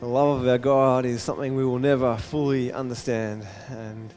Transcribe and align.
The 0.00 0.06
love 0.06 0.40
of 0.40 0.48
our 0.48 0.56
God 0.56 1.04
is 1.04 1.22
something 1.22 1.54
we 1.54 1.62
will 1.62 1.78
never 1.78 2.16
fully 2.16 2.72
understand. 2.72 3.46
And 3.68 4.10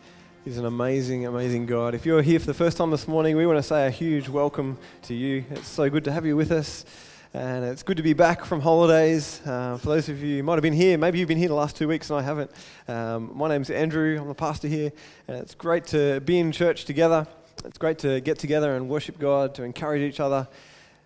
He's 0.46 0.58
an 0.58 0.64
amazing, 0.64 1.26
amazing 1.26 1.66
God. 1.66 1.94
If 1.94 2.06
you're 2.06 2.22
here 2.22 2.40
for 2.40 2.46
the 2.46 2.54
first 2.54 2.78
time 2.78 2.90
this 2.90 3.06
morning, 3.06 3.36
we 3.36 3.46
want 3.46 3.60
to 3.60 3.64
say 3.64 3.86
a 3.86 3.90
huge 3.90 4.30
welcome 4.30 4.78
to 5.02 5.14
you. 5.14 5.44
It's 5.50 5.68
so 5.68 5.90
good 5.90 6.06
to 6.06 6.12
have 6.14 6.26
you 6.26 6.38
with 6.38 6.54
us. 6.54 6.86
And 7.34 7.66
it's 7.66 7.84
good 7.84 7.98
to 7.98 8.04
be 8.04 8.14
back 8.14 8.46
from 8.46 8.62
holidays. 8.62 9.42
Uh, 9.46 9.78
for 9.78 9.88
those 9.88 10.08
of 10.08 10.24
you 10.24 10.38
who 10.38 10.44
might 10.44 10.54
have 10.54 10.62
been 10.62 10.72
here, 10.72 10.98
maybe 10.98 11.20
you've 11.20 11.28
been 11.28 11.38
here 11.38 11.50
the 11.50 11.54
last 11.54 11.76
two 11.76 11.90
weeks 11.90 12.10
and 12.10 12.18
I 12.18 12.22
haven't. 12.22 12.52
Um, 12.88 13.32
my 13.36 13.50
name's 13.50 13.70
Andrew, 13.70 14.18
I'm 14.22 14.30
the 14.30 14.34
pastor 14.34 14.70
here. 14.70 14.94
And 15.28 15.36
it's 15.36 15.54
great 15.54 15.84
to 15.88 16.22
be 16.22 16.40
in 16.40 16.54
church 16.54 16.86
together. 16.86 17.28
It's 17.66 17.78
great 17.78 17.98
to 18.00 18.22
get 18.22 18.40
together 18.40 18.78
and 18.78 18.88
worship 18.88 19.20
God, 19.20 19.54
to 19.56 19.64
encourage 19.64 20.02
each 20.02 20.22
other. 20.22 20.48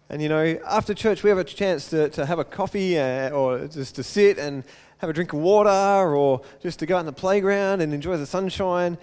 And 0.10 0.22
you 0.22 0.30
know, 0.30 0.58
after 0.66 0.94
church, 0.94 1.22
we 1.24 1.30
have 1.30 1.38
a 1.38 1.44
chance 1.44 1.90
to, 1.90 2.10
to 2.10 2.26
have 2.26 2.40
a 2.40 2.46
coffee 2.46 2.98
uh, 2.98 3.30
or 3.32 3.68
just 3.68 3.96
to 3.96 4.04
sit 4.04 4.38
and 4.38 4.64
have 5.00 5.10
a 5.10 5.14
drink 5.14 5.34
of 5.34 5.40
water 5.40 6.16
or 6.16 6.42
just 6.62 6.80
to 6.80 6.86
go 6.86 6.96
out 6.96 7.02
in 7.02 7.06
the 7.06 7.12
playground 7.12 7.82
and 7.82 7.94
enjoy 7.94 8.16
the 8.16 8.26
sunshine 8.26 8.98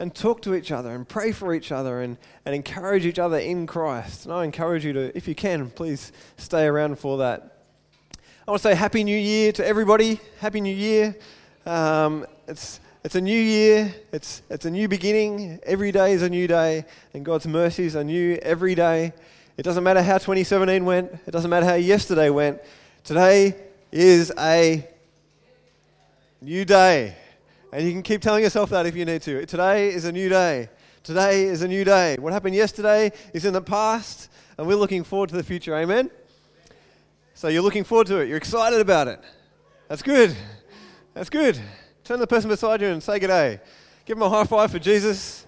and 0.00 0.14
talk 0.14 0.42
to 0.42 0.54
each 0.54 0.72
other 0.72 0.90
and 0.90 1.08
pray 1.08 1.30
for 1.30 1.54
each 1.54 1.70
other 1.70 2.00
and, 2.00 2.16
and 2.44 2.54
encourage 2.54 3.06
each 3.06 3.20
other 3.20 3.38
in 3.38 3.66
Christ. 3.66 4.24
And 4.24 4.34
I 4.34 4.44
encourage 4.44 4.84
you 4.84 4.92
to, 4.94 5.16
if 5.16 5.28
you 5.28 5.34
can, 5.34 5.70
please 5.70 6.12
stay 6.36 6.66
around 6.66 6.98
for 6.98 7.18
that. 7.18 7.58
I 8.46 8.50
want 8.50 8.62
to 8.62 8.68
say 8.68 8.74
Happy 8.74 9.04
New 9.04 9.16
Year 9.16 9.52
to 9.52 9.66
everybody. 9.66 10.20
Happy 10.40 10.60
New 10.60 10.74
Year. 10.74 11.16
Um, 11.66 12.26
it's, 12.48 12.80
it's 13.04 13.14
a 13.14 13.20
new 13.20 13.40
year, 13.40 13.94
it's, 14.12 14.42
it's 14.50 14.64
a 14.64 14.70
new 14.70 14.88
beginning. 14.88 15.60
Every 15.62 15.92
day 15.92 16.12
is 16.12 16.22
a 16.22 16.28
new 16.28 16.48
day, 16.48 16.84
and 17.14 17.24
God's 17.24 17.46
mercies 17.46 17.94
are 17.94 18.04
new 18.04 18.36
every 18.42 18.74
day. 18.74 19.12
It 19.58 19.64
doesn't 19.64 19.82
matter 19.82 20.00
how 20.00 20.18
2017 20.18 20.84
went, 20.84 21.12
it 21.26 21.32
doesn't 21.32 21.50
matter 21.50 21.66
how 21.66 21.74
yesterday 21.74 22.30
went. 22.30 22.60
Today 23.02 23.56
is 23.90 24.32
a 24.38 24.86
new 26.40 26.64
day. 26.64 27.16
And 27.72 27.84
you 27.84 27.90
can 27.90 28.04
keep 28.04 28.22
telling 28.22 28.44
yourself 28.44 28.70
that 28.70 28.86
if 28.86 28.94
you 28.94 29.04
need 29.04 29.20
to. 29.22 29.44
Today 29.46 29.88
is 29.88 30.04
a 30.04 30.12
new 30.12 30.28
day. 30.28 30.68
Today 31.02 31.42
is 31.42 31.62
a 31.62 31.68
new 31.68 31.82
day. 31.82 32.14
What 32.20 32.32
happened 32.32 32.54
yesterday 32.54 33.10
is 33.34 33.44
in 33.44 33.52
the 33.52 33.60
past, 33.60 34.30
and 34.56 34.64
we're 34.64 34.76
looking 34.76 35.02
forward 35.02 35.30
to 35.30 35.36
the 35.36 35.42
future. 35.42 35.76
Amen? 35.76 36.08
So 37.34 37.48
you're 37.48 37.62
looking 37.62 37.82
forward 37.82 38.06
to 38.06 38.18
it. 38.18 38.28
You're 38.28 38.36
excited 38.36 38.80
about 38.80 39.08
it. 39.08 39.20
That's 39.88 40.02
good. 40.02 40.36
That's 41.14 41.30
good. 41.30 41.56
Turn 42.04 42.18
to 42.18 42.20
the 42.20 42.28
person 42.28 42.48
beside 42.48 42.80
you 42.80 42.86
and 42.86 43.02
say 43.02 43.18
good 43.18 43.26
day. 43.26 43.58
Give 44.06 44.16
them 44.16 44.22
a 44.22 44.30
high 44.30 44.44
five 44.44 44.70
for 44.70 44.78
Jesus. 44.78 45.47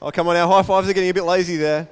Oh, 0.00 0.10
come 0.10 0.28
on, 0.28 0.36
our 0.36 0.46
high 0.46 0.62
fives 0.62 0.90
are 0.90 0.92
getting 0.92 1.08
a 1.08 1.14
bit 1.14 1.24
lazy 1.24 1.56
there. 1.56 1.88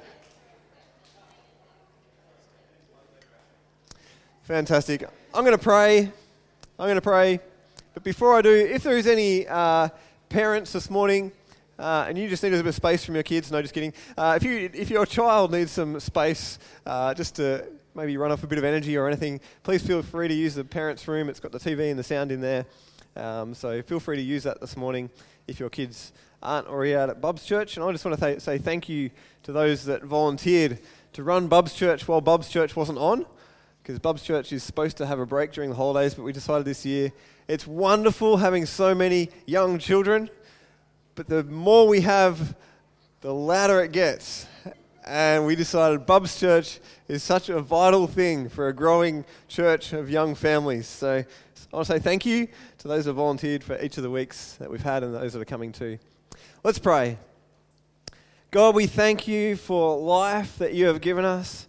Fantastic. 4.43 5.09
I'm 5.33 5.43
going 5.43 5.57
to 5.57 5.63
pray. 5.63 6.01
I'm 6.77 6.85
going 6.85 6.95
to 6.95 7.01
pray. 7.01 7.39
But 7.95 8.03
before 8.03 8.35
I 8.35 8.43
do, 8.43 8.51
if 8.51 8.83
there 8.83 8.95
is 8.95 9.07
any 9.07 9.47
uh, 9.47 9.89
parents 10.29 10.71
this 10.71 10.91
morning, 10.91 11.31
uh, 11.79 12.05
and 12.07 12.15
you 12.15 12.29
just 12.29 12.43
need 12.43 12.53
a 12.53 12.57
bit 12.57 12.67
of 12.67 12.75
space 12.75 13.03
from 13.03 13.15
your 13.15 13.23
kids, 13.23 13.51
no, 13.51 13.59
just 13.59 13.73
kidding. 13.73 13.91
Uh, 14.15 14.37
if, 14.39 14.43
you, 14.43 14.69
if 14.71 14.91
your 14.91 15.07
child 15.07 15.51
needs 15.51 15.71
some 15.71 15.99
space 15.99 16.59
uh, 16.85 17.11
just 17.15 17.35
to 17.37 17.65
maybe 17.95 18.17
run 18.17 18.31
off 18.31 18.43
a 18.43 18.47
bit 18.47 18.59
of 18.59 18.63
energy 18.63 18.95
or 18.97 19.07
anything, 19.07 19.41
please 19.63 19.81
feel 19.85 20.03
free 20.03 20.27
to 20.27 20.33
use 20.33 20.53
the 20.53 20.63
parents' 20.63 21.07
room. 21.07 21.27
It's 21.27 21.39
got 21.39 21.51
the 21.51 21.59
TV 21.59 21.89
and 21.89 21.97
the 21.97 22.03
sound 22.03 22.31
in 22.31 22.39
there. 22.39 22.67
Um, 23.15 23.55
so 23.55 23.81
feel 23.81 23.99
free 23.99 24.17
to 24.17 24.21
use 24.21 24.43
that 24.43 24.61
this 24.61 24.77
morning 24.77 25.09
if 25.47 25.59
your 25.59 25.71
kids 25.71 26.13
already 26.45 26.95
out 26.95 27.09
at 27.09 27.21
Bub's 27.21 27.45
Church. 27.45 27.75
And 27.77 27.85
I 27.85 27.91
just 27.91 28.05
want 28.05 28.19
to 28.19 28.25
th- 28.25 28.41
say 28.41 28.57
thank 28.57 28.87
you 28.87 29.09
to 29.43 29.51
those 29.51 29.85
that 29.85 30.03
volunteered 30.03 30.79
to 31.13 31.23
run 31.23 31.47
Bub's 31.47 31.73
Church 31.73 32.07
while 32.07 32.21
Bub's 32.21 32.49
Church 32.49 32.75
wasn't 32.75 32.97
on 32.99 33.25
because 33.81 33.99
Bub's 33.99 34.23
Church 34.23 34.51
is 34.51 34.63
supposed 34.63 34.97
to 34.97 35.05
have 35.05 35.19
a 35.19 35.25
break 35.27 35.51
during 35.51 35.69
the 35.69 35.75
holidays, 35.75 36.15
but 36.15 36.23
we 36.23 36.31
decided 36.31 36.65
this 36.65 36.85
year 36.85 37.11
it's 37.47 37.67
wonderful 37.67 38.37
having 38.37 38.65
so 38.65 38.95
many 38.95 39.29
young 39.45 39.77
children, 39.77 40.29
but 41.13 41.27
the 41.27 41.43
more 41.43 41.87
we 41.87 42.01
have, 42.01 42.55
the 43.21 43.31
louder 43.31 43.83
it 43.83 43.91
gets. 43.91 44.47
And 45.05 45.45
we 45.45 45.55
decided 45.55 46.07
Bub's 46.07 46.39
Church 46.39 46.79
is 47.07 47.21
such 47.21 47.49
a 47.49 47.61
vital 47.61 48.07
thing 48.07 48.49
for 48.49 48.69
a 48.69 48.73
growing 48.73 49.23
church 49.47 49.93
of 49.93 50.09
young 50.09 50.33
families. 50.33 50.87
So 50.87 51.17
I 51.17 51.75
want 51.75 51.85
to 51.85 51.93
say 51.93 51.99
thank 51.99 52.25
you 52.25 52.47
to 52.79 52.87
those 52.87 53.05
that 53.05 53.13
volunteered 53.13 53.63
for 53.63 53.79
each 53.79 53.97
of 53.97 54.03
the 54.03 54.09
weeks 54.09 54.53
that 54.53 54.71
we've 54.71 54.81
had 54.81 55.03
and 55.03 55.13
those 55.13 55.33
that 55.33 55.41
are 55.41 55.45
coming 55.45 55.71
too. 55.71 55.99
Let's 56.65 56.79
pray. 56.79 57.19
God, 58.49 58.73
we 58.73 58.87
thank 58.87 59.27
you 59.27 59.55
for 59.55 59.99
life 59.99 60.57
that 60.57 60.73
you 60.73 60.87
have 60.87 60.99
given 60.99 61.23
us. 61.23 61.67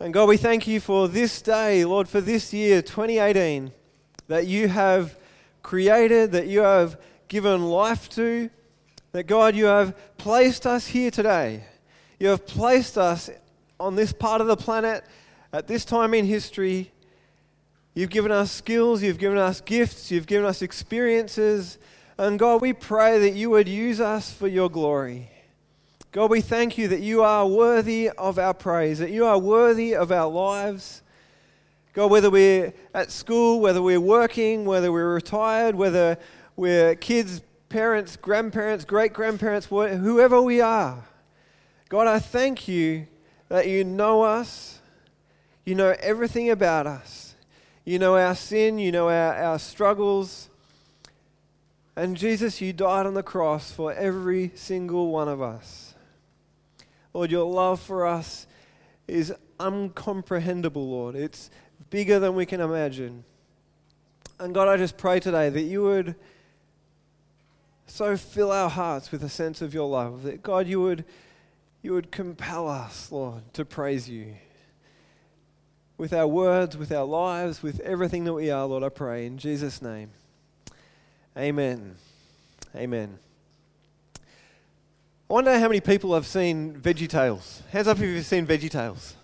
And 0.00 0.14
God, 0.14 0.30
we 0.30 0.38
thank 0.38 0.66
you 0.66 0.80
for 0.80 1.08
this 1.08 1.42
day, 1.42 1.84
Lord, 1.84 2.08
for 2.08 2.22
this 2.22 2.50
year, 2.50 2.80
2018, 2.80 3.70
that 4.28 4.46
you 4.46 4.68
have 4.68 5.18
created, 5.62 6.32
that 6.32 6.46
you 6.46 6.60
have 6.60 6.98
given 7.28 7.66
life 7.66 8.08
to, 8.12 8.48
that 9.12 9.24
God, 9.24 9.54
you 9.54 9.66
have 9.66 9.94
placed 10.16 10.66
us 10.66 10.86
here 10.86 11.10
today. 11.10 11.64
You 12.18 12.28
have 12.28 12.46
placed 12.46 12.96
us 12.96 13.28
on 13.78 13.94
this 13.94 14.14
part 14.14 14.40
of 14.40 14.46
the 14.46 14.56
planet 14.56 15.04
at 15.52 15.66
this 15.66 15.84
time 15.84 16.14
in 16.14 16.24
history. 16.24 16.92
You've 17.92 18.08
given 18.08 18.32
us 18.32 18.50
skills, 18.50 19.02
you've 19.02 19.18
given 19.18 19.36
us 19.36 19.60
gifts, 19.60 20.10
you've 20.10 20.26
given 20.26 20.46
us 20.46 20.62
experiences. 20.62 21.76
And 22.16 22.38
God, 22.38 22.62
we 22.62 22.72
pray 22.72 23.18
that 23.18 23.34
you 23.34 23.50
would 23.50 23.68
use 23.68 24.00
us 24.00 24.32
for 24.32 24.46
your 24.46 24.70
glory. 24.70 25.30
God, 26.12 26.30
we 26.30 26.40
thank 26.40 26.78
you 26.78 26.86
that 26.88 27.00
you 27.00 27.24
are 27.24 27.44
worthy 27.44 28.08
of 28.08 28.38
our 28.38 28.54
praise, 28.54 29.00
that 29.00 29.10
you 29.10 29.24
are 29.24 29.36
worthy 29.36 29.96
of 29.96 30.12
our 30.12 30.30
lives. 30.30 31.02
God, 31.92 32.10
whether 32.12 32.30
we're 32.30 32.72
at 32.94 33.10
school, 33.10 33.60
whether 33.60 33.82
we're 33.82 34.00
working, 34.00 34.64
whether 34.64 34.92
we're 34.92 35.12
retired, 35.12 35.74
whether 35.74 36.16
we're 36.54 36.94
kids, 36.94 37.42
parents, 37.68 38.16
grandparents, 38.16 38.84
great 38.84 39.12
grandparents, 39.12 39.66
whoever 39.66 40.40
we 40.40 40.60
are, 40.60 41.04
God, 41.88 42.06
I 42.06 42.20
thank 42.20 42.68
you 42.68 43.08
that 43.48 43.66
you 43.66 43.82
know 43.82 44.22
us, 44.22 44.80
you 45.64 45.74
know 45.74 45.96
everything 45.98 46.50
about 46.50 46.86
us, 46.86 47.34
you 47.84 47.98
know 47.98 48.16
our 48.16 48.36
sin, 48.36 48.78
you 48.78 48.92
know 48.92 49.08
our, 49.08 49.34
our 49.34 49.58
struggles. 49.58 50.48
And 51.96 52.16
Jesus, 52.16 52.60
you 52.60 52.72
died 52.72 53.06
on 53.06 53.14
the 53.14 53.22
cross 53.22 53.70
for 53.70 53.92
every 53.92 54.50
single 54.54 55.10
one 55.10 55.28
of 55.28 55.40
us. 55.40 55.94
Lord, 57.12 57.30
your 57.30 57.44
love 57.44 57.80
for 57.80 58.04
us 58.06 58.46
is 59.06 59.32
uncomprehendable, 59.60 60.74
Lord. 60.74 61.14
It's 61.14 61.50
bigger 61.90 62.18
than 62.18 62.34
we 62.34 62.46
can 62.46 62.60
imagine. 62.60 63.24
And 64.40 64.52
God, 64.52 64.66
I 64.66 64.76
just 64.76 64.96
pray 64.96 65.20
today 65.20 65.48
that 65.48 65.62
you 65.62 65.82
would 65.82 66.16
so 67.86 68.16
fill 68.16 68.50
our 68.50 68.68
hearts 68.68 69.12
with 69.12 69.22
a 69.22 69.28
sense 69.28 69.62
of 69.62 69.72
your 69.72 69.88
love, 69.88 70.24
that 70.24 70.42
God, 70.42 70.66
you 70.66 70.80
would, 70.80 71.04
you 71.82 71.92
would 71.92 72.10
compel 72.10 72.66
us, 72.66 73.12
Lord, 73.12 73.42
to 73.54 73.64
praise 73.64 74.08
you. 74.08 74.34
With 75.96 76.12
our 76.12 76.26
words, 76.26 76.76
with 76.76 76.90
our 76.90 77.04
lives, 77.04 77.62
with 77.62 77.78
everything 77.80 78.24
that 78.24 78.32
we 78.32 78.50
are, 78.50 78.66
Lord, 78.66 78.82
I 78.82 78.88
pray 78.88 79.26
in 79.26 79.38
Jesus' 79.38 79.80
name. 79.80 80.10
Amen. 81.36 81.96
Amen. 82.76 83.18
I 84.16 85.32
wonder 85.32 85.58
how 85.58 85.66
many 85.66 85.80
people 85.80 86.14
have 86.14 86.28
seen 86.28 86.80
Veggie 86.80 87.08
Tales. 87.08 87.60
Hands 87.72 87.88
up 87.88 87.98
if 87.98 88.04
you've 88.04 88.24
seen 88.24 88.46
Veggie 88.46 88.70
Tales. 88.70 89.16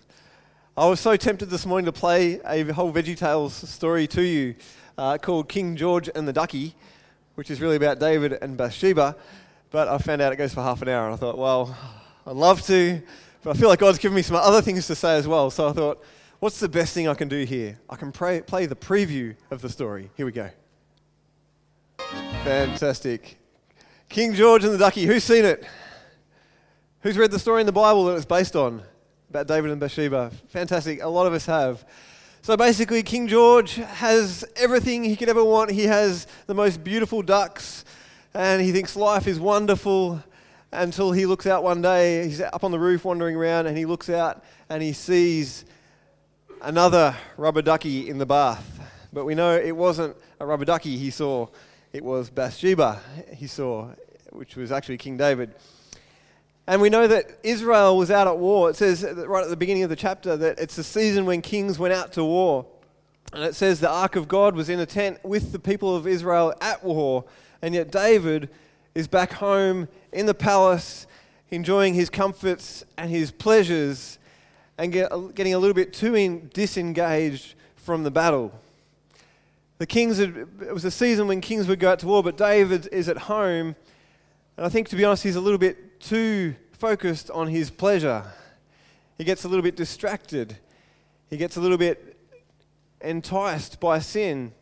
I 0.75 0.89
was 0.89 0.99
so 0.99 1.15
tempted 1.15 1.45
this 1.45 1.65
morning 1.65 1.85
to 1.85 1.93
play 1.93 2.41
a 2.45 2.63
whole 2.73 2.91
Veggie 2.91 3.15
Tales 3.15 3.53
story 3.53 4.07
to 4.07 4.21
you 4.21 4.55
uh, 4.97 5.19
called 5.19 5.47
King 5.47 5.77
George 5.77 6.09
and 6.13 6.27
the 6.27 6.33
Ducky, 6.33 6.75
which 7.35 7.49
is 7.49 7.61
really 7.61 7.77
about 7.77 7.99
David 7.99 8.33
and 8.41 8.57
Bathsheba. 8.57 9.15
But 9.69 9.87
I 9.87 9.97
found 9.97 10.21
out 10.21 10.33
it 10.33 10.35
goes 10.35 10.53
for 10.53 10.61
half 10.61 10.81
an 10.81 10.89
hour, 10.89 11.05
and 11.05 11.13
I 11.13 11.17
thought, 11.17 11.37
well, 11.37 11.77
I'd 12.27 12.35
love 12.35 12.61
to, 12.63 13.01
but 13.41 13.51
I 13.51 13.53
feel 13.53 13.69
like 13.69 13.79
God's 13.79 13.99
given 13.99 14.17
me 14.17 14.21
some 14.21 14.35
other 14.35 14.61
things 14.61 14.85
to 14.87 14.95
say 14.95 15.15
as 15.15 15.29
well. 15.29 15.49
So 15.49 15.69
I 15.69 15.71
thought, 15.71 16.03
what's 16.41 16.59
the 16.59 16.67
best 16.67 16.93
thing 16.93 17.07
I 17.07 17.13
can 17.13 17.29
do 17.29 17.45
here? 17.45 17.79
I 17.89 17.95
can 17.95 18.11
pray, 18.11 18.41
play 18.41 18.65
the 18.65 18.75
preview 18.75 19.33
of 19.49 19.61
the 19.61 19.69
story. 19.69 20.09
Here 20.17 20.25
we 20.25 20.33
go. 20.33 20.49
Fantastic. 22.43 23.37
King 24.09 24.33
George 24.33 24.63
and 24.63 24.73
the 24.73 24.77
Ducky. 24.79 25.05
Who's 25.05 25.23
seen 25.23 25.45
it? 25.45 25.63
Who's 27.01 27.15
read 27.15 27.29
the 27.29 27.37
story 27.37 27.61
in 27.61 27.67
the 27.67 27.71
Bible 27.71 28.05
that 28.05 28.15
it's 28.15 28.25
based 28.25 28.55
on 28.55 28.81
about 29.29 29.45
David 29.45 29.69
and 29.69 29.79
Bathsheba? 29.79 30.31
Fantastic. 30.49 31.03
A 31.03 31.07
lot 31.07 31.27
of 31.27 31.33
us 31.33 31.45
have. 31.45 31.85
So 32.41 32.57
basically, 32.57 33.03
King 33.03 33.27
George 33.27 33.75
has 33.75 34.43
everything 34.55 35.03
he 35.03 35.15
could 35.15 35.29
ever 35.29 35.43
want. 35.43 35.69
He 35.69 35.83
has 35.83 36.25
the 36.47 36.55
most 36.55 36.83
beautiful 36.83 37.21
ducks, 37.21 37.85
and 38.33 38.59
he 38.59 38.71
thinks 38.71 38.95
life 38.95 39.27
is 39.27 39.39
wonderful 39.39 40.23
until 40.71 41.11
he 41.11 41.27
looks 41.27 41.45
out 41.45 41.63
one 41.63 41.83
day. 41.83 42.23
He's 42.23 42.41
up 42.41 42.63
on 42.63 42.71
the 42.71 42.79
roof 42.79 43.05
wandering 43.05 43.35
around, 43.35 43.67
and 43.67 43.77
he 43.77 43.85
looks 43.85 44.09
out 44.09 44.43
and 44.67 44.81
he 44.81 44.93
sees 44.93 45.63
another 46.63 47.15
rubber 47.37 47.61
ducky 47.61 48.09
in 48.09 48.17
the 48.17 48.25
bath. 48.25 48.79
But 49.13 49.25
we 49.25 49.35
know 49.35 49.55
it 49.55 49.75
wasn't 49.75 50.17
a 50.39 50.45
rubber 50.45 50.65
ducky 50.65 50.97
he 50.97 51.11
saw, 51.11 51.47
it 51.93 52.03
was 52.03 52.29
Bathsheba 52.29 53.01
he 53.35 53.47
saw, 53.47 53.89
which 54.31 54.55
was 54.55 54.71
actually 54.71 54.97
King 54.97 55.17
David. 55.17 55.53
And 56.67 56.81
we 56.81 56.89
know 56.89 57.07
that 57.07 57.39
Israel 57.43 57.97
was 57.97 58.11
out 58.11 58.27
at 58.27 58.37
war. 58.37 58.69
It 58.69 58.75
says 58.75 59.03
right 59.03 59.43
at 59.43 59.49
the 59.49 59.57
beginning 59.57 59.83
of 59.83 59.89
the 59.89 59.95
chapter 59.95 60.37
that 60.37 60.59
it's 60.59 60.75
the 60.75 60.83
season 60.83 61.25
when 61.25 61.41
kings 61.41 61.77
went 61.79 61.93
out 61.93 62.13
to 62.13 62.23
war. 62.23 62.65
And 63.33 63.43
it 63.43 63.55
says 63.55 63.79
the 63.79 63.89
ark 63.89 64.15
of 64.15 64.27
God 64.27 64.55
was 64.55 64.69
in 64.69 64.79
a 64.79 64.85
tent 64.85 65.23
with 65.23 65.51
the 65.51 65.59
people 65.59 65.95
of 65.95 66.05
Israel 66.05 66.53
at 66.61 66.83
war, 66.83 67.25
and 67.61 67.73
yet 67.73 67.91
David 67.91 68.49
is 68.93 69.07
back 69.07 69.33
home 69.33 69.87
in 70.11 70.25
the 70.25 70.33
palace, 70.33 71.07
enjoying 71.49 71.93
his 71.93 72.09
comforts 72.09 72.83
and 72.97 73.09
his 73.09 73.31
pleasures, 73.31 74.19
and 74.77 74.91
get, 74.91 75.11
getting 75.33 75.53
a 75.53 75.59
little 75.59 75.73
bit 75.73 75.93
too 75.93 76.15
in, 76.15 76.49
disengaged 76.53 77.55
from 77.75 78.03
the 78.03 78.11
battle. 78.11 78.51
The 79.81 79.87
kings, 79.87 80.19
had, 80.19 80.47
it 80.61 80.71
was 80.71 80.85
a 80.85 80.91
season 80.91 81.27
when 81.27 81.41
kings 81.41 81.67
would 81.67 81.79
go 81.79 81.89
out 81.89 81.97
to 82.01 82.05
war, 82.05 82.21
but 82.21 82.37
David 82.37 82.87
is 82.91 83.09
at 83.09 83.17
home, 83.17 83.75
and 84.55 84.63
I 84.63 84.69
think, 84.69 84.89
to 84.89 84.95
be 84.95 85.03
honest, 85.03 85.23
he's 85.23 85.35
a 85.35 85.41
little 85.41 85.57
bit 85.57 85.99
too 85.99 86.53
focused 86.71 87.31
on 87.31 87.47
his 87.47 87.71
pleasure. 87.71 88.23
He 89.17 89.23
gets 89.23 89.43
a 89.43 89.47
little 89.47 89.63
bit 89.63 89.75
distracted. 89.75 90.55
He 91.31 91.37
gets 91.37 91.57
a 91.57 91.61
little 91.61 91.79
bit 91.79 92.15
enticed 93.01 93.79
by 93.79 93.97
sin, 93.97 94.53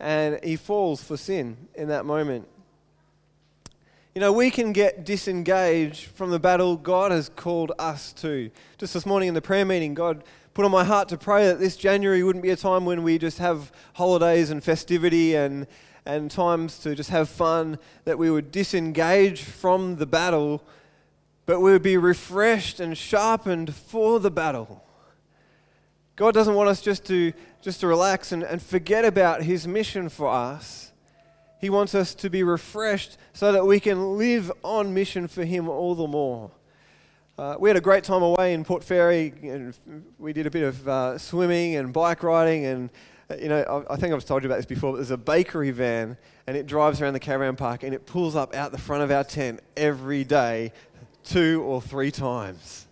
and 0.00 0.42
he 0.42 0.56
falls 0.56 1.02
for 1.02 1.18
sin 1.18 1.68
in 1.74 1.88
that 1.88 2.06
moment. 2.06 2.48
You 4.14 4.22
know, 4.22 4.32
we 4.32 4.50
can 4.50 4.72
get 4.72 5.04
disengaged 5.04 6.06
from 6.06 6.30
the 6.30 6.40
battle 6.40 6.78
God 6.78 7.12
has 7.12 7.28
called 7.28 7.72
us 7.78 8.14
to. 8.14 8.50
Just 8.78 8.94
this 8.94 9.04
morning 9.04 9.28
in 9.28 9.34
the 9.34 9.42
prayer 9.42 9.66
meeting, 9.66 9.92
God 9.92 10.24
put 10.58 10.64
on 10.64 10.72
my 10.72 10.82
heart 10.82 11.08
to 11.08 11.16
pray 11.16 11.46
that 11.46 11.60
this 11.60 11.76
January 11.76 12.20
wouldn't 12.24 12.42
be 12.42 12.50
a 12.50 12.56
time 12.56 12.84
when 12.84 13.04
we 13.04 13.16
just 13.16 13.38
have 13.38 13.70
holidays 13.92 14.50
and 14.50 14.64
festivity 14.64 15.36
and, 15.36 15.68
and 16.04 16.32
times 16.32 16.80
to 16.80 16.96
just 16.96 17.10
have 17.10 17.28
fun, 17.28 17.78
that 18.04 18.18
we 18.18 18.28
would 18.28 18.50
disengage 18.50 19.40
from 19.44 19.94
the 19.98 20.04
battle, 20.04 20.60
but 21.46 21.60
we 21.60 21.70
would 21.70 21.84
be 21.84 21.96
refreshed 21.96 22.80
and 22.80 22.98
sharpened 22.98 23.72
for 23.72 24.18
the 24.18 24.32
battle. 24.32 24.82
God 26.16 26.34
doesn't 26.34 26.56
want 26.56 26.68
us 26.68 26.80
just 26.80 27.04
to, 27.06 27.32
just 27.62 27.78
to 27.82 27.86
relax 27.86 28.32
and, 28.32 28.42
and 28.42 28.60
forget 28.60 29.04
about 29.04 29.44
His 29.44 29.64
mission 29.64 30.08
for 30.08 30.26
us. 30.28 30.90
He 31.60 31.70
wants 31.70 31.94
us 31.94 32.16
to 32.16 32.28
be 32.28 32.42
refreshed 32.42 33.16
so 33.32 33.52
that 33.52 33.64
we 33.64 33.78
can 33.78 34.18
live 34.18 34.50
on 34.64 34.92
mission 34.92 35.28
for 35.28 35.44
Him 35.44 35.68
all 35.68 35.94
the 35.94 36.08
more. 36.08 36.50
Uh, 37.38 37.54
we 37.56 37.70
had 37.70 37.76
a 37.76 37.80
great 37.80 38.02
time 38.02 38.22
away 38.22 38.52
in 38.52 38.64
Port 38.64 38.82
Fairy. 38.82 39.32
And 39.42 39.72
we 40.18 40.32
did 40.32 40.46
a 40.46 40.50
bit 40.50 40.64
of 40.64 40.88
uh, 40.88 41.18
swimming 41.18 41.76
and 41.76 41.92
bike 41.92 42.24
riding. 42.24 42.66
And, 42.66 42.90
uh, 43.30 43.36
you 43.36 43.48
know, 43.48 43.62
I, 43.88 43.94
I, 43.94 43.96
think 43.96 44.12
I've 44.12 44.24
told 44.24 44.42
you 44.42 44.48
about 44.48 44.56
this 44.56 44.66
before, 44.66 44.90
but 44.90 44.96
there's 44.96 45.12
a 45.12 45.16
bakery 45.16 45.70
van 45.70 46.16
and 46.48 46.56
it 46.56 46.66
drives 46.66 47.00
around 47.00 47.12
the 47.12 47.20
caravan 47.20 47.54
park 47.54 47.84
and 47.84 47.94
it 47.94 48.06
pulls 48.06 48.34
up 48.34 48.56
out 48.56 48.72
the 48.72 48.78
front 48.78 49.04
of 49.04 49.12
our 49.12 49.22
tent 49.22 49.60
every 49.76 50.24
day, 50.24 50.72
two 51.22 51.62
or 51.62 51.80
three 51.80 52.10
times. 52.10 52.88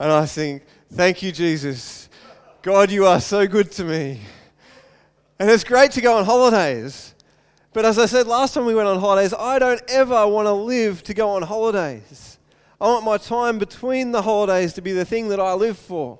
And 0.00 0.10
I 0.10 0.24
think, 0.24 0.62
thank 0.90 1.22
you, 1.22 1.30
Jesus 1.30 2.08
God, 2.62 2.92
you 2.92 3.06
are 3.06 3.20
so 3.20 3.48
good 3.48 3.72
to 3.72 3.84
me. 3.84 4.20
And 5.40 5.50
it's 5.50 5.64
great 5.64 5.90
to 5.92 6.00
go 6.00 6.16
on 6.16 6.24
holidays. 6.24 7.12
But 7.72 7.84
as 7.84 7.98
I 7.98 8.06
said 8.06 8.28
last 8.28 8.54
time 8.54 8.66
we 8.66 8.74
went 8.74 8.86
on 8.86 9.00
holidays, 9.00 9.34
I 9.34 9.58
don't 9.58 9.82
ever 9.88 10.28
want 10.28 10.46
to 10.46 10.52
live 10.52 11.02
to 11.04 11.14
go 11.14 11.30
on 11.30 11.42
holidays. 11.42 12.38
I 12.82 12.86
want 12.86 13.04
my 13.04 13.16
time 13.16 13.58
between 13.58 14.10
the 14.10 14.22
holidays 14.22 14.72
to 14.72 14.82
be 14.82 14.90
the 14.90 15.04
thing 15.04 15.28
that 15.28 15.38
I 15.38 15.52
live 15.54 15.78
for. 15.78 16.18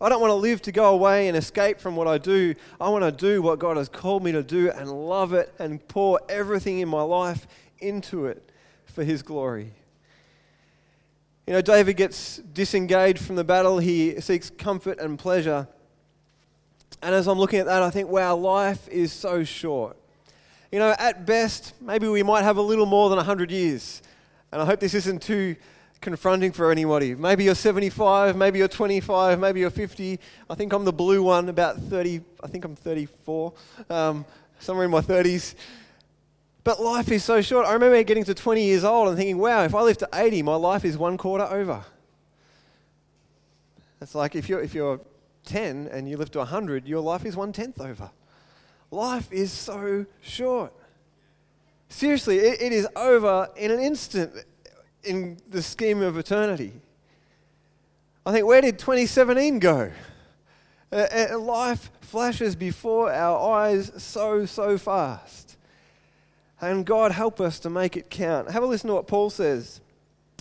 I 0.00 0.08
don't 0.08 0.20
want 0.20 0.32
to 0.32 0.34
live 0.34 0.60
to 0.62 0.72
go 0.72 0.92
away 0.92 1.28
and 1.28 1.36
escape 1.36 1.78
from 1.78 1.94
what 1.94 2.08
I 2.08 2.18
do. 2.18 2.56
I 2.80 2.88
want 2.88 3.04
to 3.04 3.12
do 3.12 3.42
what 3.42 3.60
God 3.60 3.76
has 3.76 3.88
called 3.88 4.24
me 4.24 4.32
to 4.32 4.42
do 4.42 4.72
and 4.72 4.90
love 4.90 5.34
it 5.34 5.54
and 5.60 5.86
pour 5.86 6.18
everything 6.28 6.80
in 6.80 6.88
my 6.88 7.02
life 7.02 7.46
into 7.78 8.26
it 8.26 8.50
for 8.86 9.04
His 9.04 9.22
glory. 9.22 9.72
You 11.46 11.52
know, 11.52 11.60
David 11.60 11.96
gets 11.96 12.38
disengaged 12.38 13.20
from 13.20 13.36
the 13.36 13.44
battle, 13.44 13.78
he 13.78 14.20
seeks 14.20 14.50
comfort 14.50 14.98
and 14.98 15.16
pleasure. 15.16 15.68
And 17.02 17.14
as 17.14 17.28
I'm 17.28 17.38
looking 17.38 17.60
at 17.60 17.66
that, 17.66 17.84
I 17.84 17.90
think, 17.90 18.08
wow, 18.08 18.34
life 18.34 18.88
is 18.88 19.12
so 19.12 19.44
short. 19.44 19.96
You 20.72 20.80
know, 20.80 20.96
at 20.98 21.24
best, 21.24 21.80
maybe 21.80 22.08
we 22.08 22.24
might 22.24 22.42
have 22.42 22.56
a 22.56 22.62
little 22.62 22.84
more 22.84 23.10
than 23.10 23.16
100 23.18 23.52
years. 23.52 24.02
And 24.52 24.62
I 24.62 24.64
hope 24.64 24.80
this 24.80 24.94
isn't 24.94 25.22
too 25.22 25.56
confronting 26.00 26.52
for 26.52 26.70
anybody. 26.70 27.14
Maybe 27.14 27.44
you're 27.44 27.54
75, 27.54 28.36
maybe 28.36 28.58
you're 28.58 28.68
25, 28.68 29.38
maybe 29.38 29.60
you're 29.60 29.70
50. 29.70 30.18
I 30.48 30.54
think 30.54 30.72
I'm 30.72 30.84
the 30.84 30.92
blue 30.92 31.22
one, 31.22 31.48
about 31.48 31.78
30, 31.78 32.20
I 32.42 32.46
think 32.46 32.64
I'm 32.64 32.76
34, 32.76 33.52
um, 33.90 34.24
somewhere 34.60 34.84
in 34.84 34.90
my 34.90 35.00
30s. 35.00 35.54
But 36.64 36.80
life 36.80 37.10
is 37.10 37.24
so 37.24 37.40
short. 37.40 37.66
I 37.66 37.72
remember 37.72 38.02
getting 38.02 38.24
to 38.24 38.34
20 38.34 38.62
years 38.62 38.84
old 38.84 39.08
and 39.08 39.16
thinking, 39.16 39.38
wow, 39.38 39.64
if 39.64 39.74
I 39.74 39.82
live 39.82 39.98
to 39.98 40.08
80, 40.12 40.42
my 40.42 40.54
life 40.54 40.84
is 40.84 40.98
one 40.98 41.16
quarter 41.16 41.44
over. 41.44 41.84
It's 44.00 44.14
like 44.14 44.36
if 44.36 44.48
you're, 44.48 44.60
if 44.60 44.74
you're 44.74 45.00
10 45.46 45.88
and 45.90 46.08
you 46.08 46.16
live 46.16 46.30
to 46.32 46.38
100, 46.38 46.86
your 46.86 47.00
life 47.00 47.24
is 47.24 47.36
one 47.36 47.52
tenth 47.52 47.80
over. 47.80 48.10
Life 48.90 49.32
is 49.32 49.52
so 49.52 50.06
short. 50.20 50.72
Seriously, 51.88 52.38
it, 52.38 52.60
it 52.60 52.72
is 52.72 52.86
over 52.96 53.48
in 53.56 53.70
an 53.70 53.80
instant 53.80 54.32
in 55.04 55.38
the 55.48 55.62
scheme 55.62 56.02
of 56.02 56.18
eternity. 56.18 56.72
I 58.26 58.32
think, 58.32 58.46
where 58.46 58.60
did 58.60 58.78
2017 58.78 59.58
go? 59.58 59.90
Uh, 60.92 61.38
life 61.38 61.90
flashes 62.00 62.56
before 62.56 63.12
our 63.12 63.56
eyes 63.58 63.92
so, 63.96 64.46
so 64.46 64.78
fast. 64.78 65.56
And 66.60 66.84
God, 66.84 67.12
help 67.12 67.40
us 67.40 67.58
to 67.60 67.70
make 67.70 67.96
it 67.96 68.10
count. 68.10 68.50
Have 68.50 68.62
a 68.62 68.66
listen 68.66 68.88
to 68.88 68.94
what 68.94 69.06
Paul 69.06 69.30
says. 69.30 69.80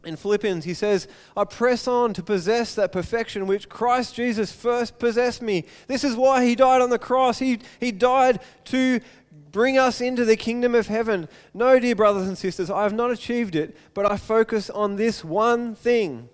In 0.05 0.15
Philippians, 0.15 0.63
he 0.63 0.73
says, 0.73 1.07
I 1.35 1.43
press 1.43 1.87
on 1.87 2.13
to 2.13 2.23
possess 2.23 2.75
that 2.75 2.91
perfection 2.91 3.45
which 3.45 3.67
Christ 3.67 4.15
Jesus 4.15 4.51
first 4.51 4.99
possessed 4.99 5.41
me. 5.41 5.65
This 5.87 6.03
is 6.03 6.15
why 6.15 6.45
he 6.45 6.55
died 6.55 6.81
on 6.81 6.89
the 6.89 6.99
cross. 6.99 7.39
He, 7.39 7.59
he 7.79 7.91
died 7.91 8.39
to 8.65 9.01
bring 9.51 9.77
us 9.77 10.01
into 10.01 10.25
the 10.25 10.35
kingdom 10.35 10.75
of 10.75 10.87
heaven. 10.87 11.27
No, 11.53 11.79
dear 11.79 11.95
brothers 11.95 12.27
and 12.27 12.37
sisters, 12.37 12.69
I 12.69 12.83
have 12.83 12.93
not 12.93 13.11
achieved 13.11 13.55
it, 13.55 13.75
but 13.93 14.09
I 14.09 14.17
focus 14.17 14.69
on 14.69 14.95
this 14.95 15.23
one 15.23 15.75
thing 15.75 16.29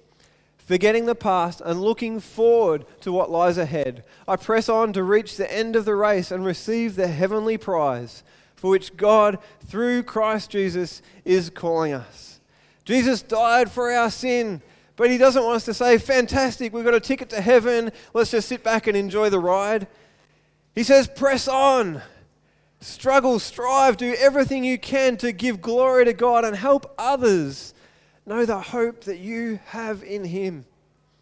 forgetting 0.58 1.06
the 1.06 1.16
past 1.16 1.62
and 1.66 1.82
looking 1.82 2.20
forward 2.20 2.86
to 3.02 3.12
what 3.12 3.30
lies 3.30 3.58
ahead. 3.58 4.04
I 4.28 4.38
press 4.38 4.70
on 4.70 4.94
to 4.94 5.04
reach 5.04 5.36
the 5.36 5.54
end 5.54 5.76
of 5.76 5.86
the 5.86 5.96
race 5.96 6.32
and 6.32 6.46
receive 6.46 6.96
the 6.96 7.08
heavenly 7.08 7.58
prize 7.58 8.24
for 8.56 8.70
which 8.70 8.96
God, 8.96 9.40
through 9.66 10.04
Christ 10.04 10.52
Jesus, 10.52 11.02
is 11.26 11.50
calling 11.50 11.92
us. 11.92 12.40
Jesus 12.86 13.22
died 13.22 13.70
for 13.70 13.92
our 13.92 14.10
sin, 14.10 14.62
but 14.96 15.10
He 15.10 15.18
doesn't 15.18 15.44
want 15.44 15.58
us 15.58 15.66
to 15.66 15.74
say, 15.74 15.98
Fantastic, 15.98 16.72
we've 16.74 16.86
got 16.86 16.94
a 16.94 17.02
ticket 17.02 17.30
to 17.32 17.42
heaven, 17.42 17.92
let's 18.14 18.32
just 18.32 18.48
sit 18.48 18.64
back 18.64 18.88
and 18.88 18.96
enjoy 18.96 19.30
the 19.30 19.40
ride. 19.40 19.88
He 20.76 20.84
says, 20.84 21.10
Press 21.10 21.50
on, 21.50 22.02
struggle, 22.84 23.40
strive, 23.40 23.98
do 23.98 24.16
everything 24.18 24.64
you 24.64 24.78
can 24.78 25.18
to 25.18 25.32
give 25.32 25.62
glory 25.62 26.06
to 26.06 26.14
God 26.14 26.46
and 26.46 26.56
help 26.56 26.94
others 26.98 27.74
know 28.26 28.46
the 28.46 28.60
hope 28.60 29.02
that 29.06 29.20
you 29.20 29.60
have 29.68 30.04
in 30.04 30.26
Him. 30.26 30.66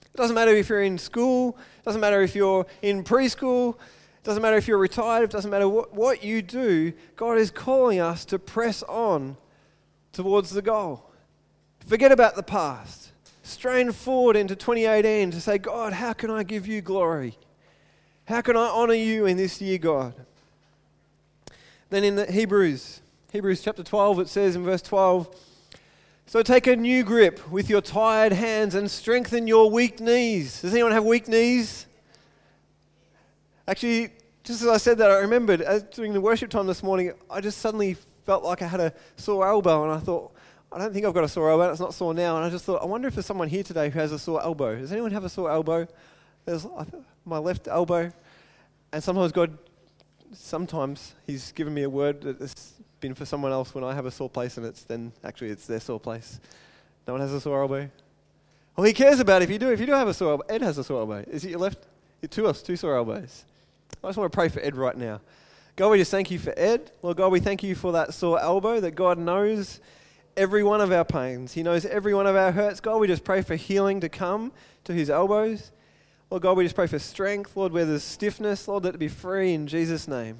It 0.01 0.17
doesn't 0.17 0.35
matter 0.35 0.51
if 0.51 0.69
you're 0.69 0.81
in 0.81 0.97
school, 0.97 1.57
it 1.79 1.85
doesn't 1.85 2.01
matter 2.01 2.21
if 2.21 2.35
you're 2.35 2.65
in 2.81 3.03
preschool, 3.03 3.75
it 3.75 4.23
doesn't 4.23 4.41
matter 4.41 4.57
if 4.57 4.67
you're 4.67 4.77
retired, 4.77 5.23
it 5.23 5.29
doesn't 5.29 5.49
matter 5.49 5.69
what, 5.69 5.93
what 5.93 6.23
you 6.23 6.41
do, 6.41 6.93
God 7.15 7.37
is 7.37 7.49
calling 7.49 7.99
us 7.99 8.25
to 8.25 8.37
press 8.37 8.83
on 8.83 9.37
towards 10.11 10.51
the 10.51 10.61
goal. 10.61 11.09
Forget 11.85 12.11
about 12.11 12.35
the 12.35 12.43
past. 12.43 13.11
Strain 13.43 13.91
forward 13.91 14.35
into 14.35 14.55
2018 14.55 15.31
to 15.31 15.41
say, 15.41 15.57
God, 15.57 15.93
how 15.93 16.13
can 16.13 16.29
I 16.29 16.43
give 16.43 16.67
you 16.67 16.81
glory? 16.81 17.37
How 18.25 18.41
can 18.41 18.55
I 18.55 18.67
honor 18.67 18.93
you 18.93 19.25
in 19.25 19.37
this 19.37 19.61
year, 19.61 19.77
God? 19.77 20.13
Then 21.91 22.05
in 22.05 22.15
the 22.15 22.25
Hebrews, 22.25 23.01
Hebrews 23.33 23.61
chapter 23.61 23.83
12, 23.83 24.21
it 24.21 24.29
says 24.29 24.55
in 24.55 24.63
verse 24.63 24.81
12, 24.81 25.35
so 26.25 26.41
take 26.41 26.65
a 26.67 26.75
new 26.77 27.03
grip 27.03 27.51
with 27.51 27.69
your 27.69 27.81
tired 27.81 28.31
hands 28.31 28.75
and 28.75 28.89
strengthen 28.89 29.45
your 29.45 29.69
weak 29.69 29.99
knees. 29.99 30.61
Does 30.61 30.73
anyone 30.73 30.93
have 30.93 31.03
weak 31.03 31.27
knees? 31.27 31.85
Actually, 33.67 34.11
just 34.45 34.61
as 34.61 34.69
I 34.69 34.77
said 34.77 34.99
that, 34.99 35.11
I 35.11 35.17
remembered 35.17 35.59
as, 35.59 35.83
during 35.83 36.13
the 36.13 36.21
worship 36.21 36.49
time 36.49 36.65
this 36.65 36.81
morning, 36.81 37.11
I 37.29 37.41
just 37.41 37.57
suddenly 37.57 37.97
felt 38.25 38.45
like 38.45 38.61
I 38.61 38.67
had 38.67 38.79
a 38.79 38.93
sore 39.17 39.45
elbow, 39.45 39.83
and 39.83 39.91
I 39.91 39.97
thought, 39.97 40.31
I 40.71 40.77
don't 40.77 40.93
think 40.93 41.05
I've 41.05 41.13
got 41.13 41.25
a 41.25 41.29
sore 41.29 41.49
elbow. 41.49 41.69
It's 41.69 41.81
not 41.81 41.93
sore 41.93 42.13
now. 42.13 42.37
And 42.37 42.45
I 42.45 42.49
just 42.49 42.63
thought, 42.63 42.81
I 42.81 42.85
wonder 42.85 43.09
if 43.09 43.15
there's 43.15 43.25
someone 43.25 43.49
here 43.49 43.63
today 43.63 43.89
who 43.89 43.99
has 43.99 44.13
a 44.13 44.19
sore 44.19 44.41
elbow. 44.41 44.77
Does 44.77 44.93
anyone 44.93 45.11
have 45.11 45.25
a 45.25 45.29
sore 45.29 45.51
elbow? 45.51 45.85
There's 46.45 46.65
my 47.25 47.37
left 47.37 47.67
elbow. 47.67 48.13
And 48.93 49.03
sometimes 49.03 49.33
God, 49.33 49.57
sometimes 50.33 51.15
He's 51.27 51.51
given 51.51 51.73
me 51.73 51.83
a 51.83 51.89
word 51.89 52.21
that 52.21 52.39
has 52.39 52.73
been 52.99 53.13
for 53.13 53.25
someone 53.25 53.51
else 53.51 53.73
when 53.73 53.83
I 53.83 53.93
have 53.93 54.05
a 54.05 54.11
sore 54.11 54.29
place, 54.29 54.57
and 54.57 54.65
it's 54.65 54.83
then 54.83 55.11
actually 55.23 55.49
it's 55.49 55.67
their 55.67 55.79
sore 55.79 55.99
place. 55.99 56.39
No 57.07 57.13
one 57.13 57.21
has 57.21 57.33
a 57.33 57.41
sore 57.41 57.61
elbow. 57.61 57.89
Well, 58.75 58.85
He 58.85 58.93
cares 58.93 59.19
about 59.19 59.41
if 59.41 59.49
you 59.49 59.59
do. 59.59 59.71
If 59.71 59.79
you 59.79 59.85
do 59.85 59.93
have 59.93 60.07
a 60.07 60.13
sore 60.13 60.31
elbow, 60.31 60.43
Ed 60.49 60.61
has 60.61 60.77
a 60.77 60.83
sore 60.83 60.99
elbow. 60.99 61.23
Is 61.29 61.45
it 61.45 61.51
your 61.51 61.59
left? 61.59 61.79
Two 62.29 62.47
us, 62.47 62.61
two 62.61 62.75
sore 62.75 62.95
elbows. 62.95 63.45
I 64.03 64.07
just 64.07 64.17
want 64.17 64.31
to 64.31 64.35
pray 64.35 64.49
for 64.49 64.59
Ed 64.61 64.75
right 64.75 64.95
now. 64.95 65.21
God, 65.75 65.89
we 65.89 65.97
just 65.97 66.11
thank 66.11 66.29
you 66.29 66.37
for 66.37 66.53
Ed. 66.57 66.91
Lord 67.01 67.17
God, 67.17 67.31
we 67.31 67.39
thank 67.39 67.63
you 67.63 67.75
for 67.75 67.93
that 67.93 68.13
sore 68.13 68.39
elbow 68.39 68.79
that 68.79 68.91
God 68.91 69.17
knows 69.17 69.79
every 70.37 70.63
one 70.63 70.81
of 70.81 70.91
our 70.91 71.05
pains. 71.05 71.53
He 71.53 71.63
knows 71.63 71.85
every 71.85 72.13
one 72.13 72.27
of 72.27 72.35
our 72.35 72.51
hurts. 72.51 72.79
God, 72.79 72.97
we 72.97 73.07
just 73.07 73.23
pray 73.23 73.41
for 73.41 73.55
healing 73.55 73.99
to 74.01 74.09
come 74.09 74.51
to 74.83 74.93
his 74.93 75.09
elbows. 75.09 75.71
Lord 76.31 76.43
God, 76.43 76.55
we 76.55 76.63
just 76.63 76.75
pray 76.75 76.87
for 76.87 76.97
strength. 76.97 77.57
Lord, 77.57 77.73
where 77.73 77.83
there's 77.83 78.05
stiffness, 78.05 78.65
Lord, 78.65 78.85
let 78.85 78.95
it 78.95 78.99
be 78.99 79.09
free 79.09 79.53
in 79.53 79.67
Jesus' 79.67 80.07
name. 80.07 80.39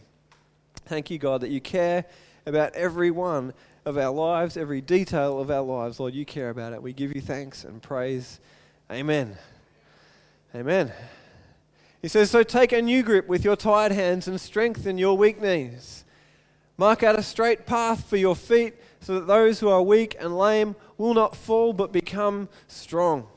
Thank 0.86 1.12
you, 1.12 1.18
God, 1.18 1.42
that 1.42 1.50
you 1.50 1.60
care 1.60 2.06
about 2.46 2.74
every 2.76 3.12
one 3.12 3.54
of 3.84 3.98
our 3.98 4.10
lives, 4.10 4.56
every 4.56 4.80
detail 4.80 5.38
of 5.38 5.52
our 5.52 5.62
lives. 5.62 6.00
Lord, 6.00 6.14
you 6.14 6.24
care 6.24 6.50
about 6.50 6.72
it. 6.72 6.82
We 6.82 6.94
give 6.94 7.14
you 7.14 7.20
thanks 7.20 7.66
and 7.66 7.82
praise. 7.82 8.40
Amen. 8.90 9.36
Amen. 10.56 10.94
He 12.02 12.08
says, 12.08 12.32
So 12.32 12.42
take 12.42 12.72
a 12.72 12.82
new 12.82 13.04
grip 13.04 13.28
with 13.28 13.44
your 13.44 13.58
tired 13.58 13.92
hands 13.92 14.30
and 14.30 14.40
strengthen 14.40 14.98
your 14.98 15.18
weak 15.18 15.42
knees. 15.42 16.06
Mark 16.78 17.04
out 17.04 17.20
a 17.20 17.24
straight 17.24 17.66
path 17.66 18.10
for 18.10 18.16
your 18.16 18.38
feet 18.38 18.76
so 19.02 19.16
that 19.16 19.28
those 19.28 19.60
who 19.60 19.68
are 19.68 19.84
weak 19.84 20.16
and 20.22 20.38
lame 20.38 20.78
will 20.98 21.14
not 21.14 21.36
fall 21.36 21.74
but 21.74 21.92
become 21.92 22.48
strong. 22.70 23.28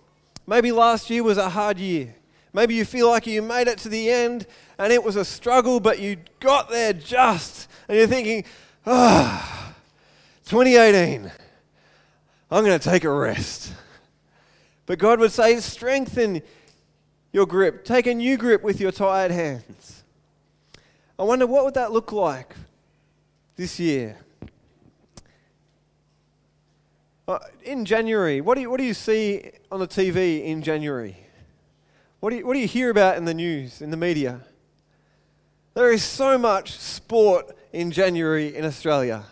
Maybe 0.46 0.70
last 0.70 1.10
year 1.10 1.24
was 1.24 1.36
a 1.36 1.48
hard 1.48 1.80
year. 1.80 2.14
Maybe 2.54 2.76
you 2.76 2.84
feel 2.84 3.10
like 3.10 3.26
you 3.26 3.42
made 3.42 3.66
it 3.66 3.78
to 3.78 3.88
the 3.88 4.08
end 4.08 4.46
and 4.78 4.92
it 4.92 5.02
was 5.02 5.16
a 5.16 5.24
struggle, 5.24 5.80
but 5.80 5.98
you 5.98 6.16
got 6.38 6.70
there 6.70 6.92
just. 6.92 7.68
And 7.88 7.98
you're 7.98 8.06
thinking, 8.06 8.44
ah, 8.86 9.72
oh, 9.72 9.74
2018, 10.46 11.30
I'm 12.52 12.64
going 12.64 12.78
to 12.78 12.88
take 12.88 13.02
a 13.02 13.10
rest. 13.10 13.72
But 14.86 15.00
God 15.00 15.18
would 15.18 15.32
say, 15.32 15.58
strengthen 15.58 16.42
your 17.32 17.44
grip. 17.44 17.84
Take 17.84 18.06
a 18.06 18.14
new 18.14 18.36
grip 18.36 18.62
with 18.62 18.80
your 18.80 18.92
tired 18.92 19.32
hands. 19.32 20.04
I 21.18 21.24
wonder 21.24 21.48
what 21.48 21.64
would 21.64 21.74
that 21.74 21.90
look 21.90 22.12
like 22.12 22.54
this 23.56 23.80
year? 23.80 24.16
Uh, 27.26 27.38
in 27.64 27.84
January, 27.84 28.40
what 28.40 28.54
do, 28.54 28.60
you, 28.60 28.70
what 28.70 28.78
do 28.78 28.84
you 28.84 28.94
see 28.94 29.50
on 29.72 29.80
the 29.80 29.88
TV 29.88 30.44
in 30.44 30.62
January? 30.62 31.23
What 32.24 32.30
do, 32.30 32.36
you, 32.36 32.46
what 32.46 32.54
do 32.54 32.60
you 32.60 32.66
hear 32.66 32.88
about 32.88 33.18
in 33.18 33.26
the 33.26 33.34
news, 33.34 33.82
in 33.82 33.90
the 33.90 33.98
media? 33.98 34.40
There 35.74 35.92
is 35.92 36.02
so 36.02 36.38
much 36.38 36.72
sport 36.72 37.54
in 37.70 37.90
January 37.90 38.56
in 38.56 38.64
Australia. 38.64 39.24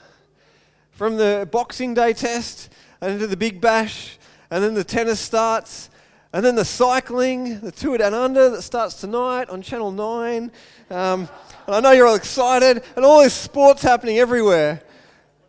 From 0.91 1.17
the 1.17 1.49
Boxing 1.51 1.95
Day 1.95 2.13
test 2.13 2.69
and 3.01 3.15
into 3.15 3.27
the 3.27 3.37
Big 3.39 3.63
Bash, 3.63 4.19
and 4.51 4.63
then 4.63 4.75
the 4.75 4.85
tennis 4.85 5.21
starts, 5.21 5.89
and 6.35 6.45
then 6.45 6.55
the 6.55 6.67
cycling, 6.67 7.61
the 7.61 7.73
Tour 7.73 7.97
Down 7.97 8.13
Under 8.13 8.51
that 8.51 8.61
starts 8.61 9.01
tonight 9.01 9.49
on 9.49 9.63
Channel 9.63 9.91
9. 9.91 10.53
Um, 10.91 11.31
and 11.67 11.77
I 11.77 11.81
know 11.81 11.93
you're 11.93 12.07
all 12.07 12.15
excited, 12.15 12.85
and 12.95 13.07
all 13.07 13.23
this 13.23 13.33
sports 13.33 13.81
happening 13.81 14.19
everywhere. 14.19 14.83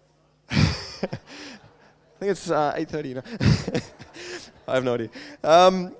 I 0.49 0.55
think 2.21 2.31
it's 2.31 2.49
uh, 2.49 2.73
8.30 2.77 3.09
you 3.09 3.15
know. 3.15 3.23
I 4.65 4.75
have 4.75 4.85
no 4.85 4.93
idea. 4.93 5.09
Um, 5.43 5.93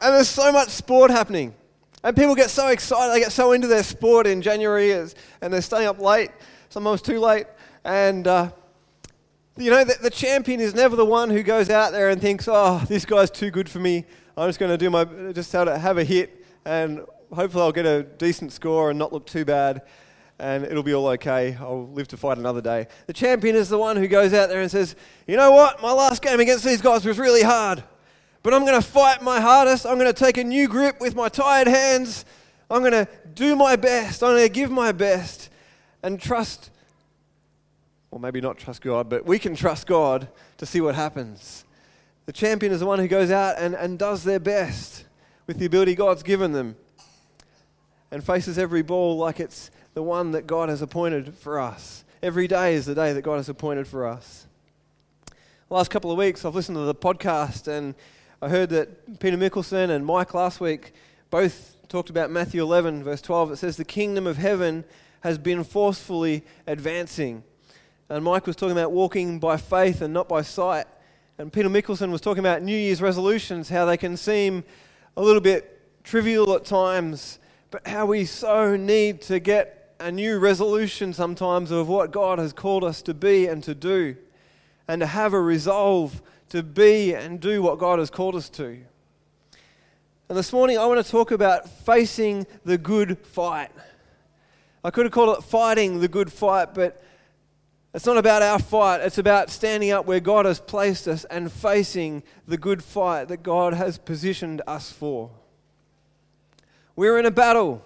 and 0.00 0.14
there's 0.14 0.28
so 0.28 0.52
much 0.52 0.68
sport 0.68 1.10
happening. 1.10 1.54
And 2.02 2.14
people 2.14 2.34
get 2.34 2.50
so 2.50 2.68
excited, 2.68 3.12
they 3.12 3.20
get 3.20 3.32
so 3.32 3.52
into 3.52 3.66
their 3.66 3.82
sport 3.82 4.26
in 4.26 4.42
January, 4.42 4.92
and 4.92 5.12
they're 5.52 5.62
staying 5.62 5.88
up 5.88 5.98
late, 5.98 6.30
sometimes 6.68 7.02
too 7.02 7.18
late. 7.18 7.46
And, 7.84 8.28
uh, 8.28 8.50
you 9.56 9.70
know, 9.70 9.84
the, 9.84 9.94
the, 10.02 10.10
champion 10.10 10.60
is 10.60 10.74
never 10.74 10.96
the 10.96 11.04
one 11.04 11.30
who 11.30 11.42
goes 11.42 11.70
out 11.70 11.92
there 11.92 12.10
and 12.10 12.20
thinks, 12.20 12.46
oh, 12.48 12.84
this 12.88 13.04
guy's 13.04 13.30
too 13.30 13.50
good 13.50 13.68
for 13.68 13.78
me. 13.78 14.04
I'm 14.36 14.48
just 14.48 14.58
going 14.58 14.70
to 14.70 14.78
do 14.78 14.90
my, 14.90 15.04
just 15.32 15.50
have 15.52 15.98
a 15.98 16.04
hit, 16.04 16.44
and 16.64 17.00
hopefully 17.32 17.62
I'll 17.62 17.72
get 17.72 17.86
a 17.86 18.02
decent 18.02 18.52
score 18.52 18.90
and 18.90 18.98
not 18.98 19.12
look 19.12 19.26
too 19.26 19.44
bad, 19.44 19.82
and 20.38 20.64
it'll 20.64 20.82
be 20.82 20.94
all 20.94 21.06
okay. 21.08 21.56
I'll 21.58 21.88
live 21.88 22.06
to 22.08 22.16
fight 22.16 22.38
another 22.38 22.60
day. 22.60 22.86
The 23.06 23.14
champion 23.14 23.56
is 23.56 23.68
the 23.68 23.78
one 23.78 23.96
who 23.96 24.06
goes 24.06 24.34
out 24.34 24.48
there 24.48 24.60
and 24.60 24.70
says, 24.70 24.94
you 25.26 25.36
know 25.36 25.52
what, 25.52 25.80
my 25.80 25.92
last 25.92 26.22
game 26.22 26.38
against 26.38 26.64
these 26.64 26.82
guys 26.82 27.04
was 27.04 27.18
really 27.18 27.42
hard. 27.42 27.82
But 28.46 28.54
I'm 28.54 28.64
going 28.64 28.80
to 28.80 28.88
fight 28.88 29.22
my 29.22 29.40
hardest. 29.40 29.84
I'm 29.84 29.98
going 29.98 30.06
to 30.06 30.12
take 30.12 30.36
a 30.36 30.44
new 30.44 30.68
grip 30.68 31.00
with 31.00 31.16
my 31.16 31.28
tired 31.28 31.66
hands. 31.66 32.24
I'm 32.70 32.78
going 32.78 32.92
to 32.92 33.08
do 33.34 33.56
my 33.56 33.74
best. 33.74 34.22
I'm 34.22 34.36
going 34.36 34.46
to 34.46 34.48
give 34.48 34.70
my 34.70 34.92
best 34.92 35.50
and 36.00 36.20
trust, 36.20 36.70
or 38.12 38.20
maybe 38.20 38.40
not 38.40 38.56
trust 38.56 38.82
God, 38.82 39.08
but 39.08 39.26
we 39.26 39.40
can 39.40 39.56
trust 39.56 39.88
God 39.88 40.28
to 40.58 40.64
see 40.64 40.80
what 40.80 40.94
happens. 40.94 41.64
The 42.26 42.32
champion 42.32 42.70
is 42.70 42.78
the 42.78 42.86
one 42.86 43.00
who 43.00 43.08
goes 43.08 43.32
out 43.32 43.56
and, 43.58 43.74
and 43.74 43.98
does 43.98 44.22
their 44.22 44.38
best 44.38 45.06
with 45.48 45.58
the 45.58 45.66
ability 45.66 45.96
God's 45.96 46.22
given 46.22 46.52
them 46.52 46.76
and 48.12 48.22
faces 48.22 48.58
every 48.58 48.82
ball 48.82 49.16
like 49.16 49.40
it's 49.40 49.72
the 49.94 50.04
one 50.04 50.30
that 50.30 50.46
God 50.46 50.68
has 50.68 50.82
appointed 50.82 51.34
for 51.34 51.58
us. 51.58 52.04
Every 52.22 52.46
day 52.46 52.74
is 52.74 52.86
the 52.86 52.94
day 52.94 53.12
that 53.12 53.22
God 53.22 53.38
has 53.38 53.48
appointed 53.48 53.88
for 53.88 54.06
us. 54.06 54.46
The 55.68 55.74
last 55.74 55.90
couple 55.90 56.12
of 56.12 56.18
weeks, 56.18 56.44
I've 56.44 56.54
listened 56.54 56.76
to 56.76 56.82
the 56.82 56.94
podcast 56.94 57.66
and 57.66 57.96
I 58.42 58.50
heard 58.50 58.68
that 58.70 59.18
Peter 59.18 59.38
Mickelson 59.38 59.88
and 59.88 60.04
Mike 60.04 60.34
last 60.34 60.60
week 60.60 60.92
both 61.30 61.74
talked 61.88 62.10
about 62.10 62.30
Matthew 62.30 62.62
11, 62.62 63.02
verse 63.02 63.22
12. 63.22 63.52
It 63.52 63.56
says, 63.56 63.78
The 63.78 63.84
kingdom 63.84 64.26
of 64.26 64.36
heaven 64.36 64.84
has 65.22 65.38
been 65.38 65.64
forcefully 65.64 66.44
advancing. 66.66 67.44
And 68.10 68.22
Mike 68.22 68.46
was 68.46 68.54
talking 68.54 68.76
about 68.76 68.92
walking 68.92 69.38
by 69.38 69.56
faith 69.56 70.02
and 70.02 70.12
not 70.12 70.28
by 70.28 70.42
sight. 70.42 70.86
And 71.38 71.50
Peter 71.50 71.70
Mickelson 71.70 72.10
was 72.10 72.20
talking 72.20 72.40
about 72.40 72.60
New 72.60 72.76
Year's 72.76 73.00
resolutions, 73.00 73.70
how 73.70 73.86
they 73.86 73.96
can 73.96 74.18
seem 74.18 74.64
a 75.16 75.22
little 75.22 75.40
bit 75.40 76.04
trivial 76.04 76.52
at 76.52 76.66
times, 76.66 77.38
but 77.70 77.86
how 77.86 78.04
we 78.04 78.26
so 78.26 78.76
need 78.76 79.22
to 79.22 79.40
get 79.40 79.94
a 79.98 80.12
new 80.12 80.38
resolution 80.38 81.14
sometimes 81.14 81.70
of 81.70 81.88
what 81.88 82.10
God 82.10 82.38
has 82.38 82.52
called 82.52 82.84
us 82.84 83.00
to 83.02 83.14
be 83.14 83.46
and 83.46 83.64
to 83.64 83.74
do, 83.74 84.14
and 84.88 85.00
to 85.00 85.06
have 85.06 85.32
a 85.32 85.40
resolve 85.40 86.20
to 86.50 86.62
be 86.62 87.14
and 87.14 87.40
do 87.40 87.62
what 87.62 87.78
God 87.78 87.98
has 87.98 88.10
called 88.10 88.34
us 88.34 88.48
to. 88.50 88.78
And 90.28 90.36
this 90.36 90.52
morning, 90.52 90.78
I 90.78 90.86
want 90.86 91.04
to 91.04 91.10
talk 91.10 91.30
about 91.30 91.68
facing 91.68 92.46
the 92.64 92.78
good 92.78 93.18
fight. 93.18 93.70
I 94.82 94.90
could 94.90 95.06
have 95.06 95.12
called 95.12 95.38
it 95.38 95.44
fighting 95.44 96.00
the 96.00 96.08
good 96.08 96.32
fight, 96.32 96.74
but 96.74 97.02
it's 97.94 98.06
not 98.06 98.18
about 98.18 98.42
our 98.42 98.58
fight. 98.58 99.00
It's 99.00 99.18
about 99.18 99.50
standing 99.50 99.90
up 99.90 100.06
where 100.06 100.20
God 100.20 100.44
has 100.44 100.60
placed 100.60 101.08
us 101.08 101.24
and 101.24 101.50
facing 101.50 102.22
the 102.46 102.58
good 102.58 102.82
fight 102.82 103.28
that 103.28 103.42
God 103.42 103.74
has 103.74 103.98
positioned 103.98 104.62
us 104.66 104.92
for. 104.92 105.30
We're 106.94 107.18
in 107.18 107.26
a 107.26 107.30
battle. 107.30 107.82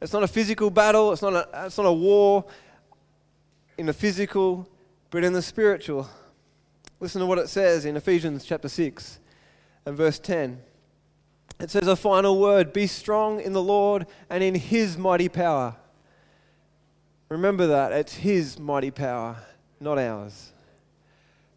It's 0.00 0.12
not 0.12 0.22
a 0.22 0.28
physical 0.28 0.70
battle, 0.70 1.12
it's 1.12 1.22
not 1.22 1.34
a, 1.34 1.66
it's 1.66 1.78
not 1.78 1.86
a 1.86 1.92
war 1.92 2.44
in 3.78 3.86
the 3.86 3.92
physical, 3.92 4.68
but 5.10 5.24
in 5.24 5.32
the 5.32 5.42
spiritual. 5.42 6.08
Listen 6.98 7.20
to 7.20 7.26
what 7.26 7.38
it 7.38 7.48
says 7.48 7.84
in 7.84 7.94
Ephesians 7.96 8.44
chapter 8.44 8.68
6 8.68 9.20
and 9.84 9.96
verse 9.96 10.18
10. 10.18 10.62
It 11.60 11.70
says 11.70 11.86
a 11.88 11.96
final 11.96 12.40
word 12.40 12.72
Be 12.72 12.86
strong 12.86 13.38
in 13.38 13.52
the 13.52 13.62
Lord 13.62 14.06
and 14.30 14.42
in 14.42 14.54
his 14.54 14.96
mighty 14.96 15.28
power. 15.28 15.76
Remember 17.28 17.66
that. 17.66 17.92
It's 17.92 18.14
his 18.14 18.58
mighty 18.58 18.90
power, 18.90 19.36
not 19.78 19.98
ours. 19.98 20.52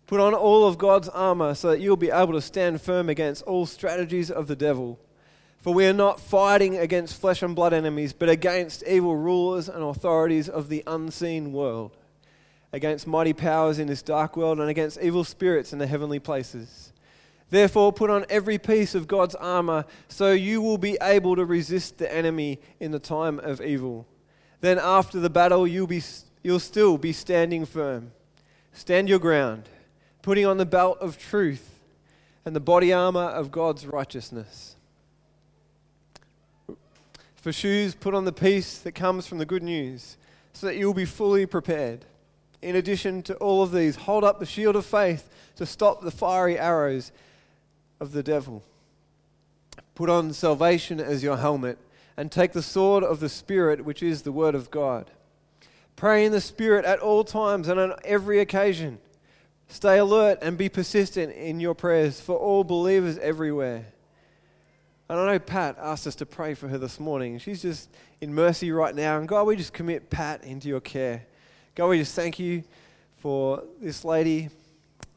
Put 0.07 0.19
on 0.19 0.33
all 0.33 0.67
of 0.67 0.77
God's 0.77 1.07
armor 1.07 1.53
so 1.53 1.69
that 1.69 1.79
you'll 1.79 1.95
be 1.95 2.11
able 2.11 2.33
to 2.33 2.41
stand 2.41 2.81
firm 2.81 3.07
against 3.07 3.43
all 3.43 3.65
strategies 3.65 4.29
of 4.29 4.47
the 4.47 4.55
devil. 4.57 4.99
For 5.59 5.73
we 5.73 5.85
are 5.85 5.93
not 5.93 6.19
fighting 6.19 6.77
against 6.77 7.19
flesh 7.19 7.41
and 7.43 7.55
blood 7.55 7.73
enemies, 7.73 8.11
but 8.11 8.27
against 8.27 8.83
evil 8.83 9.15
rulers 9.15 9.69
and 9.69 9.83
authorities 9.83 10.49
of 10.49 10.67
the 10.67 10.83
unseen 10.85 11.53
world 11.53 11.95
against 12.71 13.07
mighty 13.07 13.33
powers 13.33 13.79
in 13.79 13.87
this 13.87 14.01
dark 14.01 14.37
world 14.37 14.59
and 14.59 14.69
against 14.69 15.01
evil 15.01 15.23
spirits 15.23 15.73
in 15.73 15.79
the 15.79 15.87
heavenly 15.87 16.19
places. 16.19 16.93
Therefore, 17.49 17.91
put 17.91 18.09
on 18.09 18.25
every 18.29 18.59
piece 18.59 18.93
of 18.93 19.07
God's 19.07 19.35
armor 19.35 19.85
so 20.07 20.31
you 20.31 20.61
will 20.61 20.77
be 20.77 20.97
able 21.01 21.35
to 21.35 21.45
resist 21.45 21.97
the 21.97 22.13
enemy 22.13 22.59
in 22.79 22.91
the 22.91 22.99
time 22.99 23.39
of 23.39 23.59
evil. 23.59 24.07
Then, 24.61 24.77
after 24.77 25.19
the 25.19 25.29
battle, 25.29 25.67
you'll, 25.67 25.87
be, 25.87 26.03
you'll 26.43 26.59
still 26.59 26.97
be 26.97 27.11
standing 27.11 27.65
firm. 27.65 28.11
Stand 28.71 29.09
your 29.09 29.19
ground, 29.19 29.67
putting 30.21 30.45
on 30.45 30.57
the 30.57 30.65
belt 30.65 30.99
of 30.99 31.17
truth 31.17 31.79
and 32.45 32.55
the 32.55 32.59
body 32.59 32.93
armor 32.93 33.21
of 33.21 33.51
God's 33.51 33.87
righteousness. 33.87 34.75
For 37.35 37.51
shoes, 37.51 37.95
put 37.95 38.13
on 38.13 38.25
the 38.25 38.33
peace 38.33 38.77
that 38.79 38.91
comes 38.91 39.25
from 39.25 39.37
the 39.37 39.45
good 39.45 39.63
news 39.63 40.17
so 40.53 40.67
that 40.67 40.75
you'll 40.75 40.93
be 40.93 41.05
fully 41.05 41.45
prepared. 41.45 42.05
In 42.61 42.75
addition 42.75 43.23
to 43.23 43.35
all 43.35 43.63
of 43.63 43.71
these, 43.71 43.95
hold 43.95 44.23
up 44.23 44.39
the 44.39 44.45
shield 44.45 44.75
of 44.75 44.85
faith 44.85 45.29
to 45.55 45.65
stop 45.65 46.01
the 46.01 46.11
fiery 46.11 46.57
arrows 46.57 47.11
of 47.99 48.11
the 48.11 48.23
devil. 48.23 48.63
Put 49.95 50.09
on 50.09 50.33
salvation 50.33 50.99
as 50.99 51.23
your 51.23 51.37
helmet 51.37 51.77
and 52.17 52.31
take 52.31 52.51
the 52.51 52.61
sword 52.61 53.03
of 53.03 53.21
the 53.21 53.29
Spirit, 53.29 53.85
which 53.85 54.03
is 54.03 54.23
the 54.23 54.31
Word 54.31 54.55
of 54.55 54.69
God. 54.71 55.09
Pray 55.95 56.25
in 56.25 56.31
the 56.31 56.41
Spirit 56.41 56.85
at 56.85 56.99
all 56.99 57.23
times 57.23 57.67
and 57.67 57.79
on 57.79 57.93
every 58.03 58.39
occasion. 58.39 58.99
Stay 59.69 59.97
alert 59.97 60.39
and 60.41 60.57
be 60.57 60.67
persistent 60.67 61.33
in 61.33 61.59
your 61.59 61.75
prayers 61.75 62.19
for 62.19 62.37
all 62.37 62.63
believers 62.63 63.17
everywhere. 63.19 63.85
And 65.09 65.19
I 65.19 65.31
know 65.31 65.39
Pat 65.39 65.77
asked 65.79 66.07
us 66.07 66.15
to 66.15 66.25
pray 66.25 66.53
for 66.53 66.67
her 66.67 66.77
this 66.77 66.99
morning. 66.99 67.39
She's 67.39 67.61
just 67.61 67.89
in 68.21 68.33
mercy 68.33 68.71
right 68.71 68.93
now. 68.93 69.17
And 69.17 69.27
God, 69.27 69.47
we 69.47 69.55
just 69.55 69.73
commit 69.73 70.09
Pat 70.09 70.43
into 70.43 70.67
your 70.67 70.81
care. 70.81 71.25
God, 71.75 71.87
we 71.87 71.99
just 71.99 72.15
thank 72.15 72.39
you 72.39 72.63
for 73.19 73.63
this 73.81 74.03
lady. 74.03 74.49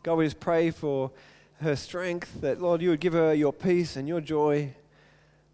God, 0.03 0.15
we 0.15 0.27
just 0.27 0.41
pray 0.41 0.71
for 0.71 1.11
her 1.61 1.77
strength, 1.77 2.41
that, 2.41 2.61
Lord, 2.61 2.83
you 2.83 2.91
would 2.91 3.01
give 3.01 3.13
her 3.13 3.33
your 3.33 3.53
peace 3.53 3.97
and 3.97 4.07
your 4.07 4.21
joy. 4.21 4.75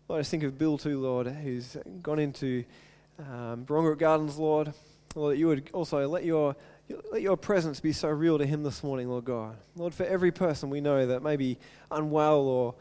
Lord, 0.09 0.19
I 0.19 0.21
just 0.21 0.31
think 0.31 0.43
of 0.43 0.59
Bill 0.59 0.78
too, 0.78 0.99
Lord, 1.00 1.26
who's 1.26 1.76
gone 2.02 2.19
into 2.19 2.64
um, 3.19 3.64
Gardens, 3.64 4.38
Lord. 4.38 4.73
Lord, 5.14 5.35
that 5.35 5.38
you 5.38 5.49
would 5.49 5.71
also 5.73 6.07
let 6.09 6.25
your, 6.25 6.57
let 7.12 7.23
your 7.23 7.37
presence 7.37 7.81
be 7.81 7.93
so 7.93 8.09
real 8.09 8.38
to 8.38 8.47
him 8.47 8.62
this 8.62 8.83
morning, 8.83 9.09
Lord 9.09 9.25
God. 9.25 9.57
Lord, 9.76 9.95
for 9.95 10.05
every 10.05 10.33
person 10.33 10.71
we 10.71 10.81
know 10.81 11.07
that 11.07 11.23
may 11.23 11.37
be 11.37 11.59
unwell 11.90 12.40
or 12.40 12.75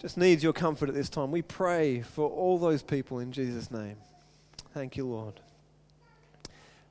just 0.00 0.16
needs 0.16 0.42
your 0.42 0.52
comfort 0.52 0.88
at 0.88 0.94
this 0.94 1.08
time, 1.08 1.30
we 1.30 1.42
pray 1.42 2.00
for 2.00 2.28
all 2.28 2.58
those 2.58 2.82
people 2.82 3.18
in 3.18 3.32
Jesus' 3.32 3.70
name. 3.70 3.96
Thank 4.72 4.96
you, 4.96 5.06
Lord. 5.06 5.40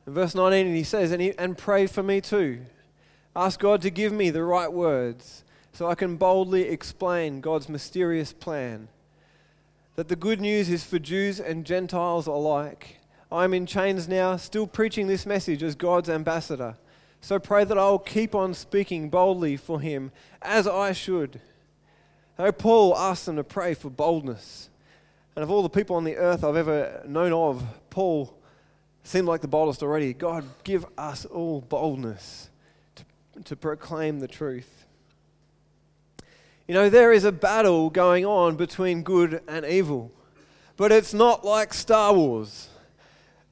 In 0.08 0.13
verse 0.13 0.36
19, 0.36 0.74
he 0.74 0.84
says, 0.84 1.12
and, 1.12 1.22
he, 1.22 1.38
and 1.38 1.58
pray 1.58 1.88
for 1.88 2.03
me 2.03 2.22
too. 2.22 2.62
Ask 3.36 3.60
God 3.60 3.82
to 3.84 3.89
give 3.89 4.12
me 4.12 4.29
the 4.29 4.44
right 4.44 4.72
words 4.72 5.44
so 5.72 5.88
I 5.88 5.96
can 5.96 6.18
boldly 6.18 6.63
explain 6.63 7.41
God's 7.41 7.70
mysterious 7.70 8.34
plan. 8.34 8.88
That 9.96 10.08
the 10.08 10.15
good 10.15 10.41
news 10.41 10.70
is 10.70 10.84
for 10.84 11.00
Jews 11.00 11.39
and 11.39 11.65
Gentiles 11.65 12.27
alike. 12.27 13.00
I 13.32 13.44
am 13.44 13.53
in 13.53 13.65
chains 13.65 14.08
now, 14.08 14.38
still 14.38 14.65
preaching 14.65 15.08
this 15.08 15.25
message 15.25 15.62
as 15.62 15.75
God's 15.75 16.10
ambassador. 16.10 16.75
So 17.22 17.38
pray 17.38 17.63
that 17.65 17.77
I 17.77 17.89
will 17.89 18.00
keep 18.00 18.34
on 18.34 18.53
speaking 18.53 19.10
boldly 19.10 19.58
for 19.58 19.79
him 19.79 20.12
as 20.41 20.68
I 20.68 20.94
should. 20.94 21.39
Now, 22.38 22.51
Paul 22.51 22.98
asked 22.98 23.25
them 23.25 23.36
to 23.36 23.44
pray 23.44 23.74
for 23.74 23.89
boldness. 23.89 24.70
And 25.36 25.44
of 25.44 25.51
all 25.51 25.62
the 25.62 25.70
people 25.70 25.96
on 25.96 26.06
the 26.06 26.15
earth 26.15 26.44
I've 26.44 26.56
ever 26.56 27.03
known 27.06 27.34
of, 27.34 27.63
Paul 27.89 28.34
seemed 29.03 29.27
like 29.27 29.41
the 29.41 29.48
boldest 29.48 29.82
already. 29.84 30.13
God, 30.13 30.46
give 30.63 30.86
us 30.98 31.25
all 31.25 31.62
boldness 31.62 32.50
to, 32.96 33.03
to 33.44 33.56
proclaim 33.56 34.20
the 34.20 34.27
truth. 34.27 34.86
You 36.68 36.75
know, 36.75 36.89
there 36.89 37.12
is 37.12 37.24
a 37.24 37.32
battle 37.32 37.89
going 37.89 38.25
on 38.25 38.56
between 38.56 39.01
good 39.01 39.41
and 39.48 39.65
evil, 39.65 40.12
but 40.77 40.91
it's 40.91 41.13
not 41.13 41.44
like 41.44 41.74
Star 41.74 42.13
Wars. 42.13 42.70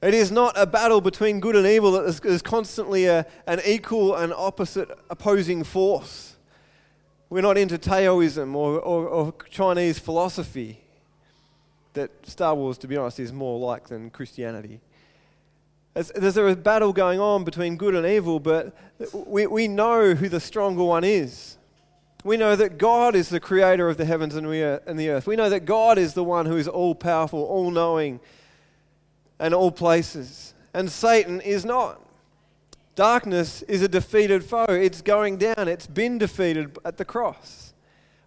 It 0.00 0.14
is 0.14 0.30
not 0.30 0.54
a 0.56 0.66
battle 0.66 1.00
between 1.00 1.40
good 1.40 1.56
and 1.56 1.66
evil 1.66 1.90
that 1.92 2.04
is, 2.04 2.20
is 2.20 2.42
constantly 2.42 3.06
a, 3.06 3.26
an 3.48 3.60
equal 3.66 4.14
and 4.14 4.32
opposite 4.32 4.88
opposing 5.10 5.64
force. 5.64 6.36
We're 7.28 7.42
not 7.42 7.58
into 7.58 7.76
Taoism 7.76 8.54
or, 8.54 8.78
or, 8.78 9.08
or 9.08 9.34
Chinese 9.50 9.98
philosophy 9.98 10.80
that 11.94 12.10
Star 12.24 12.54
Wars, 12.54 12.78
to 12.78 12.86
be 12.86 12.96
honest, 12.96 13.18
is 13.18 13.32
more 13.32 13.58
like 13.58 13.88
than 13.88 14.10
Christianity. 14.10 14.80
There's 16.06 16.36
a 16.36 16.54
battle 16.54 16.92
going 16.92 17.18
on 17.18 17.42
between 17.44 17.76
good 17.76 17.94
and 17.94 18.06
evil, 18.06 18.38
but 18.38 18.72
we, 19.12 19.46
we 19.46 19.66
know 19.66 20.14
who 20.14 20.28
the 20.28 20.38
stronger 20.38 20.84
one 20.84 21.02
is. 21.02 21.58
We 22.24 22.36
know 22.36 22.54
that 22.56 22.78
God 22.78 23.16
is 23.16 23.28
the 23.28 23.40
creator 23.40 23.88
of 23.88 23.96
the 23.96 24.04
heavens 24.04 24.36
and 24.36 24.46
the 24.46 25.08
earth. 25.08 25.26
We 25.26 25.34
know 25.34 25.50
that 25.50 25.64
God 25.64 25.98
is 25.98 26.14
the 26.14 26.22
one 26.22 26.46
who 26.46 26.56
is 26.56 26.68
all 26.68 26.94
powerful, 26.94 27.42
all 27.42 27.70
knowing, 27.70 28.20
and 29.38 29.52
all 29.54 29.72
places. 29.72 30.54
And 30.72 30.90
Satan 30.90 31.40
is 31.40 31.64
not. 31.64 32.00
Darkness 32.94 33.62
is 33.62 33.82
a 33.82 33.88
defeated 33.88 34.44
foe. 34.44 34.66
It's 34.68 35.02
going 35.02 35.36
down. 35.36 35.68
It's 35.68 35.86
been 35.86 36.18
defeated 36.18 36.76
at 36.84 36.96
the 36.96 37.04
cross. 37.04 37.72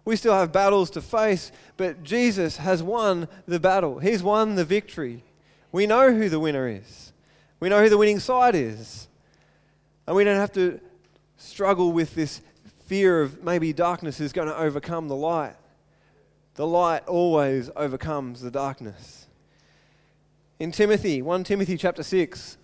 We 0.04 0.16
still 0.16 0.34
have 0.34 0.52
battles 0.52 0.90
to 0.90 1.00
face, 1.00 1.52
but 1.76 2.02
Jesus 2.02 2.56
has 2.56 2.82
won 2.82 3.28
the 3.46 3.60
battle. 3.60 3.98
He's 3.98 4.22
won 4.22 4.56
the 4.56 4.64
victory. 4.64 5.22
We 5.70 5.86
know 5.86 6.12
who 6.12 6.28
the 6.28 6.40
winner 6.40 6.68
is. 6.68 7.11
We 7.62 7.68
know 7.68 7.80
who 7.80 7.88
the 7.88 7.96
winning 7.96 8.18
side 8.18 8.56
is. 8.56 9.06
And 10.08 10.16
we 10.16 10.24
don't 10.24 10.34
have 10.34 10.50
to 10.54 10.80
struggle 11.36 11.92
with 11.92 12.12
this 12.16 12.40
fear 12.86 13.22
of 13.22 13.44
maybe 13.44 13.72
darkness 13.72 14.18
is 14.18 14.32
going 14.32 14.48
to 14.48 14.56
overcome 14.56 15.06
the 15.06 15.14
light. 15.14 15.54
The 16.56 16.66
light 16.66 17.06
always 17.06 17.70
overcomes 17.76 18.40
the 18.40 18.50
darkness. 18.50 19.28
In 20.58 20.72
Timothy, 20.72 21.22
1 21.22 21.44
Timothy 21.44 21.76
chapter 21.76 22.02
6, 22.02 22.58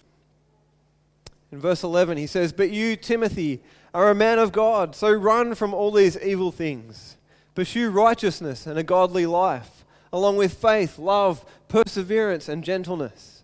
in 1.52 1.60
verse 1.60 1.84
11, 1.84 2.18
he 2.18 2.26
says, 2.26 2.52
But 2.52 2.72
you, 2.72 2.96
Timothy, 2.96 3.62
are 3.94 4.10
a 4.10 4.16
man 4.16 4.40
of 4.40 4.50
God, 4.50 4.96
so 4.96 5.12
run 5.12 5.54
from 5.54 5.74
all 5.74 5.92
these 5.92 6.18
evil 6.20 6.50
things. 6.50 7.16
Pursue 7.54 7.90
righteousness 7.90 8.66
and 8.66 8.76
a 8.76 8.82
godly 8.82 9.26
life, 9.26 9.84
along 10.12 10.38
with 10.38 10.54
faith, 10.54 10.98
love, 10.98 11.44
perseverance, 11.68 12.48
and 12.48 12.64
gentleness. 12.64 13.37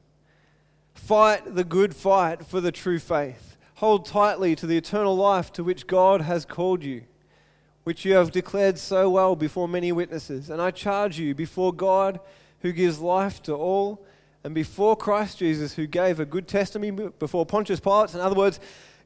Fight 1.04 1.54
the 1.54 1.64
good 1.64 1.94
fight 1.94 2.46
for 2.46 2.62
the 2.62 2.72
true 2.72 2.98
faith. 2.98 3.58
Hold 3.74 4.06
tightly 4.06 4.56
to 4.56 4.66
the 4.66 4.78
eternal 4.78 5.14
life 5.14 5.52
to 5.52 5.62
which 5.62 5.86
God 5.86 6.22
has 6.22 6.46
called 6.46 6.82
you, 6.82 7.02
which 7.82 8.06
you 8.06 8.14
have 8.14 8.32
declared 8.32 8.78
so 8.78 9.10
well 9.10 9.36
before 9.36 9.68
many 9.68 9.92
witnesses. 9.92 10.48
And 10.48 10.62
I 10.62 10.70
charge 10.70 11.18
you 11.18 11.34
before 11.34 11.74
God, 11.74 12.20
who 12.60 12.72
gives 12.72 13.00
life 13.00 13.42
to 13.42 13.52
all, 13.52 14.02
and 14.44 14.54
before 14.54 14.96
Christ 14.96 15.40
Jesus, 15.40 15.74
who 15.74 15.86
gave 15.86 16.20
a 16.20 16.24
good 16.24 16.48
testimony 16.48 17.10
before 17.18 17.44
Pontius 17.44 17.80
Pilate. 17.80 18.14
In 18.14 18.20
other 18.20 18.34
words, 18.34 18.58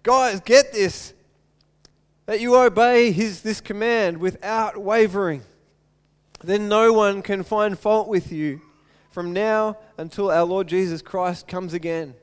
guys, 0.04 0.38
get 0.38 0.72
this 0.72 1.14
that 2.26 2.40
you 2.40 2.54
obey 2.54 3.10
his, 3.10 3.42
this 3.42 3.60
command 3.60 4.18
without 4.18 4.78
wavering. 4.78 5.42
Then 6.44 6.68
no 6.68 6.92
one 6.92 7.22
can 7.22 7.42
find 7.42 7.76
fault 7.76 8.06
with 8.06 8.30
you 8.30 8.60
from 9.18 9.32
now 9.32 9.76
until 9.96 10.30
our 10.30 10.44
Lord 10.44 10.68
Jesus 10.68 11.02
Christ 11.02 11.48
comes 11.48 11.74
again. 11.74 12.14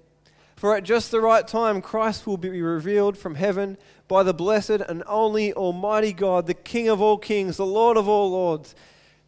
For 0.56 0.78
at 0.78 0.86
just 0.86 1.12
the 1.12 1.20
right 1.20 1.46
time, 1.46 1.82
Christ 1.82 2.26
will 2.26 2.38
be 2.38 2.62
revealed 2.62 3.18
from 3.18 3.36
heaven 3.36 3.78
by 4.08 4.24
the 4.24 4.34
blessed 4.34 4.70
and 4.70 5.04
only 5.06 5.52
Almighty 5.52 6.14
God, 6.14 6.48
the 6.48 6.54
King 6.54 6.88
of 6.88 7.02
all 7.02 7.18
kings, 7.18 7.58
the 7.58 7.66
Lord 7.66 7.98
of 7.98 8.08
all 8.08 8.32
lords. 8.32 8.76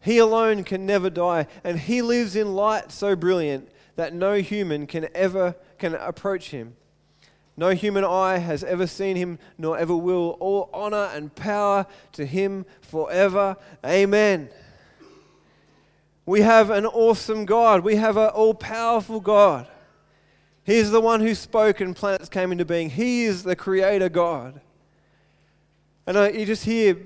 He 0.00 0.16
alone 0.16 0.64
can 0.64 0.86
never 0.86 1.10
die, 1.10 1.46
and 1.62 1.78
he 1.78 2.00
lives 2.00 2.36
in 2.36 2.54
light 2.54 2.90
so 2.90 3.14
brilliant 3.14 3.68
that 3.96 4.14
no 4.14 4.36
human 4.36 4.86
can 4.86 5.06
ever 5.14 5.54
can 5.76 5.94
approach 5.94 6.48
him. 6.48 6.74
No 7.54 7.74
human 7.74 8.02
eye 8.02 8.38
has 8.38 8.64
ever 8.64 8.86
seen 8.86 9.14
him, 9.14 9.38
nor 9.58 9.76
ever 9.76 9.94
will. 9.94 10.38
All 10.40 10.70
honor 10.72 11.10
and 11.12 11.34
power 11.34 11.84
to 12.12 12.24
him 12.24 12.64
forever. 12.80 13.58
Amen. 13.84 14.48
We 16.28 16.42
have 16.42 16.68
an 16.68 16.84
awesome 16.84 17.46
God. 17.46 17.82
We 17.82 17.96
have 17.96 18.18
an 18.18 18.28
all 18.28 18.52
powerful 18.52 19.18
God. 19.18 19.66
He's 20.62 20.90
the 20.90 21.00
one 21.00 21.20
who 21.20 21.34
spoke 21.34 21.80
and 21.80 21.96
planets 21.96 22.28
came 22.28 22.52
into 22.52 22.66
being. 22.66 22.90
He 22.90 23.24
is 23.24 23.44
the 23.44 23.56
creator 23.56 24.10
God. 24.10 24.60
And 26.06 26.34
you 26.38 26.44
just 26.44 26.66
hear 26.66 26.98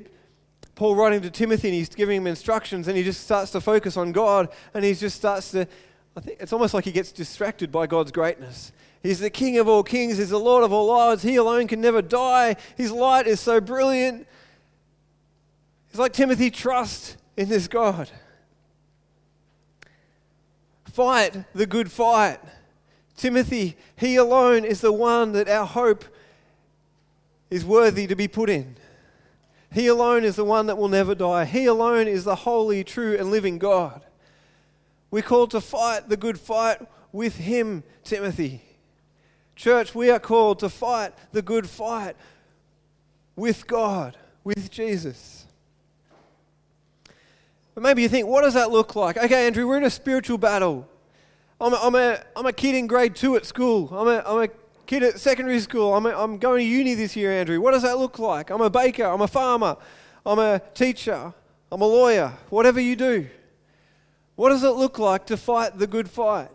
Paul 0.74 0.96
writing 0.96 1.20
to 1.20 1.30
Timothy 1.30 1.68
and 1.68 1.76
he's 1.76 1.88
giving 1.88 2.16
him 2.16 2.26
instructions 2.26 2.88
and 2.88 2.96
he 2.96 3.04
just 3.04 3.20
starts 3.20 3.52
to 3.52 3.60
focus 3.60 3.96
on 3.96 4.10
God 4.10 4.48
and 4.74 4.84
he 4.84 4.92
just 4.92 5.18
starts 5.18 5.52
to, 5.52 5.68
I 6.16 6.20
think 6.20 6.38
it's 6.40 6.52
almost 6.52 6.74
like 6.74 6.84
he 6.84 6.90
gets 6.90 7.12
distracted 7.12 7.70
by 7.70 7.86
God's 7.86 8.10
greatness. 8.10 8.72
He's 9.04 9.20
the 9.20 9.30
King 9.30 9.56
of 9.58 9.68
all 9.68 9.84
kings, 9.84 10.18
He's 10.18 10.30
the 10.30 10.40
Lord 10.40 10.64
of 10.64 10.72
all 10.72 10.86
lords. 10.86 11.22
He 11.22 11.36
alone 11.36 11.68
can 11.68 11.80
never 11.80 12.02
die. 12.02 12.56
His 12.76 12.90
light 12.90 13.28
is 13.28 13.38
so 13.38 13.60
brilliant. 13.60 14.26
It's 15.90 15.98
like 16.00 16.12
Timothy, 16.12 16.50
trust 16.50 17.18
in 17.36 17.48
this 17.48 17.68
God. 17.68 18.10
Fight 20.92 21.44
the 21.54 21.66
good 21.66 21.90
fight. 21.90 22.38
Timothy, 23.16 23.76
he 23.96 24.16
alone 24.16 24.64
is 24.64 24.82
the 24.82 24.92
one 24.92 25.32
that 25.32 25.48
our 25.48 25.66
hope 25.66 26.04
is 27.50 27.64
worthy 27.64 28.06
to 28.06 28.14
be 28.14 28.28
put 28.28 28.50
in. 28.50 28.76
He 29.72 29.86
alone 29.86 30.22
is 30.22 30.36
the 30.36 30.44
one 30.44 30.66
that 30.66 30.76
will 30.76 30.88
never 30.88 31.14
die. 31.14 31.46
He 31.46 31.64
alone 31.64 32.08
is 32.08 32.24
the 32.24 32.34
holy, 32.34 32.84
true, 32.84 33.16
and 33.18 33.30
living 33.30 33.58
God. 33.58 34.04
We're 35.10 35.22
called 35.22 35.50
to 35.52 35.60
fight 35.62 36.10
the 36.10 36.16
good 36.16 36.38
fight 36.38 36.78
with 37.10 37.36
Him, 37.36 37.84
Timothy. 38.04 38.62
Church, 39.56 39.94
we 39.94 40.10
are 40.10 40.18
called 40.18 40.58
to 40.58 40.68
fight 40.68 41.14
the 41.32 41.42
good 41.42 41.68
fight 41.68 42.16
with 43.34 43.66
God, 43.66 44.16
with 44.44 44.70
Jesus. 44.70 45.46
But 47.74 47.82
maybe 47.82 48.02
you 48.02 48.08
think, 48.08 48.26
what 48.26 48.42
does 48.42 48.54
that 48.54 48.70
look 48.70 48.94
like? 48.96 49.16
Okay, 49.16 49.46
Andrew, 49.46 49.66
we're 49.66 49.78
in 49.78 49.84
a 49.84 49.90
spiritual 49.90 50.38
battle. 50.38 50.86
I'm 51.60 51.72
a, 51.72 51.76
I'm 51.76 51.94
a, 51.94 52.22
I'm 52.36 52.46
a 52.46 52.52
kid 52.52 52.74
in 52.74 52.86
grade 52.86 53.14
two 53.14 53.36
at 53.36 53.46
school. 53.46 53.88
I'm 53.92 54.08
a, 54.08 54.22
I'm 54.26 54.42
a 54.42 54.48
kid 54.86 55.02
at 55.02 55.18
secondary 55.18 55.60
school. 55.60 55.94
I'm, 55.94 56.04
a, 56.06 56.10
I'm 56.10 56.38
going 56.38 56.58
to 56.58 56.64
uni 56.64 56.94
this 56.94 57.16
year, 57.16 57.32
Andrew. 57.32 57.60
What 57.60 57.72
does 57.72 57.82
that 57.82 57.98
look 57.98 58.18
like? 58.18 58.50
I'm 58.50 58.60
a 58.60 58.68
baker. 58.68 59.04
I'm 59.04 59.22
a 59.22 59.28
farmer. 59.28 59.76
I'm 60.26 60.38
a 60.38 60.60
teacher. 60.74 61.32
I'm 61.70 61.80
a 61.80 61.86
lawyer. 61.86 62.32
Whatever 62.50 62.80
you 62.80 62.96
do. 62.96 63.26
What 64.36 64.50
does 64.50 64.64
it 64.64 64.70
look 64.70 64.98
like 64.98 65.26
to 65.26 65.36
fight 65.36 65.78
the 65.78 65.86
good 65.86 66.10
fight? 66.10 66.48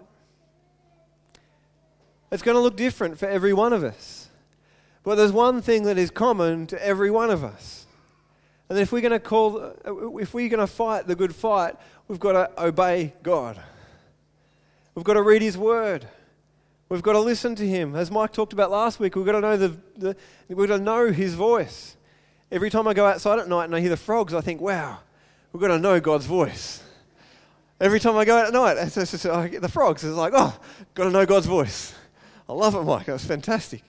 It's 2.32 2.44
going 2.44 2.56
to 2.56 2.62
look 2.62 2.76
different 2.76 3.18
for 3.18 3.28
every 3.28 3.54
one 3.54 3.74
of 3.74 3.84
us. 3.84 4.30
But 5.04 5.16
there's 5.16 5.32
one 5.32 5.62
thing 5.62 5.84
that 5.84 5.98
is 5.98 6.12
common 6.12 6.68
to 6.68 6.86
every 6.86 7.10
one 7.10 7.32
of 7.32 7.44
us. 7.44 7.87
And 8.70 8.78
if 8.78 8.92
we're 8.92 9.02
going 9.02 9.12
to 9.12 9.20
call, 9.20 9.58
uh, 9.60 10.18
if 10.18 10.34
we're 10.34 10.50
going 10.50 10.60
to 10.60 10.68
fight 10.68 11.08
the 11.08 11.16
good 11.16 11.34
fight, 11.34 11.76
we've 12.08 12.20
got 12.20 12.34
to 12.34 12.64
obey 12.64 13.14
God. 13.24 13.60
We've 14.94 15.06
got 15.06 15.14
to 15.14 15.22
read 15.22 15.42
His 15.42 15.58
Word. 15.58 16.08
We've 16.90 17.02
got 17.02 17.14
to 17.14 17.20
listen 17.20 17.56
to 17.56 17.68
Him. 17.68 17.96
As 17.96 18.12
Mike 18.12 18.34
talked 18.34 18.54
about 18.54 18.72
last 18.72 19.00
week, 19.00 19.16
we've 19.16 19.26
got 19.26 19.34
to 19.34 19.42
know 19.42 19.58
the, 19.58 19.78
the 19.96 20.16
we've 20.50 20.68
got 20.68 20.78
to 20.78 20.84
know 20.84 21.12
His 21.12 21.34
voice. 21.34 21.96
Every 22.52 22.70
time 22.70 22.88
I 22.88 22.94
go 22.94 23.06
outside 23.06 23.40
at 23.40 23.48
night 23.48 23.66
and 23.66 23.76
I 23.76 23.80
hear 23.80 23.90
the 23.90 23.98
frogs, 23.98 24.34
I 24.34 24.42
think, 24.42 24.62
wow, 24.62 25.00
we've 25.52 25.62
got 25.62 25.68
to 25.68 25.80
know 25.80 26.00
God's 26.00 26.26
voice. 26.26 26.82
Every 27.80 28.00
time 28.00 28.18
I 28.18 28.26
go 28.26 28.38
out 28.38 28.48
at 28.48 28.54
night, 28.54 28.78
it's 28.78 29.26
I 29.26 29.48
get 29.50 29.62
the 29.62 29.70
frogs. 29.70 30.04
It's 30.04 30.16
like, 30.16 30.34
oh, 30.36 30.58
got 30.96 31.04
to 31.04 31.12
know 31.12 31.26
God's 31.26 31.46
voice. 31.46 31.94
I 32.50 32.54
love 32.54 32.74
it, 32.76 32.84
Mike. 32.84 33.08
It 33.08 33.14
was 33.14 33.26
fantastic. 33.26 33.84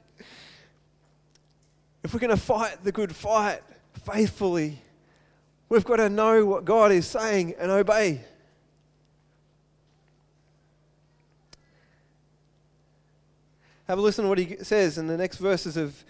If 2.02 2.12
we're 2.12 2.20
going 2.20 2.30
to 2.30 2.36
fight 2.36 2.84
the 2.84 2.92
good 2.92 3.14
fight 3.14 3.62
faithfully, 3.98 4.80
we've 5.68 5.84
got 5.84 5.96
to 5.96 6.08
know 6.08 6.44
what 6.44 6.64
God 6.64 6.92
is 6.92 7.06
saying 7.06 7.54
and 7.58 7.70
obey. 7.70 8.20
Have 13.88 13.98
a 13.98 14.02
listen 14.02 14.24
to 14.24 14.28
what 14.28 14.38
he 14.38 14.56
says 14.62 14.98
in 14.98 15.06
the 15.06 15.16
next 15.16 15.38
verses 15.38 15.78
of, 15.78 16.04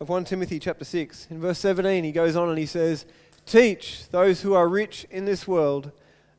of 0.00 0.08
1 0.08 0.24
Timothy 0.24 0.58
chapter 0.58 0.84
6. 0.84 1.28
In 1.30 1.40
verse 1.40 1.60
17, 1.60 2.02
he 2.02 2.10
goes 2.10 2.34
on 2.34 2.48
and 2.48 2.58
he 2.58 2.66
says, 2.66 3.06
Teach 3.46 4.08
those 4.08 4.42
who 4.42 4.54
are 4.54 4.68
rich 4.68 5.06
in 5.10 5.24
this 5.24 5.46
world 5.46 5.92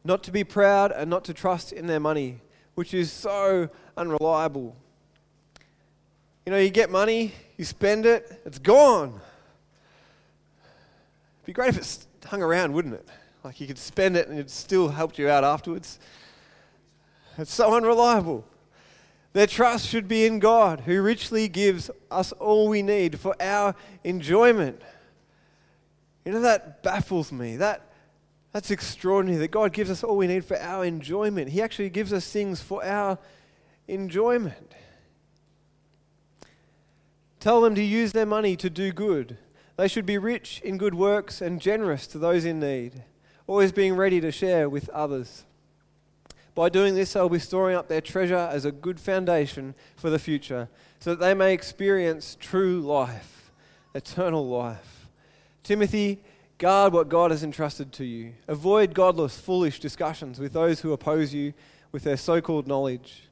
not 0.03 0.21
to 0.23 0.31
be 0.31 0.43
proud 0.43 0.91
and 0.91 1.09
not 1.09 1.23
to 1.25 1.33
trust 1.33 1.71
in 1.71 1.87
their 1.87 1.99
money, 1.99 2.41
which 2.75 2.93
is 2.93 3.11
so 3.11 3.69
unreliable. 3.95 4.75
You 6.45 6.51
know, 6.51 6.57
you 6.57 6.69
get 6.69 6.89
money, 6.89 7.33
you 7.57 7.63
spend 7.63 8.05
it, 8.05 8.41
it's 8.45 8.59
gone. 8.59 9.21
It'd 11.43 11.47
be 11.47 11.53
great 11.53 11.75
if 11.75 11.77
it 11.77 12.05
hung 12.25 12.41
around, 12.41 12.71
wouldn't 12.71 12.93
it? 12.93 13.05
Like 13.43 13.59
you 13.59 13.67
could 13.67 13.77
spend 13.77 14.15
it 14.15 14.29
and 14.29 14.39
it 14.39 14.49
still 14.49 14.87
helped 14.87 15.19
you 15.19 15.27
out 15.27 15.43
afterwards. 15.43 15.99
It's 17.37 17.53
so 17.53 17.75
unreliable. 17.75 18.45
Their 19.33 19.47
trust 19.47 19.87
should 19.87 20.07
be 20.07 20.25
in 20.25 20.39
God, 20.39 20.81
who 20.81 21.01
richly 21.01 21.49
gives 21.49 21.91
us 22.09 22.31
all 22.33 22.69
we 22.69 22.81
need 22.81 23.19
for 23.19 23.35
our 23.41 23.75
enjoyment. 24.05 24.81
You 26.23 26.31
know, 26.31 26.39
that 26.39 26.81
baffles 26.81 27.33
me. 27.33 27.57
That, 27.57 27.81
that's 28.53 28.71
extraordinary 28.71 29.39
that 29.39 29.51
God 29.51 29.73
gives 29.73 29.91
us 29.91 30.01
all 30.01 30.15
we 30.15 30.27
need 30.27 30.45
for 30.45 30.57
our 30.57 30.85
enjoyment. 30.85 31.49
He 31.49 31.61
actually 31.61 31.89
gives 31.89 32.13
us 32.13 32.31
things 32.31 32.61
for 32.61 32.85
our 32.85 33.17
enjoyment. 33.89 34.73
Tell 37.41 37.59
them 37.59 37.75
to 37.75 37.83
use 37.83 38.13
their 38.13 38.25
money 38.25 38.55
to 38.55 38.69
do 38.69 38.93
good. 38.93 39.37
They 39.75 39.87
should 39.87 40.05
be 40.05 40.17
rich 40.17 40.61
in 40.63 40.77
good 40.77 40.93
works 40.93 41.41
and 41.41 41.59
generous 41.59 42.05
to 42.07 42.19
those 42.19 42.45
in 42.45 42.59
need, 42.59 43.03
always 43.47 43.71
being 43.71 43.95
ready 43.95 44.21
to 44.21 44.31
share 44.31 44.69
with 44.69 44.89
others. 44.89 45.45
By 46.55 46.69
doing 46.69 46.93
this, 46.93 47.13
they'll 47.13 47.29
be 47.29 47.39
storing 47.39 47.75
up 47.75 47.87
their 47.87 48.01
treasure 48.01 48.35
as 48.35 48.65
a 48.65 48.71
good 48.71 48.99
foundation 48.99 49.73
for 49.95 50.11
the 50.11 50.19
future, 50.19 50.69
so 50.99 51.11
that 51.11 51.19
they 51.19 51.33
may 51.33 51.53
experience 51.53 52.37
true 52.39 52.79
life, 52.81 53.51
eternal 53.95 54.47
life. 54.47 55.07
Timothy, 55.63 56.21
guard 56.59 56.93
what 56.93 57.09
God 57.09 57.31
has 57.31 57.43
entrusted 57.43 57.91
to 57.93 58.05
you. 58.05 58.33
Avoid 58.47 58.93
godless, 58.93 59.39
foolish 59.39 59.79
discussions 59.79 60.39
with 60.39 60.53
those 60.53 60.81
who 60.81 60.93
oppose 60.93 61.33
you 61.33 61.53
with 61.91 62.03
their 62.03 62.17
so 62.17 62.39
called 62.39 62.67
knowledge. 62.67 63.23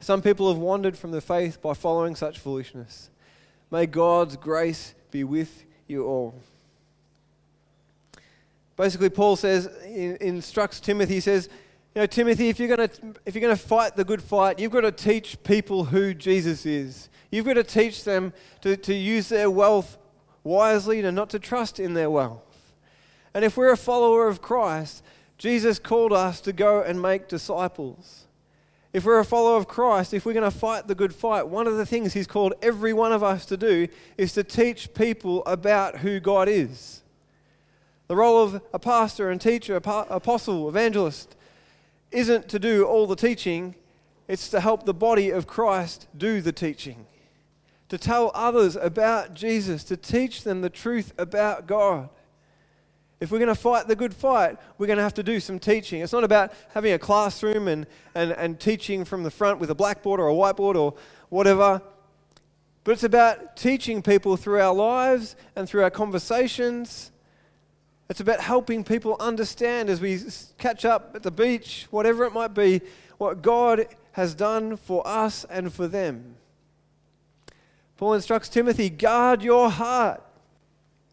Some 0.00 0.22
people 0.22 0.48
have 0.48 0.60
wandered 0.60 0.96
from 0.96 1.10
the 1.10 1.20
faith 1.20 1.60
by 1.60 1.74
following 1.74 2.16
such 2.16 2.38
foolishness. 2.38 3.10
May 3.70 3.86
God's 3.86 4.36
grace 4.36 4.94
be 5.10 5.24
with 5.24 5.64
you 5.92 6.06
all. 6.06 6.34
Basically, 8.76 9.10
Paul 9.10 9.36
says, 9.36 9.66
instructs 9.84 10.80
Timothy, 10.80 11.14
he 11.14 11.20
says, 11.20 11.48
you 11.94 12.00
know, 12.00 12.06
Timothy, 12.06 12.48
if 12.48 12.58
you're 12.58 12.74
going 12.74 12.88
to 12.88 13.14
if 13.26 13.34
you're 13.34 13.42
going 13.42 13.54
to 13.54 13.62
fight 13.62 13.96
the 13.96 14.04
good 14.04 14.22
fight, 14.22 14.58
you've 14.58 14.72
got 14.72 14.80
to 14.80 14.92
teach 14.92 15.42
people 15.42 15.84
who 15.84 16.14
Jesus 16.14 16.64
is. 16.64 17.10
You've 17.30 17.44
got 17.44 17.54
to 17.54 17.64
teach 17.64 18.04
them 18.04 18.32
to, 18.62 18.76
to 18.78 18.94
use 18.94 19.28
their 19.28 19.50
wealth 19.50 19.98
wisely 20.42 21.00
and 21.00 21.14
not 21.14 21.28
to 21.30 21.38
trust 21.38 21.78
in 21.78 21.92
their 21.92 22.10
wealth. 22.10 22.72
And 23.34 23.44
if 23.44 23.56
we're 23.56 23.72
a 23.72 23.76
follower 23.76 24.26
of 24.26 24.40
Christ, 24.40 25.04
Jesus 25.36 25.78
called 25.78 26.12
us 26.12 26.40
to 26.42 26.52
go 26.52 26.82
and 26.82 27.00
make 27.00 27.28
disciples. 27.28 28.26
If 28.92 29.06
we're 29.06 29.20
a 29.20 29.24
follower 29.24 29.56
of 29.56 29.68
Christ, 29.68 30.12
if 30.12 30.26
we're 30.26 30.34
going 30.34 30.50
to 30.50 30.56
fight 30.56 30.86
the 30.86 30.94
good 30.94 31.14
fight, 31.14 31.48
one 31.48 31.66
of 31.66 31.76
the 31.76 31.86
things 31.86 32.12
He's 32.12 32.26
called 32.26 32.52
every 32.60 32.92
one 32.92 33.12
of 33.12 33.22
us 33.22 33.46
to 33.46 33.56
do 33.56 33.88
is 34.18 34.34
to 34.34 34.44
teach 34.44 34.92
people 34.92 35.42
about 35.46 35.98
who 35.98 36.20
God 36.20 36.48
is. 36.48 37.02
The 38.08 38.16
role 38.16 38.42
of 38.42 38.60
a 38.74 38.78
pastor 38.78 39.30
and 39.30 39.40
teacher, 39.40 39.76
apostle, 39.76 40.68
evangelist, 40.68 41.34
isn't 42.10 42.48
to 42.50 42.58
do 42.58 42.84
all 42.84 43.06
the 43.06 43.16
teaching, 43.16 43.74
it's 44.28 44.50
to 44.50 44.60
help 44.60 44.84
the 44.84 44.92
body 44.92 45.30
of 45.30 45.46
Christ 45.46 46.06
do 46.16 46.42
the 46.42 46.52
teaching. 46.52 47.06
To 47.88 47.96
tell 47.96 48.30
others 48.34 48.76
about 48.76 49.32
Jesus, 49.32 49.84
to 49.84 49.96
teach 49.96 50.44
them 50.44 50.60
the 50.60 50.70
truth 50.70 51.14
about 51.16 51.66
God. 51.66 52.10
If 53.22 53.30
we're 53.30 53.38
going 53.38 53.48
to 53.48 53.54
fight 53.54 53.86
the 53.86 53.96
good 53.96 54.12
fight, 54.12 54.58
we're 54.76 54.88
going 54.88 54.96
to 54.96 55.02
have 55.02 55.14
to 55.14 55.22
do 55.22 55.38
some 55.38 55.58
teaching. 55.58 56.02
It's 56.02 56.12
not 56.12 56.24
about 56.24 56.52
having 56.74 56.92
a 56.92 56.98
classroom 56.98 57.68
and, 57.68 57.86
and, 58.14 58.32
and 58.32 58.58
teaching 58.58 59.04
from 59.04 59.22
the 59.22 59.30
front 59.30 59.60
with 59.60 59.70
a 59.70 59.74
blackboard 59.74 60.18
or 60.20 60.28
a 60.28 60.34
whiteboard 60.34 60.74
or 60.74 60.94
whatever. 61.28 61.80
But 62.84 62.92
it's 62.92 63.04
about 63.04 63.56
teaching 63.56 64.02
people 64.02 64.36
through 64.36 64.60
our 64.60 64.74
lives 64.74 65.36
and 65.54 65.68
through 65.68 65.84
our 65.84 65.90
conversations 65.90 67.12
it's 68.12 68.20
about 68.20 68.40
helping 68.40 68.84
people 68.84 69.16
understand 69.20 69.88
as 69.88 69.98
we 69.98 70.20
catch 70.58 70.84
up 70.84 71.12
at 71.14 71.22
the 71.22 71.30
beach, 71.30 71.86
whatever 71.90 72.24
it 72.24 72.34
might 72.34 72.52
be, 72.52 72.82
what 73.16 73.40
God 73.40 73.86
has 74.12 74.34
done 74.34 74.76
for 74.76 75.02
us 75.08 75.44
and 75.44 75.72
for 75.72 75.88
them. 75.88 76.36
Paul 77.96 78.12
instructs 78.12 78.50
Timothy 78.50 78.90
guard 78.90 79.40
your 79.40 79.70
heart. 79.70 80.22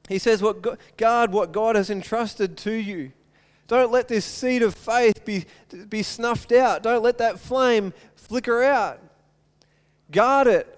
He 0.10 0.18
says, 0.18 0.42
what 0.42 0.98
guard 0.98 1.32
what 1.32 1.52
God 1.52 1.76
has 1.76 1.92
entrusted 1.92 2.58
to 2.58 2.72
you. 2.74 3.12
Don't 3.68 3.92
let 3.92 4.08
this 4.08 4.26
seed 4.26 4.64
of 4.64 4.74
faith 4.74 5.24
be, 5.24 5.46
be 5.88 6.02
snuffed 6.02 6.52
out. 6.52 6.82
Don't 6.82 7.04
let 7.04 7.20
that 7.20 7.40
flame 7.40 7.94
flicker 8.16 8.64
out. 8.64 9.00
Guard 10.10 10.48
it. 10.48 10.76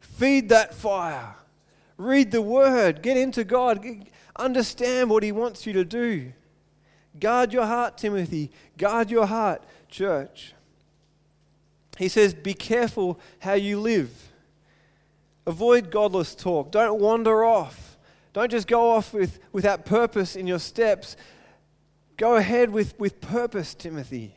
Feed 0.00 0.48
that 0.48 0.74
fire. 0.74 1.36
Read 1.96 2.32
the 2.32 2.42
word. 2.42 3.02
Get 3.02 3.16
into 3.16 3.44
God. 3.44 3.86
Understand 4.34 5.08
what 5.08 5.22
He 5.22 5.30
wants 5.30 5.64
you 5.64 5.72
to 5.74 5.84
do. 5.84 6.32
Guard 7.20 7.52
your 7.52 7.66
heart, 7.66 7.96
Timothy. 7.96 8.50
Guard 8.76 9.12
your 9.12 9.26
heart, 9.26 9.62
church. 9.88 10.54
He 11.98 12.08
says, 12.08 12.34
Be 12.34 12.54
careful 12.54 13.20
how 13.38 13.54
you 13.54 13.78
live. 13.78 14.32
Avoid 15.46 15.92
godless 15.92 16.34
talk. 16.34 16.72
Don't 16.72 16.98
wander 16.98 17.44
off. 17.44 17.91
Don't 18.32 18.50
just 18.50 18.66
go 18.66 18.90
off 18.90 19.12
with, 19.12 19.38
without 19.52 19.84
purpose 19.84 20.36
in 20.36 20.46
your 20.46 20.58
steps. 20.58 21.16
Go 22.16 22.36
ahead 22.36 22.70
with, 22.70 22.98
with 22.98 23.20
purpose, 23.20 23.74
Timothy. 23.74 24.34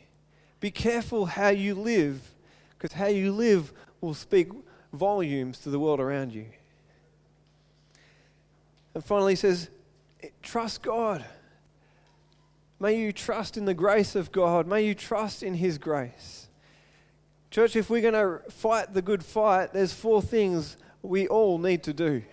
Be 0.59 0.71
careful 0.71 1.25
how 1.25 1.49
you 1.49 1.75
live, 1.75 2.21
because 2.71 2.93
how 2.93 3.07
you 3.07 3.31
live 3.31 3.71
will 4.01 4.13
speak 4.13 4.49
volumes 4.91 5.59
to 5.59 5.69
the 5.69 5.79
world 5.79 5.99
around 5.99 6.33
you. 6.33 6.45
And 8.93 9.03
finally, 9.03 9.33
he 9.33 9.37
says, 9.37 9.69
Trust 10.41 10.81
God. 10.81 11.25
May 12.79 12.99
you 12.99 13.11
trust 13.11 13.57
in 13.57 13.65
the 13.65 13.73
grace 13.73 14.15
of 14.15 14.31
God. 14.31 14.67
May 14.67 14.85
you 14.85 14.95
trust 14.95 15.43
in 15.43 15.53
His 15.53 15.77
grace. 15.77 16.47
Church, 17.51 17.75
if 17.75 17.89
we're 17.89 18.01
going 18.01 18.13
to 18.13 18.51
fight 18.51 18.93
the 18.93 19.01
good 19.01 19.23
fight, 19.23 19.71
there's 19.71 19.93
four 19.93 20.21
things 20.21 20.75
we 21.01 21.27
all 21.27 21.57
need 21.57 21.83
to 21.83 21.93
do. 21.93 22.23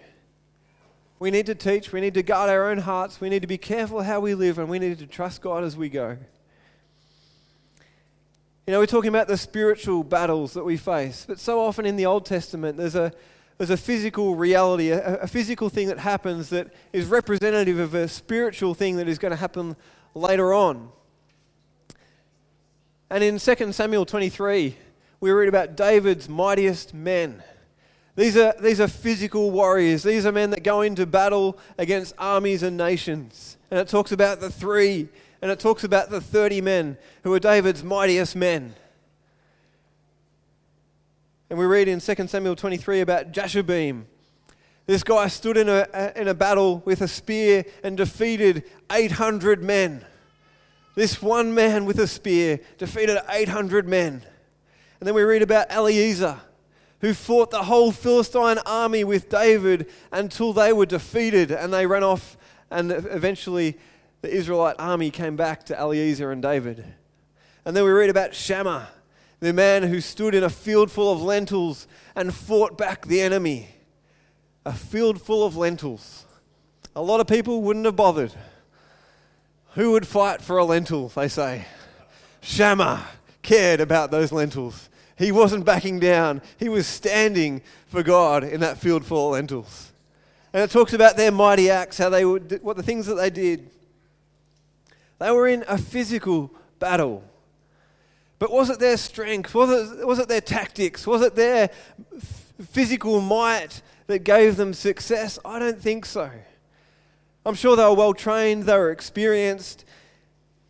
We 1.23 1.31
need 1.31 1.47
to 1.47 1.55
teach, 1.55 1.93
we 1.93 2.01
need 2.01 2.15
to 2.15 2.25
guard 2.25 2.51
our 2.51 2.69
own 2.69 2.79
hearts, 2.79 3.21
we 3.21 3.29
need 3.29 3.43
to 3.43 3.47
be 3.47 3.57
careful 3.57 4.03
how 4.03 4.19
we 4.19 4.35
live, 4.35 4.59
and 4.59 4.69
we 4.69 4.81
need 4.81 4.99
to 4.99 5.07
trust 5.07 5.41
God 5.41 5.63
as 5.63 5.77
we 5.77 5.89
go. 5.89 6.19
You 8.67 8.73
know, 8.73 8.81
we're 8.81 8.87
talking 8.87 9.09
about 9.09 9.29
the 9.29 9.37
spiritual 9.37 10.03
battles 10.03 10.55
that 10.55 10.65
we 10.65 10.77
face, 10.77 11.25
but 11.25 11.39
so 11.39 11.61
often 11.61 11.87
in 11.87 11.95
the 11.95 12.07
Old 12.07 12.27
Testament, 12.27 12.77
there's 12.77 12.97
a, 12.97 13.13
there's 13.57 13.71
a 13.71 13.77
physical 13.77 14.35
reality, 14.35 14.91
a, 14.91 15.19
a, 15.19 15.29
physical 15.29 15.69
thing 15.69 15.87
that 15.87 16.01
happens 16.01 16.51
that 16.51 16.75
is 16.93 17.07
representative 17.07 17.79
of 17.79 17.95
a 17.95 18.09
spiritual 18.09 18.75
thing 18.75 18.97
that 18.97 19.07
is 19.07 19.21
going 19.21 19.31
to 19.31 19.37
happen 19.37 19.77
later 20.17 20.53
on. 20.53 20.91
And 23.11 23.23
in 23.23 23.39
2 23.39 23.71
Samuel 23.71 24.07
23, 24.07 24.77
we 25.21 25.31
read 25.31 25.49
about 25.49 25.77
David's 25.77 26.29
mightiest 26.29 26.93
men. 26.93 27.45
These 28.15 28.37
are, 28.37 28.55
these 28.61 28.81
are 28.81 28.89
physical 28.89 29.51
warriors. 29.51 30.03
These 30.03 30.27
are 30.27 30.33
men 30.33 30.51
that 30.51 30.63
go 30.63 30.83
into 30.83 31.07
battle 31.07 31.59
against 31.79 32.15
armies 32.19 32.63
and 32.63 32.77
nations. 32.77 33.57
And 33.71 33.81
it 33.81 33.89
talks 33.89 34.13
about 34.13 34.41
the 34.41 34.51
three, 34.51 35.09
and 35.41 35.51
it 35.51 35.59
talks 35.59 35.83
about 35.83 36.11
the 36.11 36.21
30 36.21 36.61
men 36.61 36.99
who 37.23 37.33
are 37.33 37.39
David's 37.39 37.83
mightiest 37.83 38.37
men. 38.37 38.75
And 41.49 41.59
we 41.59 41.67
read 41.67 41.89
in 41.89 42.01
2 42.01 42.27
Samuel 42.29 42.57
23 42.57 43.01
about 43.01 43.33
Jashobeam. 43.33 44.05
This 44.87 45.03
guy 45.03 45.29
stood 45.29 45.57
in 45.57 45.69
a, 45.69 46.13
in 46.17 46.29
a 46.29 46.35
battle 46.35 46.83
with 46.85 47.03
a 47.03 47.09
spear 47.09 47.65
and 47.85 47.97
defeated 47.97 48.65
800 48.91 49.63
men. 49.63 50.05
This 50.95 51.23
one 51.23 51.55
man 51.55 51.87
with 51.87 51.99
a 51.99 52.07
spear 52.07 52.61
defeated 52.79 53.19
800 53.29 53.89
men. 53.89 54.23
And 55.01 55.07
then 55.07 55.15
we 55.15 55.23
read 55.23 55.43
about 55.43 55.67
Eleazar, 55.71 56.41
who 57.03 57.13
fought 57.13 57.51
the 57.51 57.65
whole 57.65 57.93
Philistine 57.93 58.59
army 58.65 59.05
with 59.05 59.29
David 59.29 59.91
until 60.13 60.53
they 60.53 60.73
were 60.73 60.87
defeated 60.87 61.51
and 61.51 61.75
they 61.75 61.85
ran 61.85 62.05
off 62.05 62.39
and 62.71 62.91
eventually 62.91 63.77
the 64.23 64.31
Israelite 64.31 64.77
army 64.79 65.11
came 65.11 65.35
back 65.35 65.65
to 65.65 65.79
Eleazar 65.79 66.31
and 66.31 66.41
David. 66.41 66.85
And 67.65 67.77
then 67.77 67.85
we 67.85 67.91
read 67.91 68.09
about 68.09 68.35
Shammah, 68.35 68.89
the 69.41 69.53
man 69.53 69.83
who 69.83 70.01
stood 70.01 70.33
in 70.33 70.45
a 70.45 70.49
field 70.49 70.93
full 70.93 71.13
of 71.13 71.21
lentils 71.21 71.89
and 72.15 72.33
fought 72.33 72.79
back 72.79 73.05
the 73.05 73.21
enemy. 73.21 73.69
A 74.65 74.73
field 74.73 75.21
full 75.21 75.45
of 75.45 75.57
lentils. 75.57 76.25
A 76.95 77.03
lot 77.03 77.19
of 77.19 77.27
people 77.27 77.63
wouldn't 77.63 77.85
have 77.85 77.97
bothered. 77.97 78.33
Who 79.75 79.91
would 79.91 80.07
fight 80.07 80.41
for 80.41 80.57
a 80.57 80.65
lentil, 80.65 81.09
they 81.09 81.27
say? 81.27 81.67
Shammah 82.43 83.05
cared 83.43 83.81
about 83.81 84.13
those 84.13 84.31
lentils. 84.31 84.89
He 85.23 85.31
wasn't 85.31 85.65
backing 85.65 86.01
down, 86.01 86.43
he 86.59 86.69
was 86.69 86.87
standing 86.87 87.63
for 87.87 88.03
God 88.03 88.43
in 88.43 88.61
that 88.61 88.79
field 88.79 89.05
full 89.05 89.29
of 89.29 89.33
lentils. 89.35 89.93
And 90.53 90.63
it 90.63 90.71
talks 90.71 90.93
about 90.93 91.17
their 91.17 91.31
mighty 91.31 91.71
acts, 91.71 91.99
how 91.99 92.11
they 92.11 92.25
would, 92.25 92.61
what 92.63 92.77
the 92.77 92.83
things 92.83 93.07
that 93.07 93.15
they 93.15 93.31
did. 93.31 93.71
They 95.19 95.31
were 95.31 95.47
in 95.47 95.65
a 95.69 95.79
physical 95.79 96.53
battle. 96.79 97.23
But 98.39 98.51
was 98.51 98.69
it 98.69 98.81
their 98.81 98.97
strength? 98.97 99.55
Was 99.55 99.93
it, 99.93 100.07
was 100.07 100.19
it 100.19 100.29
their 100.29 100.41
tactics? 100.41 101.07
Was 101.07 101.23
it 101.23 101.37
their 101.37 101.71
physical 102.61 103.21
might 103.21 103.81
that 104.09 104.25
gave 104.25 104.57
them 104.57 104.75
success? 104.75 105.39
I 105.45 105.61
don't 105.61 105.81
think 105.81 106.05
so. 106.05 106.29
I'm 107.47 107.55
sure 107.55 107.77
they 107.77 107.85
were 107.85 107.95
well 107.95 108.15
trained, 108.15 108.65
they 108.65 108.77
were 108.77 108.91
experienced, 108.91 109.85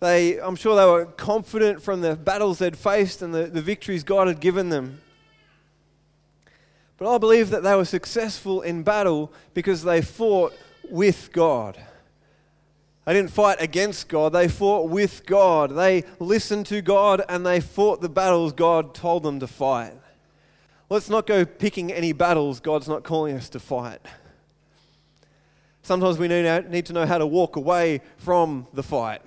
they, 0.03 0.41
I'm 0.41 0.57
sure 0.57 0.75
they 0.75 0.85
were 0.85 1.05
confident 1.13 1.81
from 1.81 2.01
the 2.01 2.17
battles 2.17 2.59
they'd 2.59 2.77
faced 2.77 3.23
and 3.23 3.33
the, 3.33 3.45
the 3.45 3.63
victories 3.63 4.03
God 4.03 4.27
had 4.27 4.41
given 4.41 4.69
them. 4.69 5.01
But 6.99 7.15
I 7.15 7.19
believe 7.19 7.51
that 7.51 7.63
they 7.63 7.77
were 7.77 7.85
successful 7.85 8.63
in 8.63 8.83
battle 8.83 9.33
because 9.55 9.85
they 9.85 10.03
fought 10.03 10.55
with 10.91 11.31
God. 11.33 11.79
They 13.07 13.13
didn't 13.13 13.31
fight 13.31 13.59
against 13.61 14.09
God, 14.09 14.33
they 14.33 14.49
fought 14.49 14.89
with 14.89 15.25
God. 15.25 15.77
They 15.77 16.03
listened 16.19 16.67
to 16.67 16.83
God 16.83 17.23
and 17.29 17.47
they 17.47 17.61
fought 17.61 18.01
the 18.01 18.09
battles 18.09 18.53
God 18.53 18.97
told 18.97 19.23
them 19.23 19.39
to 19.39 19.47
fight. 19.47 19.95
Let's 20.91 21.09
not 21.09 21.29
go 21.29 21.45
picking 21.45 21.93
any 21.93 22.13
battles 22.13 22.59
God's 22.59 22.89
not 22.89 23.05
calling 23.05 23.37
us 23.37 23.49
to 23.51 23.61
fight. 23.61 24.01
Sometimes 25.83 26.19
we 26.19 26.27
need 26.27 26.87
to 26.87 26.93
know 26.93 27.07
how 27.07 27.19
to 27.19 27.27
walk 27.27 27.55
away 27.55 28.01
from 28.17 28.67
the 28.73 28.83
fight. 28.83 29.23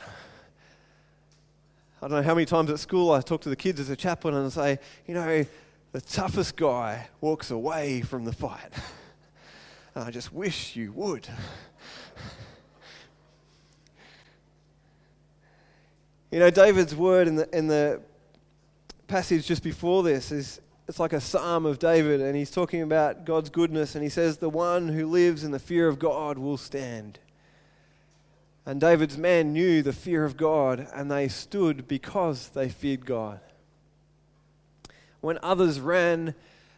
I 2.06 2.08
don't 2.08 2.18
know 2.18 2.24
how 2.24 2.36
many 2.36 2.46
times 2.46 2.70
at 2.70 2.78
school 2.78 3.12
I 3.12 3.22
talk 3.22 3.42
to 3.42 3.50
the 3.50 3.56
kids 3.56 3.80
as 3.80 3.90
a 3.90 3.96
chaplain 3.96 4.36
and 4.36 4.54
say, 4.54 4.78
you 5.08 5.16
know, 5.16 5.44
the 5.92 6.02
toughest 6.02 6.56
guy 6.56 7.08
walks 7.20 7.50
away 7.50 8.02
from 8.02 8.26
the 8.26 8.32
fight. 8.32 8.72
And 9.96 10.04
I 10.04 10.12
just 10.12 10.32
wish 10.32 10.76
you 10.76 10.92
would. 10.92 11.28
You 16.30 16.38
know, 16.38 16.52
David's 16.52 16.96
word 16.96 17.28
in 17.28 17.38
the, 17.38 17.58
in 17.58 17.66
the 17.66 18.02
passage 19.08 19.48
just 19.48 19.64
before 19.64 20.04
this 20.04 20.32
is 20.32 20.62
it's 20.88 21.00
like 21.00 21.14
a 21.14 21.22
psalm 21.22 21.66
of 21.66 21.80
David, 21.80 22.22
and 22.22 22.36
he's 22.36 22.52
talking 22.52 22.84
about 22.84 23.26
God's 23.26 23.50
goodness, 23.50 23.96
and 23.96 24.04
he 24.04 24.10
says, 24.10 24.38
The 24.38 24.50
one 24.50 24.90
who 24.90 25.08
lives 25.08 25.44
in 25.44 25.50
the 25.50 25.60
fear 25.60 25.88
of 25.88 25.98
God 25.98 26.38
will 26.38 26.58
stand. 26.58 27.18
And 28.66 28.82
David's 28.82 29.18
men 29.18 29.54
knew 29.54 29.84
the 29.84 29.94
fear 29.94 30.26
of 30.26 30.38
God, 30.38 30.88
and 30.94 31.12
they 31.12 31.28
stood 31.28 31.88
because 31.88 32.50
they 32.50 32.68
feared 32.68 33.06
God. 33.06 33.40
When 35.22 35.38
others 35.44 35.80
ran, 35.80 36.34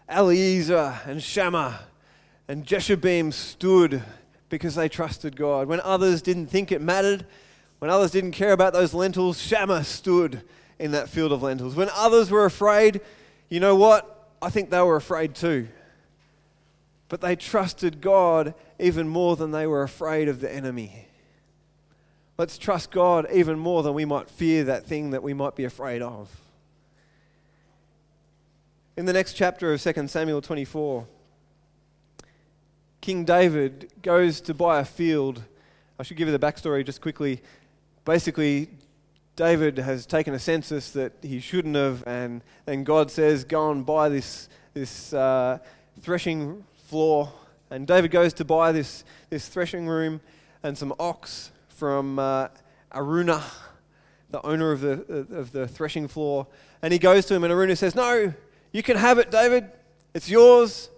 Eleazar 0.10 1.00
and 1.06 1.24
Shammah 1.24 1.80
and 2.48 2.66
Jashobeam 2.66 3.34
stood 3.34 4.04
because 4.50 4.76
they 4.76 4.90
trusted 4.90 5.36
God. 5.36 5.68
When 5.68 5.82
others 5.82 6.22
didn't 6.22 6.48
think 6.48 6.72
it 6.72 6.82
mattered, 6.82 7.26
when 7.80 7.92
others 7.92 8.12
didn't 8.12 8.32
care 8.32 8.54
about 8.54 8.74
those 8.74 8.94
lentils, 8.94 9.42
Shammah 9.42 9.84
stood 9.84 10.42
in 10.80 10.92
that 10.92 11.10
field 11.10 11.32
of 11.32 11.44
lentils. 11.44 11.76
When 11.76 11.90
others 11.94 12.32
were 12.32 12.46
afraid, 12.46 13.02
you 13.50 13.60
know 13.60 13.76
what? 13.76 14.30
I 14.42 14.50
think 14.50 14.70
they 14.70 14.82
were 14.82 14.96
afraid 14.96 15.36
too. 15.36 15.68
But 17.10 17.22
they 17.22 17.36
trusted 17.36 18.02
God 18.02 18.54
even 18.80 19.08
more 19.08 19.36
than 19.36 19.52
they 19.52 19.68
were 19.68 19.84
afraid 19.84 20.28
of 20.28 20.42
the 20.42 20.54
enemy. 20.54 21.08
Let's 22.38 22.58
trust 22.58 22.92
God 22.92 23.28
even 23.32 23.58
more 23.58 23.84
than 23.84 23.94
we 23.94 24.06
might 24.06 24.30
fear 24.30 24.64
that 24.66 24.86
thing 24.86 25.12
that 25.12 25.24
we 25.24 25.34
might 25.34 25.56
be 25.56 25.64
afraid 25.64 26.02
of. 26.02 26.30
In 28.96 29.06
the 29.06 29.14
next 29.14 29.34
chapter 29.34 29.74
of 29.74 29.82
2 29.82 30.08
Samuel 30.08 30.42
24, 30.42 31.08
King 33.02 33.26
David 33.26 33.92
goes 34.02 34.42
to 34.42 34.54
buy 34.54 34.80
a 34.80 34.86
field. 34.86 35.44
I 36.00 36.04
should 36.04 36.18
give 36.18 36.28
you 36.28 36.38
the 36.38 36.46
backstory 36.46 36.86
just 36.86 37.02
quickly 37.02 37.42
basically, 38.08 38.70
David 39.36 39.78
has 39.78 40.06
taken 40.06 40.34
a 40.34 40.40
census 40.40 40.92
that 40.92 41.12
he 41.22 41.42
shouldn't 41.42 41.76
have, 41.76 42.08
and 42.08 42.42
then 42.66 42.86
God 42.86 43.12
says, 43.12 43.44
Go 43.44 43.70
and 43.70 43.86
buy 43.86 44.08
this, 44.10 44.48
this 44.74 45.14
uh, 45.14 45.60
threshing 46.02 46.64
floor. 46.86 47.32
And 47.70 47.86
David 47.86 48.12
goes 48.12 48.34
to 48.36 48.46
buy 48.46 48.72
this, 48.72 49.04
this 49.30 49.50
threshing 49.50 49.88
room 49.88 50.22
and 50.64 50.78
some 50.78 50.94
ox 51.00 51.52
from 51.78 52.18
uh, 52.18 52.48
Araunah, 52.92 53.44
the 54.32 54.44
owner 54.44 54.72
of 54.72 54.82
the, 54.82 55.28
of 55.32 55.52
the 55.52 55.68
threshing 55.68 56.08
floor. 56.08 56.48
And 56.82 56.92
he 56.92 56.98
goes 56.98 57.26
to 57.28 57.36
him, 57.36 57.44
and 57.44 57.54
Araunah 57.54 57.78
says, 57.78 57.94
No, 57.94 58.34
you 58.72 58.84
can 58.84 58.98
have 58.98 59.20
it, 59.20 59.30
David. 59.30 59.70
It's 60.14 60.30
yours. 60.30 60.90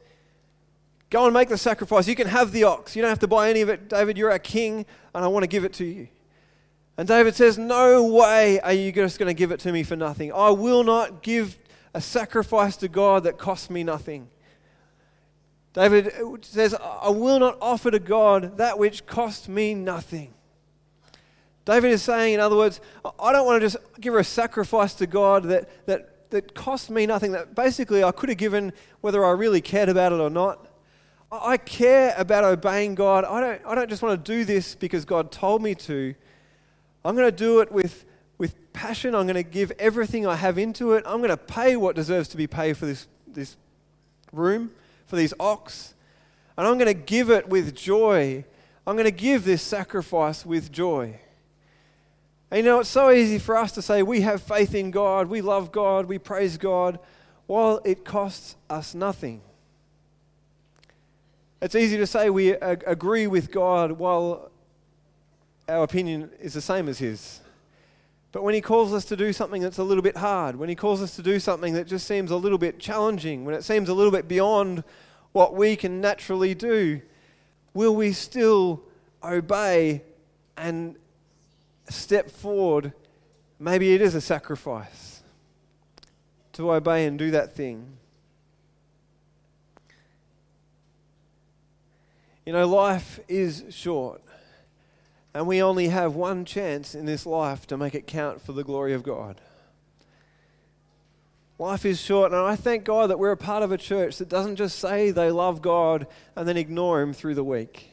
Go 1.09 1.25
and 1.25 1.33
make 1.33 1.49
the 1.49 1.57
sacrifice. 1.57 2.07
You 2.07 2.15
can 2.15 2.27
have 2.27 2.51
the 2.51 2.63
ox. 2.63 2.95
You 2.95 3.01
don't 3.01 3.09
have 3.09 3.19
to 3.19 3.27
buy 3.27 3.49
any 3.49 3.61
of 3.61 3.69
it, 3.69 3.89
David. 3.89 4.17
You're 4.17 4.31
our 4.31 4.39
king, 4.39 4.85
and 5.13 5.25
I 5.25 5.27
want 5.27 5.43
to 5.43 5.47
give 5.47 5.65
it 5.65 5.73
to 5.73 5.85
you. 5.85 6.07
And 6.97 7.07
David 7.07 7.35
says, 7.35 7.57
No 7.57 8.05
way 8.05 8.61
are 8.61 8.73
you 8.73 8.91
just 8.91 9.19
going 9.19 9.27
to 9.27 9.33
give 9.33 9.51
it 9.51 9.59
to 9.61 9.71
me 9.73 9.83
for 9.83 9.97
nothing. 9.97 10.31
I 10.31 10.49
will 10.51 10.83
not 10.83 11.23
give 11.23 11.59
a 11.93 11.99
sacrifice 11.99 12.77
to 12.77 12.87
God 12.87 13.23
that 13.23 13.37
costs 13.37 13.69
me 13.69 13.83
nothing. 13.83 14.29
David 15.73 16.13
says, 16.45 16.73
I 16.73 17.09
will 17.09 17.39
not 17.39 17.57
offer 17.61 17.91
to 17.91 17.99
God 17.99 18.57
that 18.57 18.79
which 18.79 19.05
cost 19.05 19.49
me 19.49 19.73
nothing. 19.73 20.33
David 21.69 21.91
is 21.91 22.01
saying, 22.01 22.33
in 22.33 22.39
other 22.39 22.55
words, 22.55 22.81
I 23.19 23.31
don't 23.31 23.45
want 23.45 23.61
to 23.61 23.65
just 23.67 23.77
give 24.01 24.15
a 24.15 24.23
sacrifice 24.23 24.95
to 24.95 25.05
God 25.05 25.43
that, 25.43 25.85
that, 25.85 26.31
that 26.31 26.55
cost 26.55 26.89
me 26.89 27.05
nothing, 27.05 27.31
that 27.33 27.53
basically 27.53 28.03
I 28.03 28.11
could 28.11 28.29
have 28.29 28.39
given 28.39 28.73
whether 29.01 29.23
I 29.23 29.29
really 29.33 29.61
cared 29.61 29.87
about 29.87 30.11
it 30.11 30.19
or 30.19 30.31
not. 30.31 30.67
I 31.31 31.57
care 31.57 32.15
about 32.17 32.43
obeying 32.43 32.95
God. 32.95 33.23
I 33.23 33.39
don't, 33.39 33.61
I 33.67 33.75
don't 33.75 33.87
just 33.87 34.01
want 34.01 34.25
to 34.25 34.31
do 34.31 34.45
this 34.45 34.73
because 34.73 35.05
God 35.05 35.31
told 35.31 35.61
me 35.61 35.75
to. 35.75 36.15
I'm 37.05 37.15
going 37.15 37.27
to 37.27 37.37
do 37.37 37.59
it 37.59 37.71
with, 37.71 38.03
with 38.39 38.73
passion. 38.73 39.13
I'm 39.13 39.27
going 39.27 39.35
to 39.35 39.43
give 39.43 39.71
everything 39.77 40.25
I 40.25 40.37
have 40.37 40.57
into 40.57 40.93
it. 40.93 41.03
I'm 41.05 41.19
going 41.19 41.29
to 41.29 41.37
pay 41.37 41.75
what 41.75 41.95
deserves 41.95 42.29
to 42.29 42.37
be 42.37 42.47
paid 42.47 42.77
for 42.77 42.87
this, 42.87 43.07
this 43.27 43.57
room, 44.33 44.71
for 45.05 45.17
these 45.17 45.35
ox. 45.39 45.93
And 46.57 46.65
I'm 46.65 46.79
going 46.79 46.87
to 46.87 46.99
give 46.99 47.29
it 47.29 47.47
with 47.47 47.75
joy. 47.75 48.43
I'm 48.87 48.95
going 48.95 49.05
to 49.05 49.11
give 49.11 49.45
this 49.45 49.61
sacrifice 49.61 50.43
with 50.43 50.71
joy. 50.71 51.19
And 52.51 52.57
you 52.57 52.63
know, 52.63 52.79
it's 52.79 52.89
so 52.89 53.11
easy 53.11 53.37
for 53.37 53.55
us 53.55 53.71
to 53.73 53.81
say 53.81 54.01
we 54.01 54.21
have 54.21 54.41
faith 54.41 54.73
in 54.73 54.89
God, 54.89 55.27
we 55.27 55.41
love 55.41 55.71
God, 55.71 56.05
we 56.05 56.17
praise 56.17 56.57
God, 56.57 56.99
while 57.45 57.79
it 57.85 58.03
costs 58.03 58.55
us 58.69 58.95
nothing. 58.95 59.41
It's 61.61 61.75
easy 61.75 61.97
to 61.97 62.07
say 62.07 62.29
we 62.29 62.51
agree 62.51 63.27
with 63.27 63.51
God 63.51 63.91
while 63.91 64.49
our 65.67 65.83
opinion 65.83 66.31
is 66.39 66.53
the 66.53 66.61
same 66.61 66.87
as 66.89 66.97
His. 66.99 67.41
But 68.31 68.43
when 68.43 68.53
He 68.53 68.61
calls 68.61 68.93
us 68.93 69.05
to 69.05 69.15
do 69.15 69.31
something 69.33 69.61
that's 69.61 69.77
a 69.77 69.83
little 69.83 70.01
bit 70.01 70.17
hard, 70.17 70.55
when 70.55 70.69
He 70.69 70.75
calls 70.75 71.01
us 71.01 71.15
to 71.17 71.21
do 71.21 71.39
something 71.39 71.73
that 71.73 71.85
just 71.85 72.07
seems 72.07 72.31
a 72.31 72.35
little 72.35 72.57
bit 72.57 72.79
challenging, 72.79 73.45
when 73.45 73.53
it 73.53 73.63
seems 73.63 73.89
a 73.89 73.93
little 73.93 74.11
bit 74.11 74.27
beyond 74.27 74.83
what 75.33 75.53
we 75.53 75.75
can 75.75 76.01
naturally 76.01 76.55
do, 76.55 77.01
will 77.73 77.95
we 77.95 78.11
still 78.11 78.81
obey 79.23 80.01
and 80.57 80.95
step 81.91 82.29
forward? 82.29 82.93
Maybe 83.59 83.93
it 83.93 84.01
is 84.01 84.15
a 84.15 84.21
sacrifice 84.21 85.21
to 86.53 86.71
obey 86.71 87.05
and 87.05 87.17
do 87.17 87.31
that 87.31 87.55
thing. 87.55 87.97
You 92.45 92.53
know, 92.53 92.67
life 92.67 93.19
is 93.27 93.63
short. 93.69 94.21
And 95.33 95.45
we 95.45 95.61
only 95.61 95.89
have 95.89 96.15
one 96.15 96.45
chance 96.45 96.95
in 96.95 97.05
this 97.05 97.25
life 97.25 97.67
to 97.67 97.77
make 97.77 97.93
it 97.93 98.07
count 98.07 98.41
for 98.41 98.53
the 98.53 98.63
glory 98.63 98.93
of 98.93 99.03
God. 99.03 99.39
Life 101.59 101.85
is 101.85 102.01
short, 102.01 102.31
and 102.31 102.41
I 102.41 102.55
thank 102.55 102.85
God 102.85 103.09
that 103.09 103.19
we're 103.19 103.31
a 103.31 103.37
part 103.37 103.63
of 103.63 103.71
a 103.71 103.77
church 103.77 104.17
that 104.17 104.29
doesn't 104.29 104.55
just 104.55 104.79
say 104.79 105.11
they 105.11 105.29
love 105.29 105.61
God 105.61 106.07
and 106.35 106.47
then 106.47 106.57
ignore 106.57 107.01
Him 107.01 107.13
through 107.13 107.35
the 107.35 107.43
week. 107.43 107.89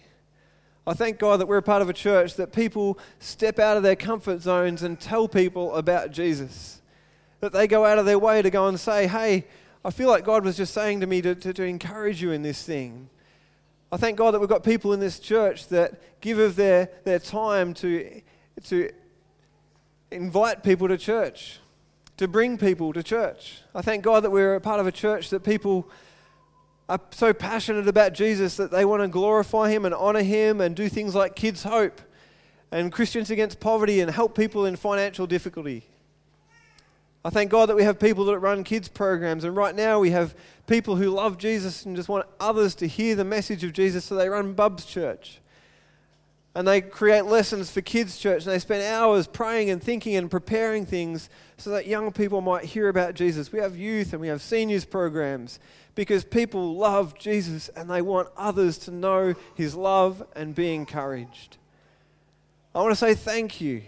I 0.87 0.95
thank 0.95 1.19
God 1.19 1.41
that 1.41 1.49
we're 1.49 1.57
a 1.57 1.63
part 1.63 1.83
of 1.83 1.89
a 1.89 1.93
church 1.93 2.35
that 2.35 2.53
people 2.53 2.99
step 3.19 3.59
out 3.59 3.77
of 3.77 3.83
their 3.83 3.97
comfort 3.97 4.41
zones 4.41 4.83
and 4.83 5.01
tell 5.01 5.27
people 5.27 5.75
about 5.75 6.13
Jesus. 6.13 6.81
That 7.41 7.53
they 7.53 7.67
go 7.67 7.85
out 7.85 7.99
of 7.99 8.07
their 8.07 8.19
way 8.19 8.41
to 8.41 8.51
go 8.51 8.69
and 8.69 8.79
say, 8.79 9.07
hey, 9.07 9.47
I 9.85 9.91
feel 9.91 10.09
like 10.09 10.25
God 10.25 10.45
was 10.45 10.57
just 10.57 10.73
saying 10.73 11.01
to 11.01 11.07
me 11.07 11.23
to, 11.23 11.35
to, 11.35 11.53
to 11.53 11.63
encourage 11.65 12.23
you 12.23 12.31
in 12.31 12.43
this 12.43 12.63
thing. 12.63 13.09
I 13.91 13.97
thank 13.97 14.17
God 14.17 14.33
that 14.33 14.41
we've 14.41 14.49
got 14.49 14.65
people 14.65 14.93
in 14.93 15.01
this 15.01 15.19
church 15.19 15.69
that 15.69 16.21
give 16.21 16.39
of 16.39 16.57
their, 16.57 16.91
their 17.05 17.19
time 17.19 17.73
to 17.75 18.21
to 18.65 18.91
invite 20.11 20.63
people 20.63 20.89
to 20.89 20.97
church, 20.97 21.61
to 22.17 22.29
bring 22.29 22.59
people 22.59 22.93
to 22.93 23.03
church. 23.03 23.61
I 23.75 23.83
thank 23.83 24.03
God 24.03 24.25
that 24.25 24.31
we're 24.31 24.55
a 24.55 24.61
part 24.61 24.81
of 24.81 24.87
a 24.87 24.93
church 24.93 25.31
that 25.31 25.45
people 25.45 25.89
are 26.89 27.01
so 27.11 27.33
passionate 27.33 27.89
about 27.89 28.13
Jesus 28.13 28.57
that 28.57 28.71
they 28.71 28.85
want 28.85 29.03
to 29.03 29.09
glorify 29.09 29.71
Him 29.71 29.85
and 29.85 29.95
honor 29.95 30.23
Him 30.23 30.61
and 30.61 30.77
do 30.77 30.89
things 30.89 31.15
like 31.15 31.35
Kids 31.35 31.65
Hope 31.65 32.01
and 32.71 32.93
Christians 32.93 33.31
Against 33.31 33.61
Poverty 33.61 34.01
and 34.01 34.11
help 34.11 34.37
people 34.37 34.67
in 34.67 34.77
financial 34.77 35.27
difficulty. 35.27 35.85
I 37.25 37.31
thank 37.31 37.51
God 37.51 37.69
that 37.69 37.75
we 37.75 37.83
have 37.83 37.99
people 37.99 38.27
that 38.27 38.39
run 38.39 38.63
kids 38.63 38.87
programs, 38.87 39.43
and 39.43 39.57
right 39.57 39.75
now 39.75 39.99
we 39.99 40.11
have 40.11 40.37
people 40.69 40.95
who 40.95 41.11
love 41.11 41.39
Jesus 41.39 41.85
and 41.85 41.97
just 41.97 42.09
want 42.09 42.25
others 42.39 42.77
to 42.77 42.87
hear 42.87 43.17
the 43.17 43.25
message 43.25 43.65
of 43.65 43.73
Jesus, 43.73 44.05
so 44.05 44.15
they 44.15 44.29
run 44.29 44.53
Bub's 44.53 44.85
Church. 44.85 45.41
And 46.55 46.69
they 46.69 46.81
create 46.81 47.27
lessons 47.27 47.71
for 47.71 47.81
kids' 47.81 48.17
church, 48.17 48.45
and 48.45 48.53
they 48.53 48.61
spend 48.61 48.85
hours 48.85 49.27
praying 49.27 49.71
and 49.71 49.83
thinking 49.83 50.15
and 50.15 50.31
preparing 50.31 50.87
things 50.87 51.29
so 51.59 51.71
that 51.71 51.89
young 51.89 52.13
people 52.13 52.41
might 52.41 52.65
hear 52.65 52.89
about 52.89 53.15
Jesus. 53.15 53.51
We 53.51 53.59
have 53.59 53.77
youth 53.77 54.13
and 54.13 54.23
we 54.23 54.29
have 54.29 54.41
seniors 54.41 54.85
programs 54.85 55.59
because 55.97 56.25
people 56.25 56.77
love 56.77 57.19
Jesus 57.19 57.69
and 57.71 57.91
they 57.91 58.03
want 58.03 58.29
others 58.37 58.79
to 58.79 58.93
know 58.93 59.35
his 59.57 59.75
love 59.75 60.23
and 60.37 60.55
be 60.55 60.73
encouraged. 60.73 61.57
I 62.75 62.83
want 62.83 62.93
to 62.93 62.97
say 62.97 63.15
thank 63.15 63.61
you. 63.61 63.83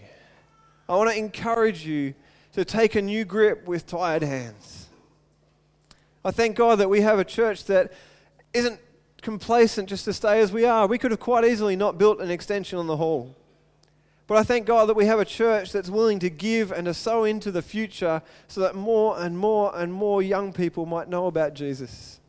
I 0.89 0.97
want 0.97 1.11
to 1.11 1.17
encourage 1.17 1.87
you 1.87 2.15
to 2.55 2.65
take 2.65 2.97
a 2.97 3.03
new 3.03 3.25
grip 3.27 3.69
with 3.69 3.87
tired 3.87 4.23
hands. 4.23 4.89
I 6.25 6.31
thank 6.31 6.57
God 6.57 6.77
that 6.77 6.89
we 6.89 7.03
have 7.03 7.19
a 7.19 7.25
church 7.25 7.67
that 7.67 7.93
isn't 8.55 8.81
complacent 9.21 9.91
just 9.91 10.07
to 10.07 10.15
stay 10.15 10.41
as 10.41 10.51
we 10.51 10.65
are. 10.65 10.87
We 10.87 10.97
could 10.97 11.11
have 11.11 11.21
quite 11.21 11.45
easily 11.45 11.77
not 11.77 11.99
built 11.99 12.21
an 12.21 12.31
extension 12.31 12.79
on 12.79 12.87
the 12.87 12.97
hall. 12.97 13.37
But 14.29 14.37
I 14.37 14.45
thank 14.45 14.67
God 14.67 14.89
that 14.89 14.95
we 14.95 15.07
have 15.07 15.19
a 15.19 15.25
church 15.25 15.73
that's 15.73 15.91
willing 15.91 16.21
to 16.21 16.31
give 16.31 16.71
and 16.71 16.85
to 16.85 16.95
sow 16.95 17.25
into 17.25 17.51
the 17.51 17.63
future 17.63 18.23
so 18.47 18.61
that 18.61 18.77
more 18.77 19.19
and 19.19 19.37
more 19.37 19.73
and 19.75 19.93
more 19.93 20.23
young 20.23 20.53
people 20.53 20.87
might 20.87 21.09
know 21.09 21.27
about 21.27 21.55
Jesus. 21.55 22.21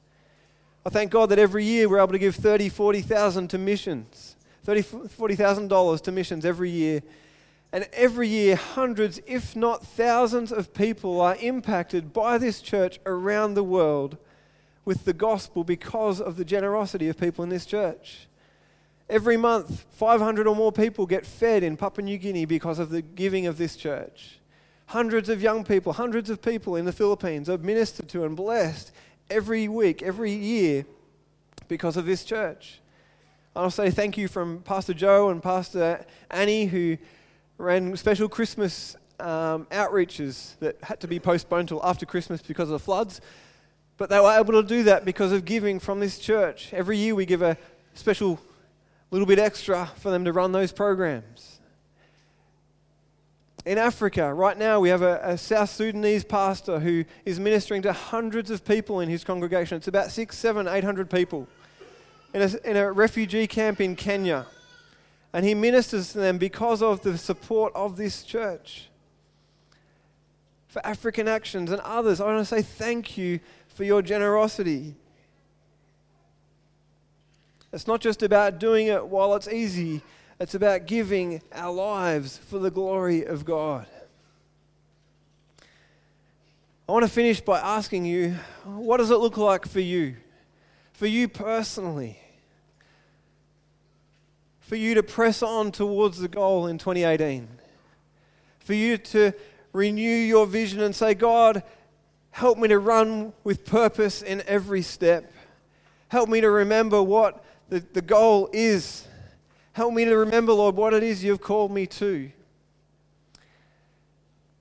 I 0.83 0.89
thank 0.89 1.11
God 1.11 1.29
that 1.29 1.37
every 1.37 1.65
year 1.65 1.87
we're 1.87 1.99
able 1.99 2.13
to 2.13 2.17
give 2.17 2.35
30, 2.35 2.69
40,000 2.69 3.49
to 3.49 3.57
missions, 3.59 4.35
30, 4.63 4.81
40,000 4.81 5.67
dollars 5.67 6.01
to 6.01 6.11
missions 6.11 6.43
every 6.43 6.71
year 6.71 7.03
and 7.71 7.87
every 7.93 8.27
year, 8.27 8.55
hundreds, 8.55 9.21
if 9.27 9.55
not 9.55 9.85
thousands, 9.85 10.51
of 10.51 10.73
people 10.73 11.21
are 11.21 11.35
impacted 11.39 12.11
by 12.13 12.37
this 12.37 12.61
church 12.61 12.99
around 13.05 13.53
the 13.53 13.63
world 13.63 14.17
with 14.85 15.05
the 15.05 15.13
gospel 15.13 15.63
because 15.63 16.19
of 16.19 16.35
the 16.35 16.45
generosity 16.45 17.09
of 17.09 17.19
people 17.19 17.43
in 17.43 17.49
this 17.49 17.67
church. 17.67 18.27
Every 19.09 19.37
month, 19.37 19.85
500 19.93 20.45
or 20.45 20.55
more 20.55 20.71
people 20.71 21.07
get 21.07 21.25
fed 21.25 21.63
in 21.63 21.77
Papua 21.77 22.05
New 22.05 22.19
Guinea 22.19 22.45
because 22.45 22.77
of 22.77 22.91
the 22.91 23.01
giving 23.01 23.47
of 23.47 23.57
this 23.57 23.75
church. 23.75 24.39
Hundreds 24.85 25.29
of 25.29 25.41
young 25.41 25.63
people, 25.63 25.93
hundreds 25.93 26.29
of 26.29 26.43
people 26.43 26.75
in 26.75 26.85
the 26.85 26.91
Philippines 26.91 27.49
are 27.49 27.57
ministered 27.57 28.07
to 28.09 28.23
and 28.23 28.37
blessed 28.37 28.91
every 29.29 29.67
week, 29.67 30.03
every 30.03 30.31
year 30.31 30.85
because 31.67 31.97
of 31.97 32.05
this 32.05 32.23
church. 32.23 32.81
I'll 33.55 33.71
say 33.71 33.89
thank 33.89 34.15
you 34.15 34.27
from 34.27 34.61
Pastor 34.61 34.93
Joe 34.93 35.29
and 35.29 35.41
Pastor 35.41 36.05
Annie, 36.29 36.65
who 36.65 36.97
ran 37.57 37.97
special 37.97 38.29
Christmas 38.29 38.95
um, 39.19 39.65
outreaches 39.71 40.57
that 40.59 40.77
had 40.83 40.99
to 40.99 41.07
be 41.07 41.19
postponed 41.19 41.69
till 41.69 41.83
after 41.83 42.05
Christmas 42.05 42.43
because 42.43 42.69
of 42.69 42.73
the 42.73 42.79
floods. 42.79 43.21
But 43.97 44.11
they 44.11 44.19
were 44.19 44.37
able 44.39 44.53
to 44.53 44.63
do 44.63 44.83
that 44.83 45.03
because 45.03 45.31
of 45.31 45.45
giving 45.45 45.79
from 45.79 45.99
this 45.99 46.19
church. 46.19 46.71
Every 46.73 46.97
year 46.97 47.15
we 47.15 47.25
give 47.25 47.41
a 47.41 47.57
special 47.95 48.39
little 49.11 49.27
bit 49.27 49.39
extra 49.39 49.87
for 49.97 50.11
them 50.11 50.25
to 50.25 50.33
run 50.33 50.51
those 50.51 50.71
programs. 50.71 51.59
In 53.65 53.77
Africa, 53.77 54.33
right 54.33 54.57
now, 54.57 54.79
we 54.79 54.89
have 54.89 55.01
a, 55.01 55.19
a, 55.23 55.37
South 55.37 55.69
Sudanese 55.69 56.23
pastor 56.23 56.79
who 56.79 57.03
is 57.25 57.39
ministering 57.39 57.81
to 57.81 57.93
hundreds 57.93 58.49
of 58.51 58.63
people 58.63 59.01
in 59.01 59.09
his 59.09 59.23
congregation. 59.23 59.77
It's 59.77 59.87
about 59.87 60.11
six, 60.11 60.37
seven, 60.37 60.67
eight 60.67 60.83
hundred 60.83 61.09
people 61.09 61.47
in 62.33 62.41
a, 62.41 62.69
in 62.69 62.77
a 62.77 62.91
refugee 62.91 63.47
camp 63.47 63.81
in 63.81 63.95
Kenya 63.95 64.45
and 65.33 65.45
he 65.45 65.53
ministers 65.53 66.11
to 66.13 66.17
them 66.17 66.37
because 66.37 66.81
of 66.81 67.01
the 67.01 67.17
support 67.17 67.73
of 67.75 67.97
this 67.97 68.23
church. 68.23 68.89
For 70.67 70.85
African 70.85 71.27
Actions 71.27 71.71
and 71.71 71.81
others, 71.81 72.19
I 72.19 72.25
want 72.25 72.39
to 72.39 72.45
say 72.45 72.61
thank 72.61 73.17
you 73.17 73.39
for 73.67 73.83
your 73.83 74.01
generosity. 74.01 74.95
It's 77.71 77.87
not 77.87 78.01
just 78.01 78.23
about 78.23 78.59
doing 78.59 78.87
it 78.87 79.05
while 79.05 79.35
it's 79.35 79.47
easy, 79.47 80.01
it's 80.39 80.55
about 80.55 80.85
giving 80.85 81.41
our 81.51 81.71
lives 81.71 82.37
for 82.37 82.59
the 82.59 82.71
glory 82.71 83.25
of 83.25 83.45
God. 83.45 83.85
I 86.87 86.91
want 86.91 87.05
to 87.05 87.11
finish 87.11 87.39
by 87.39 87.59
asking 87.59 88.05
you 88.05 88.35
what 88.65 88.97
does 88.97 89.11
it 89.11 89.17
look 89.17 89.37
like 89.37 89.67
for 89.67 89.79
you? 89.79 90.15
For 90.93 91.05
you 91.05 91.27
personally? 91.27 92.19
for 94.69 94.75
you 94.75 94.93
to 94.93 95.01
press 95.01 95.41
on 95.41 95.71
towards 95.71 96.19
the 96.19 96.27
goal 96.27 96.67
in 96.67 96.77
2018. 96.77 97.47
For 98.59 98.75
you 98.75 98.99
to 98.99 99.33
renew 99.73 100.15
your 100.15 100.45
vision 100.45 100.79
and 100.81 100.95
say, 100.95 101.15
God, 101.15 101.63
help 102.29 102.59
me 102.59 102.67
to 102.67 102.77
run 102.77 103.33
with 103.43 103.65
purpose 103.65 104.21
in 104.21 104.43
every 104.45 104.83
step. 104.83 105.33
Help 106.09 106.29
me 106.29 106.39
to 106.41 106.51
remember 106.51 107.01
what 107.01 107.43
the, 107.69 107.83
the 107.93 108.01
goal 108.01 108.49
is. 108.51 109.05
Help 109.73 109.93
me 109.93 110.03
to 110.05 110.17
remember, 110.17 110.51
Lord, 110.51 110.75
what 110.75 110.93
it 110.93 111.03
is 111.03 111.23
you've 111.23 111.41
called 111.41 111.71
me 111.71 111.85
to. 111.87 112.31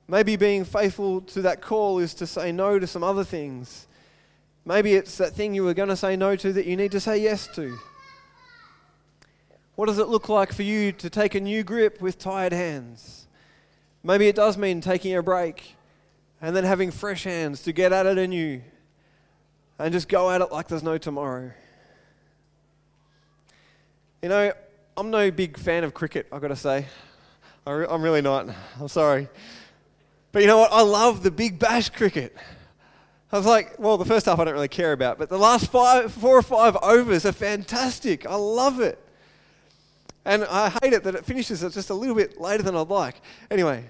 Maybe 0.07 0.37
being 0.37 0.65
faithful 0.65 1.21
to 1.23 1.43
that 1.43 1.61
call 1.61 1.99
is 1.99 2.15
to 2.15 2.27
say 2.27 2.53
no 2.53 2.79
to 2.79 2.87
some 2.87 3.03
other 3.03 3.25
things. 3.25 3.87
Maybe 4.65 4.95
it's 4.95 5.19
that 5.19 5.33
thing 5.33 5.55
you 5.55 5.65
were 5.65 5.75
going 5.75 5.89
to 5.89 5.97
say 5.97 6.17
no 6.17 6.37
to 6.37 6.53
that 6.53 6.67
you 6.67 6.77
need 6.77 6.93
to 6.93 7.01
say 7.01 7.19
yes 7.19 7.49
to. 7.55 7.79
What 9.75 9.87
does 9.87 9.99
it 9.99 10.09
look 10.09 10.29
like 10.29 10.53
for 10.53 10.63
you 10.63 10.93
to 10.93 11.11
take 11.11 11.35
a 11.35 11.41
new 11.41 11.63
grip 11.63 12.01
with 12.01 12.19
tired 12.19 12.53
hands? 12.53 13.27
Maybe 14.03 14.29
it 14.29 14.37
does 14.37 14.57
mean 14.57 14.81
taking 14.81 15.15
a 15.15 15.23
break 15.23 15.77
and 16.41 16.55
then 16.55 16.65
having 16.65 16.91
fresh 16.91 17.25
hands 17.25 17.63
to 17.63 17.73
get 17.73 17.93
at 17.93 18.07
it 18.07 18.19
anew 18.19 18.63
and 19.79 19.93
just 19.93 20.09
go 20.09 20.31
at 20.31 20.41
it 20.41 20.51
like 20.51 20.69
there's 20.69 20.83
no 20.83 20.99
tomorrow. 20.99 21.53
You 24.21 24.29
know, 24.29 24.53
I'm 24.97 25.11
no 25.11 25.31
big 25.31 25.57
fan 25.57 25.85
of 25.85 25.95
cricket, 25.95 26.27
I've 26.33 26.41
got 26.41 26.49
to 26.49 26.57
say. 26.57 26.87
I'm 27.65 28.03
really 28.03 28.23
not. 28.23 28.49
I'm 28.81 28.89
sorry. 28.89 29.29
But 30.33 30.43
you 30.43 30.49
know 30.49 30.59
what? 30.59 30.73
I 30.73 30.83
love 30.83 31.23
the 31.23 31.31
big 31.31 31.61
bash 31.61 31.91
cricket. 31.91 32.35
I 33.31 33.37
was 33.37 33.47
like, 33.47 33.79
well, 33.79 33.97
the 33.97 34.05
first 34.05 34.27
half 34.27 34.41
I 34.41 34.45
don't 34.45 34.55
really 34.55 34.67
care 34.67 34.93
about, 34.93 35.19
but 35.19 35.29
the 35.29 35.39
last 35.39 35.71
five, 35.71 36.13
four 36.13 36.37
or 36.37 36.43
five 36.43 36.77
overs 36.83 37.27
are 37.27 37.33
fantastic. 37.33 38.27
I 38.27 38.35
love 38.35 38.81
it. 38.81 38.99
And 40.25 40.45
I 40.47 40.71
hate 40.83 40.95
it 40.95 41.05
that 41.05 41.15
it 41.15 41.25
finishes 41.25 41.61
just 41.61 41.91
a 41.91 41.95
little 41.95 42.17
bit 42.17 42.41
later 42.41 42.65
than 42.65 42.75
I'd 42.75 42.89
like. 42.89 43.21
Anyway, 43.53 43.85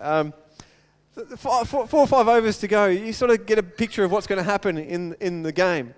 um, 0.00 0.32
four, 1.36 1.64
four, 1.64 1.86
four 1.88 2.00
or 2.00 2.06
five 2.06 2.28
overs 2.28 2.58
to 2.58 2.68
go, 2.68 2.86
you 2.86 3.12
sort 3.12 3.32
of 3.32 3.44
get 3.44 3.58
a 3.58 3.62
picture 3.64 4.04
of 4.04 4.12
what's 4.12 4.28
going 4.28 4.38
to 4.38 4.48
happen 4.48 4.78
in, 4.78 5.16
in 5.20 5.42
the 5.42 5.52
game. 5.52 5.94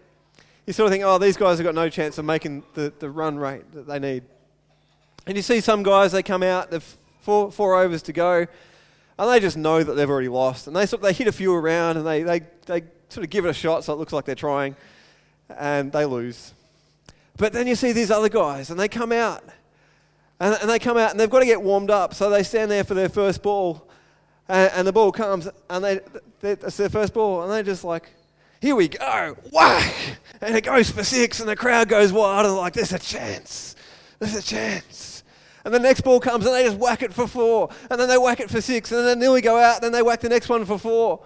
You 0.66 0.72
sort 0.72 0.86
of 0.86 0.92
think, 0.92 1.04
oh, 1.04 1.18
these 1.18 1.36
guys 1.36 1.58
have 1.58 1.64
got 1.64 1.74
no 1.74 1.88
chance 1.88 2.18
of 2.18 2.24
making 2.24 2.62
the, 2.74 2.92
the 2.98 3.10
run 3.10 3.36
rate 3.36 3.72
that 3.72 3.86
they 3.86 3.98
need. 3.98 4.22
And 5.26 5.36
you 5.36 5.42
see 5.42 5.60
some 5.60 5.82
guys, 5.82 6.12
they 6.12 6.22
come 6.22 6.42
out, 6.42 6.70
they've 6.70 6.96
four, 7.22 7.50
four 7.50 7.80
overs 7.80 8.02
to 8.02 8.12
go, 8.12 8.46
and 9.18 9.30
they 9.30 9.40
just 9.40 9.56
know 9.56 9.82
that 9.82 9.94
they've 9.94 10.10
already 10.10 10.28
lost. 10.28 10.66
And 10.66 10.76
they, 10.76 10.86
sort 10.86 11.02
of, 11.02 11.06
they 11.06 11.12
hit 11.12 11.28
a 11.28 11.32
few 11.32 11.52
around 11.54 11.96
and 11.96 12.06
they, 12.06 12.22
they, 12.22 12.40
they 12.66 12.82
sort 13.08 13.24
of 13.24 13.30
give 13.30 13.44
it 13.44 13.48
a 13.50 13.54
shot 13.54 13.84
so 13.84 13.92
it 13.92 13.96
looks 13.96 14.12
like 14.12 14.24
they're 14.24 14.34
trying, 14.34 14.76
and 15.48 15.92
they 15.92 16.04
lose. 16.04 16.54
But 17.36 17.52
then 17.52 17.66
you 17.66 17.74
see 17.74 17.92
these 17.92 18.10
other 18.10 18.28
guys, 18.28 18.70
and 18.70 18.78
they 18.78 18.88
come 18.88 19.12
out. 19.12 19.42
And, 20.38 20.56
and 20.60 20.70
they 20.70 20.78
come 20.78 20.96
out, 20.96 21.10
and 21.10 21.20
they've 21.20 21.30
got 21.30 21.40
to 21.40 21.46
get 21.46 21.62
warmed 21.62 21.90
up. 21.90 22.14
So 22.14 22.30
they 22.30 22.42
stand 22.42 22.70
there 22.70 22.84
for 22.84 22.94
their 22.94 23.08
first 23.08 23.42
ball, 23.42 23.88
and, 24.48 24.70
and 24.74 24.86
the 24.86 24.92
ball 24.92 25.12
comes, 25.12 25.48
and 25.70 25.84
they, 25.84 26.00
they, 26.40 26.52
it's 26.52 26.76
their 26.76 26.88
first 26.88 27.14
ball, 27.14 27.42
and 27.42 27.50
they're 27.50 27.62
just 27.62 27.84
like, 27.84 28.10
here 28.62 28.76
we 28.76 28.88
go, 28.88 29.36
whack! 29.50 29.94
And 30.40 30.56
it 30.56 30.64
goes 30.64 30.90
for 30.90 31.04
six, 31.04 31.40
and 31.40 31.48
the 31.48 31.56
crowd 31.56 31.88
goes 31.88 32.12
wild, 32.12 32.46
and 32.46 32.56
like, 32.56 32.72
there's 32.72 32.92
a 32.92 32.98
chance. 32.98 33.76
There's 34.18 34.36
a 34.36 34.42
chance. 34.42 35.24
And 35.64 35.74
the 35.74 35.80
next 35.80 36.02
ball 36.02 36.20
comes, 36.20 36.46
and 36.46 36.54
they 36.54 36.62
just 36.62 36.78
whack 36.78 37.02
it 37.02 37.12
for 37.12 37.26
four. 37.26 37.70
And 37.90 38.00
then 38.00 38.08
they 38.08 38.16
whack 38.16 38.40
it 38.40 38.50
for 38.50 38.60
six, 38.60 38.90
and 38.90 39.00
then 39.00 39.18
they 39.18 39.24
nearly 39.26 39.40
go 39.40 39.58
out, 39.58 39.74
and 39.74 39.84
then 39.84 39.92
they 39.92 40.02
whack 40.02 40.20
the 40.20 40.28
next 40.28 40.48
one 40.48 40.64
for 40.64 40.78
four. 40.78 41.24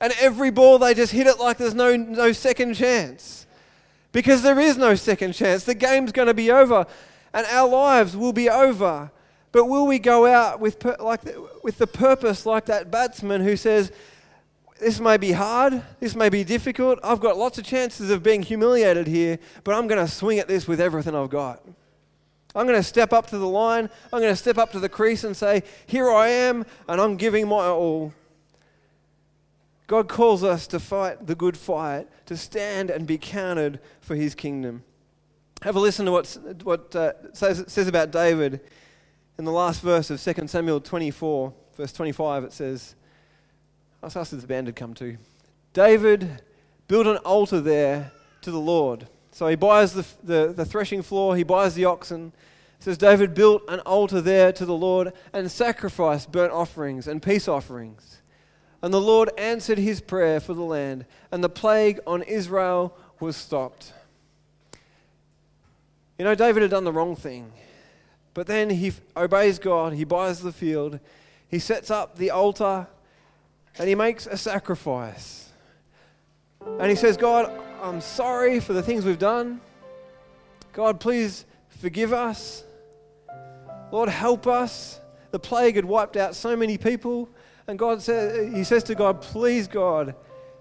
And 0.00 0.12
every 0.18 0.50
ball, 0.50 0.78
they 0.78 0.94
just 0.94 1.12
hit 1.12 1.26
it 1.26 1.38
like 1.38 1.58
there's 1.58 1.74
no, 1.74 1.96
no 1.96 2.32
second 2.32 2.74
chance 2.74 3.46
because 4.12 4.42
there 4.42 4.58
is 4.58 4.76
no 4.78 4.94
second 4.94 5.34
chance. 5.34 5.64
The 5.64 5.74
game's 5.74 6.12
going 6.12 6.28
to 6.28 6.34
be 6.34 6.50
over 6.50 6.86
and 7.34 7.46
our 7.48 7.68
lives 7.68 8.16
will 8.16 8.32
be 8.32 8.48
over. 8.48 9.10
But 9.52 9.66
will 9.66 9.86
we 9.86 9.98
go 9.98 10.26
out 10.26 10.60
with, 10.60 10.78
per, 10.78 10.96
like 10.98 11.22
the, 11.22 11.48
with 11.62 11.78
the 11.78 11.86
purpose 11.86 12.46
like 12.46 12.66
that 12.66 12.90
batsman 12.90 13.42
who 13.42 13.56
says, 13.56 13.92
This 14.80 14.98
may 14.98 15.16
be 15.16 15.32
hard, 15.32 15.82
this 16.00 16.16
may 16.16 16.28
be 16.28 16.42
difficult, 16.42 16.98
I've 17.02 17.20
got 17.20 17.36
lots 17.36 17.58
of 17.58 17.64
chances 17.64 18.10
of 18.10 18.22
being 18.22 18.42
humiliated 18.42 19.06
here, 19.06 19.38
but 19.62 19.74
I'm 19.74 19.86
going 19.86 20.04
to 20.04 20.10
swing 20.10 20.40
at 20.40 20.48
this 20.48 20.66
with 20.66 20.80
everything 20.80 21.14
I've 21.14 21.30
got. 21.30 21.62
I'm 22.56 22.66
going 22.66 22.78
to 22.78 22.84
step 22.84 23.12
up 23.12 23.26
to 23.28 23.38
the 23.38 23.48
line. 23.48 23.90
I'm 24.12 24.20
going 24.20 24.32
to 24.32 24.36
step 24.36 24.58
up 24.58 24.70
to 24.72 24.80
the 24.80 24.88
crease 24.88 25.24
and 25.24 25.36
say, 25.36 25.64
Here 25.86 26.10
I 26.10 26.28
am, 26.28 26.64
and 26.88 27.00
I'm 27.00 27.16
giving 27.16 27.48
my 27.48 27.66
all. 27.66 28.12
God 29.86 30.08
calls 30.08 30.42
us 30.42 30.66
to 30.68 30.80
fight 30.80 31.26
the 31.26 31.34
good 31.34 31.56
fight, 31.56 32.08
to 32.26 32.36
stand 32.36 32.90
and 32.90 33.06
be 33.06 33.18
counted 33.18 33.80
for 34.00 34.14
his 34.14 34.34
kingdom. 34.34 34.82
Have 35.62 35.76
a 35.76 35.80
listen 35.80 36.06
to 36.06 36.12
what, 36.12 36.38
what 36.62 36.94
uh, 36.96 37.12
says, 37.32 37.64
says 37.66 37.88
about 37.88 38.10
David 38.10 38.60
in 39.38 39.44
the 39.44 39.52
last 39.52 39.82
verse 39.82 40.10
of 40.10 40.22
2 40.22 40.46
Samuel 40.46 40.80
24, 40.80 41.52
verse 41.76 41.92
25. 41.92 42.44
It 42.44 42.52
says, 42.52 42.94
I'll 44.04 44.20
ask 44.20 44.38
the 44.38 44.46
band 44.46 44.66
to 44.66 44.72
come 44.72 44.92
to. 44.94 45.16
David 45.72 46.42
built 46.88 47.06
an 47.06 47.16
altar 47.18 47.60
there 47.62 48.12
to 48.42 48.50
the 48.50 48.60
Lord. 48.60 49.06
So 49.32 49.46
he 49.48 49.56
buys 49.56 49.94
the, 49.94 50.04
the, 50.22 50.52
the 50.52 50.64
threshing 50.66 51.00
floor, 51.00 51.36
he 51.36 51.42
buys 51.42 51.74
the 51.74 51.86
oxen. 51.86 52.32
It 52.78 52.84
says 52.84 52.98
David 52.98 53.34
built 53.34 53.62
an 53.68 53.80
altar 53.80 54.20
there 54.20 54.52
to 54.52 54.66
the 54.66 54.74
Lord 54.74 55.14
and 55.32 55.50
sacrificed 55.50 56.30
burnt 56.30 56.52
offerings 56.52 57.08
and 57.08 57.22
peace 57.22 57.48
offerings. 57.48 58.20
And 58.82 58.92
the 58.92 59.00
Lord 59.00 59.30
answered 59.38 59.78
his 59.78 60.02
prayer 60.02 60.38
for 60.38 60.52
the 60.52 60.62
land, 60.62 61.06
and 61.32 61.42
the 61.42 61.48
plague 61.48 61.98
on 62.06 62.22
Israel 62.24 62.94
was 63.20 63.38
stopped. 63.38 63.94
You 66.18 66.26
know, 66.26 66.34
David 66.34 66.60
had 66.60 66.70
done 66.70 66.84
the 66.84 66.92
wrong 66.92 67.16
thing. 67.16 67.50
But 68.34 68.46
then 68.48 68.68
he 68.68 68.92
obeys 69.16 69.58
God, 69.58 69.94
he 69.94 70.04
buys 70.04 70.42
the 70.42 70.52
field, 70.52 71.00
he 71.48 71.58
sets 71.58 71.90
up 71.90 72.18
the 72.18 72.30
altar, 72.30 72.88
and 73.78 73.88
he 73.88 73.94
makes 73.94 74.26
a 74.26 74.36
sacrifice. 74.36 75.50
And 76.78 76.90
he 76.90 76.96
says, 76.96 77.16
God, 77.16 77.50
I'm 77.82 78.00
sorry 78.00 78.60
for 78.60 78.72
the 78.72 78.82
things 78.82 79.04
we've 79.04 79.18
done. 79.18 79.60
God, 80.72 81.00
please 81.00 81.44
forgive 81.68 82.12
us. 82.12 82.64
Lord, 83.92 84.08
help 84.08 84.46
us. 84.46 85.00
The 85.30 85.38
plague 85.38 85.76
had 85.76 85.84
wiped 85.84 86.16
out 86.16 86.34
so 86.34 86.56
many 86.56 86.78
people. 86.78 87.28
And 87.66 87.78
God 87.78 88.02
says, 88.02 88.54
he 88.54 88.64
says 88.64 88.84
to 88.84 88.94
God, 88.94 89.20
please, 89.20 89.68
God, 89.68 90.14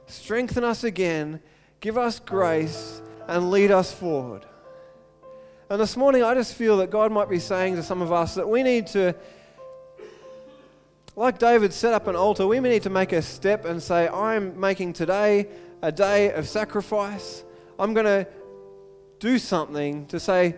strengthen 0.07 0.63
us 0.63 0.83
again, 0.83 1.41
give 1.79 1.97
us 1.97 2.19
grace, 2.19 3.01
and 3.27 3.51
lead 3.51 3.71
us 3.71 3.91
forward. 3.91 4.45
And 5.69 5.79
this 5.79 5.95
morning, 5.97 6.23
I 6.23 6.33
just 6.33 6.53
feel 6.53 6.77
that 6.77 6.91
God 6.91 7.11
might 7.11 7.29
be 7.29 7.39
saying 7.39 7.75
to 7.77 7.83
some 7.83 8.01
of 8.01 8.11
us 8.11 8.35
that 8.35 8.47
we 8.47 8.63
need 8.63 8.87
to, 8.87 9.15
like 11.15 11.37
David 11.37 11.73
set 11.73 11.93
up 11.93 12.07
an 12.07 12.15
altar, 12.15 12.47
we 12.47 12.59
need 12.59 12.83
to 12.83 12.89
make 12.89 13.11
a 13.11 13.21
step 13.21 13.65
and 13.65 13.81
say, 13.81 14.07
I'm 14.07 14.59
making 14.59 14.93
today 14.93 15.47
a 15.81 15.91
day 15.91 16.31
of 16.31 16.47
sacrifice. 16.47 17.43
I'm 17.77 17.93
going 17.93 18.05
to 18.05 18.27
do 19.19 19.37
something 19.37 20.07
to 20.07 20.19
say, 20.19 20.55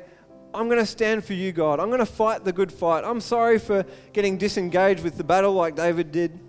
I'm 0.53 0.67
going 0.67 0.79
to 0.79 0.85
stand 0.85 1.25
for 1.25 1.33
you, 1.33 1.51
God. 1.51 1.79
I'm 1.79 1.87
going 1.87 1.99
to 1.99 2.05
fight 2.05 2.45
the 2.45 2.53
good 2.53 2.71
fight. 2.71 3.03
I'm 3.03 3.19
sorry 3.19 3.59
for 3.59 3.85
getting 4.13 4.37
disengaged 4.37 5.03
with 5.03 5.17
the 5.17 5.23
battle 5.23 5.53
like 5.53 5.75
David 5.75 6.11
did. 6.11 6.39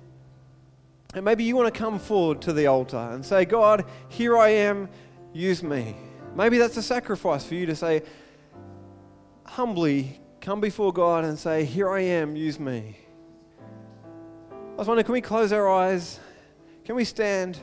And 1.15 1.25
maybe 1.25 1.43
you 1.43 1.57
want 1.57 1.73
to 1.73 1.77
come 1.77 1.99
forward 1.99 2.43
to 2.43 2.53
the 2.53 2.67
altar 2.67 2.97
and 2.97 3.25
say, 3.25 3.45
God, 3.45 3.85
here 4.09 4.37
I 4.39 4.51
am, 4.51 4.89
use 5.33 5.63
me. 5.63 5.97
Maybe 6.37 6.59
that's 6.59 6.77
a 6.77 6.83
sacrifice 6.83 7.45
for 7.45 7.55
you 7.55 7.67
to 7.67 7.75
say, 7.75 8.03
humbly 9.45 10.21
come 10.41 10.61
before 10.61 10.93
God 10.93 11.25
and 11.25 11.39
say, 11.39 11.65
Here 11.65 11.91
I 11.91 12.03
am, 12.03 12.37
use 12.37 12.61
me. 12.61 12.99
I 14.77 14.79
was 14.81 14.89
wondering, 14.89 15.07
can 15.07 15.15
we 15.15 15.23
close 15.23 15.53
our 15.55 15.73
eyes? 15.73 16.21
Can 16.85 16.97
we 16.97 17.05
stand? 17.05 17.59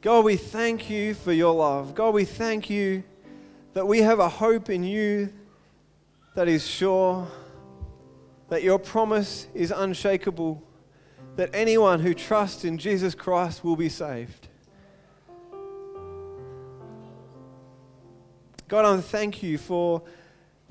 God, 0.00 0.24
we 0.24 0.34
thank 0.34 0.90
you 0.90 1.14
for 1.14 1.32
your 1.32 1.54
love. 1.54 1.94
God, 1.94 2.14
we 2.14 2.24
thank 2.24 2.68
you 2.68 3.04
that 3.74 3.86
we 3.86 4.00
have 4.00 4.18
a 4.18 4.28
hope 4.28 4.70
in 4.70 4.82
you 4.82 5.32
that 6.34 6.48
is 6.48 6.66
sure, 6.66 7.28
that 8.48 8.64
your 8.64 8.80
promise 8.80 9.46
is 9.54 9.70
unshakable, 9.70 10.60
that 11.36 11.50
anyone 11.52 12.00
who 12.00 12.12
trusts 12.12 12.64
in 12.64 12.76
Jesus 12.76 13.14
Christ 13.14 13.62
will 13.62 13.76
be 13.76 13.88
saved. 13.88 14.48
God, 18.66 18.84
I 18.84 19.00
thank 19.00 19.44
you 19.44 19.56
for 19.56 20.02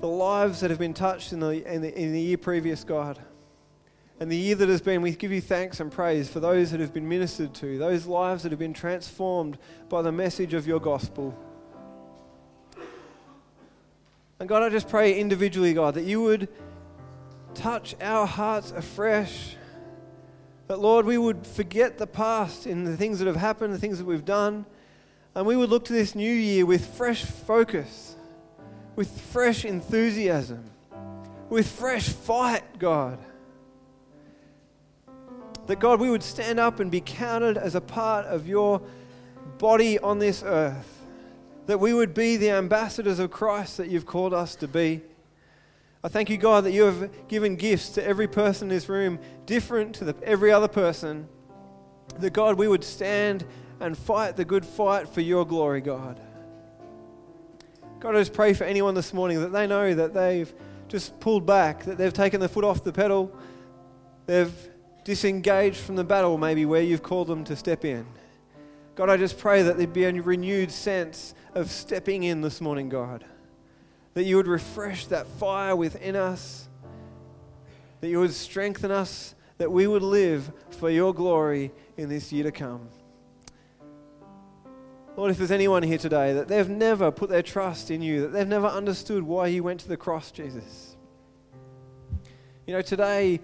the 0.00 0.08
lives 0.08 0.60
that 0.60 0.70
have 0.70 0.78
been 0.78 0.94
touched 0.94 1.32
in 1.32 1.40
the, 1.40 1.72
in 1.72 1.82
the, 1.82 1.98
in 1.98 2.12
the 2.12 2.20
year 2.20 2.38
previous, 2.38 2.84
God. 2.84 3.18
And 4.18 4.30
the 4.30 4.36
year 4.36 4.54
that 4.54 4.68
has 4.68 4.80
been, 4.80 5.00
we 5.02 5.12
give 5.12 5.32
you 5.32 5.40
thanks 5.40 5.80
and 5.80 5.90
praise 5.90 6.28
for 6.28 6.40
those 6.40 6.70
that 6.72 6.80
have 6.80 6.92
been 6.92 7.08
ministered 7.08 7.54
to, 7.54 7.78
those 7.78 8.06
lives 8.06 8.42
that 8.42 8.52
have 8.52 8.58
been 8.58 8.74
transformed 8.74 9.58
by 9.88 10.02
the 10.02 10.12
message 10.12 10.52
of 10.52 10.66
your 10.66 10.80
gospel. 10.80 11.38
And 14.38 14.48
God, 14.48 14.62
I 14.62 14.70
just 14.70 14.88
pray 14.88 15.18
individually, 15.18 15.74
God, 15.74 15.94
that 15.94 16.04
you 16.04 16.22
would 16.22 16.48
touch 17.54 17.94
our 18.00 18.26
hearts 18.26 18.72
afresh. 18.72 19.56
That, 20.68 20.78
Lord, 20.78 21.04
we 21.04 21.18
would 21.18 21.46
forget 21.46 21.98
the 21.98 22.06
past 22.06 22.66
in 22.66 22.84
the 22.84 22.96
things 22.96 23.18
that 23.18 23.26
have 23.26 23.36
happened, 23.36 23.74
the 23.74 23.78
things 23.78 23.98
that 23.98 24.06
we've 24.06 24.24
done, 24.24 24.64
and 25.34 25.46
we 25.46 25.56
would 25.56 25.68
look 25.68 25.84
to 25.86 25.92
this 25.92 26.14
new 26.14 26.32
year 26.32 26.64
with 26.64 26.86
fresh 26.96 27.24
focus, 27.24 28.16
with 28.96 29.20
fresh 29.20 29.64
enthusiasm, 29.64 30.70
with 31.48 31.70
fresh 31.70 32.08
fight, 32.08 32.78
God 32.78 33.18
that 35.70 35.78
God, 35.78 36.00
we 36.00 36.10
would 36.10 36.24
stand 36.24 36.58
up 36.58 36.80
and 36.80 36.90
be 36.90 37.00
counted 37.00 37.56
as 37.56 37.76
a 37.76 37.80
part 37.80 38.26
of 38.26 38.48
your 38.48 38.82
body 39.58 40.00
on 40.00 40.18
this 40.18 40.42
earth. 40.44 41.06
That 41.66 41.78
we 41.78 41.94
would 41.94 42.12
be 42.12 42.36
the 42.36 42.50
ambassadors 42.50 43.20
of 43.20 43.30
Christ 43.30 43.76
that 43.76 43.88
you've 43.88 44.04
called 44.04 44.34
us 44.34 44.56
to 44.56 44.66
be. 44.66 45.00
I 46.02 46.08
thank 46.08 46.28
you, 46.28 46.38
God, 46.38 46.64
that 46.64 46.72
you 46.72 46.82
have 46.82 47.28
given 47.28 47.54
gifts 47.54 47.90
to 47.90 48.04
every 48.04 48.26
person 48.26 48.68
in 48.68 48.74
this 48.74 48.88
room, 48.88 49.20
different 49.46 49.94
to 49.96 50.04
the, 50.06 50.16
every 50.24 50.50
other 50.50 50.66
person. 50.66 51.28
That, 52.18 52.32
God, 52.32 52.58
we 52.58 52.66
would 52.66 52.82
stand 52.82 53.44
and 53.78 53.96
fight 53.96 54.36
the 54.36 54.44
good 54.44 54.66
fight 54.66 55.08
for 55.08 55.20
your 55.20 55.46
glory, 55.46 55.82
God. 55.82 56.20
God, 58.00 58.16
I 58.16 58.20
just 58.20 58.32
pray 58.32 58.54
for 58.54 58.64
anyone 58.64 58.94
this 58.94 59.12
morning 59.12 59.40
that 59.42 59.52
they 59.52 59.66
know 59.66 59.94
that 59.94 60.14
they've 60.14 60.50
just 60.88 61.20
pulled 61.20 61.44
back, 61.44 61.84
that 61.84 61.98
they've 61.98 62.12
taken 62.12 62.40
the 62.40 62.48
foot 62.48 62.64
off 62.64 62.82
the 62.82 62.94
pedal, 62.94 63.30
they've 64.24 64.50
disengaged 65.04 65.76
from 65.76 65.96
the 65.96 66.04
battle, 66.04 66.38
maybe 66.38 66.64
where 66.64 66.80
you've 66.80 67.02
called 67.02 67.28
them 67.28 67.44
to 67.44 67.54
step 67.54 67.84
in. 67.84 68.06
God, 68.94 69.10
I 69.10 69.18
just 69.18 69.38
pray 69.38 69.62
that 69.62 69.76
there'd 69.76 69.92
be 69.92 70.04
a 70.04 70.12
renewed 70.12 70.72
sense 70.72 71.34
of 71.54 71.70
stepping 71.70 72.22
in 72.22 72.40
this 72.40 72.62
morning, 72.62 72.88
God. 72.88 73.22
That 74.14 74.24
you 74.24 74.36
would 74.36 74.48
refresh 74.48 75.04
that 75.06 75.26
fire 75.26 75.76
within 75.76 76.16
us, 76.16 76.70
that 78.00 78.08
you 78.08 78.18
would 78.20 78.32
strengthen 78.32 78.90
us, 78.90 79.34
that 79.58 79.70
we 79.70 79.86
would 79.86 80.02
live 80.02 80.50
for 80.70 80.88
your 80.88 81.12
glory 81.12 81.70
in 81.98 82.08
this 82.08 82.32
year 82.32 82.44
to 82.44 82.52
come. 82.52 82.88
Lord, 85.20 85.32
if 85.32 85.36
there's 85.36 85.50
anyone 85.50 85.82
here 85.82 85.98
today 85.98 86.32
that 86.32 86.48
they've 86.48 86.70
never 86.70 87.10
put 87.10 87.28
their 87.28 87.42
trust 87.42 87.90
in 87.90 88.00
you, 88.00 88.22
that 88.22 88.28
they've 88.28 88.48
never 88.48 88.66
understood 88.66 89.22
why 89.22 89.48
you 89.48 89.62
went 89.62 89.80
to 89.80 89.88
the 89.88 89.98
cross, 89.98 90.30
Jesus. 90.30 90.96
You 92.66 92.72
know, 92.72 92.80
today 92.80 93.38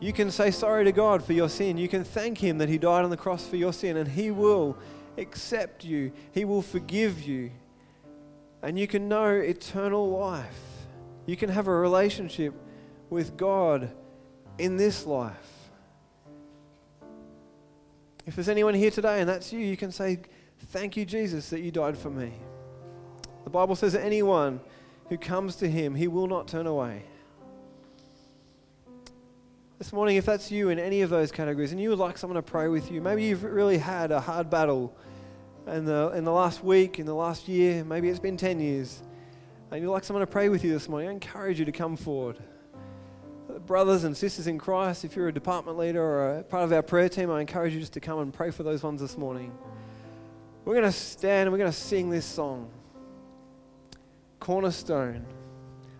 you 0.00 0.12
can 0.12 0.30
say 0.30 0.50
sorry 0.50 0.84
to 0.84 0.92
God 0.92 1.24
for 1.24 1.32
your 1.32 1.48
sin. 1.48 1.78
You 1.78 1.88
can 1.88 2.04
thank 2.04 2.36
Him 2.36 2.58
that 2.58 2.68
He 2.68 2.76
died 2.76 3.04
on 3.04 3.10
the 3.10 3.16
cross 3.16 3.46
for 3.46 3.56
your 3.56 3.72
sin, 3.72 3.96
and 3.96 4.06
He 4.06 4.30
will 4.30 4.76
accept 5.16 5.82
you, 5.82 6.12
He 6.32 6.44
will 6.44 6.60
forgive 6.60 7.22
you, 7.22 7.52
and 8.60 8.78
you 8.78 8.86
can 8.86 9.08
know 9.08 9.30
eternal 9.30 10.10
life. 10.10 10.60
You 11.24 11.38
can 11.38 11.48
have 11.48 11.68
a 11.68 11.74
relationship 11.74 12.52
with 13.08 13.34
God 13.38 13.90
in 14.58 14.76
this 14.76 15.06
life. 15.06 15.70
If 18.26 18.34
there's 18.34 18.50
anyone 18.50 18.74
here 18.74 18.90
today 18.90 19.20
and 19.20 19.28
that's 19.28 19.54
you, 19.54 19.60
you 19.60 19.78
can 19.78 19.90
say, 19.90 20.18
Thank 20.68 20.96
you, 20.96 21.04
Jesus, 21.04 21.50
that 21.50 21.60
you 21.60 21.70
died 21.70 21.98
for 21.98 22.10
me. 22.10 22.32
The 23.44 23.50
Bible 23.50 23.74
says 23.74 23.94
that 23.94 24.04
anyone 24.04 24.60
who 25.08 25.18
comes 25.18 25.56
to 25.56 25.68
Him, 25.68 25.94
He 25.94 26.06
will 26.06 26.26
not 26.26 26.46
turn 26.46 26.66
away. 26.66 27.02
This 29.78 29.92
morning, 29.92 30.16
if 30.16 30.26
that's 30.26 30.50
you 30.50 30.68
in 30.68 30.78
any 30.78 31.00
of 31.00 31.10
those 31.10 31.32
categories 31.32 31.72
and 31.72 31.80
you 31.80 31.88
would 31.88 31.98
like 31.98 32.18
someone 32.18 32.36
to 32.36 32.42
pray 32.42 32.68
with 32.68 32.92
you, 32.92 33.00
maybe 33.00 33.24
you've 33.24 33.42
really 33.42 33.78
had 33.78 34.12
a 34.12 34.20
hard 34.20 34.50
battle 34.50 34.94
in 35.66 35.84
the, 35.86 36.12
in 36.14 36.24
the 36.24 36.32
last 36.32 36.62
week, 36.62 36.98
in 36.98 37.06
the 37.06 37.14
last 37.14 37.48
year, 37.48 37.82
maybe 37.84 38.08
it's 38.08 38.20
been 38.20 38.36
10 38.36 38.60
years, 38.60 39.02
and 39.70 39.82
you'd 39.82 39.90
like 39.90 40.04
someone 40.04 40.20
to 40.20 40.30
pray 40.30 40.48
with 40.48 40.64
you 40.64 40.72
this 40.72 40.88
morning, 40.88 41.08
I 41.08 41.12
encourage 41.12 41.58
you 41.58 41.64
to 41.64 41.72
come 41.72 41.96
forward. 41.96 42.36
Brothers 43.66 44.04
and 44.04 44.16
sisters 44.16 44.46
in 44.46 44.58
Christ, 44.58 45.04
if 45.04 45.16
you're 45.16 45.28
a 45.28 45.32
department 45.32 45.78
leader 45.78 46.02
or 46.02 46.38
a 46.38 46.42
part 46.42 46.64
of 46.64 46.72
our 46.72 46.82
prayer 46.82 47.08
team, 47.08 47.30
I 47.30 47.40
encourage 47.40 47.72
you 47.72 47.80
just 47.80 47.94
to 47.94 48.00
come 48.00 48.18
and 48.20 48.32
pray 48.32 48.50
for 48.50 48.62
those 48.62 48.82
ones 48.82 49.00
this 49.00 49.16
morning. 49.16 49.52
We're 50.64 50.74
going 50.74 50.84
to 50.84 50.92
stand 50.92 51.42
and 51.46 51.52
we're 51.52 51.58
going 51.58 51.72
to 51.72 51.76
sing 51.76 52.10
this 52.10 52.26
song 52.26 52.70
Cornerstone. 54.38 55.24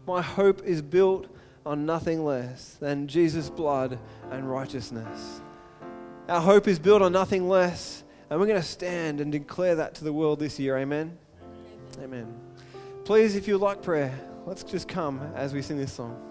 My 0.07 0.23
hope 0.23 0.65
is 0.65 0.83
built 0.83 1.27
on 1.65 1.87
nothing 1.87 2.25
less 2.25 2.75
than 2.81 3.07
Jesus' 3.07 3.51
blood 3.51 3.99
and 4.31 4.51
righteousness. 4.51 5.41
Our 6.29 6.41
hope 6.41 6.67
is 6.69 6.79
built 6.79 7.03
on 7.03 7.13
nothing 7.13 7.49
less 7.49 8.05
And 8.31 8.39
we're 8.39 8.47
going 8.47 8.61
to 8.61 8.67
stand 8.67 9.21
and 9.21 9.33
declare 9.33 9.75
that 9.75 9.97
to 9.97 10.05
the 10.05 10.13
world 10.13 10.39
this 10.39 10.59
year. 10.59 10.79
Amen. 10.79 11.19
Amen. 12.01 12.33
Please, 13.05 13.35
if 13.35 13.49
you 13.49 13.59
like 13.59 13.83
prayer, 13.83 14.17
let's 14.47 14.63
just 14.63 14.87
come 14.87 15.21
as 15.35 15.53
we 15.53 15.63
sing 15.63 15.79
this 15.79 15.93
song. 15.93 16.30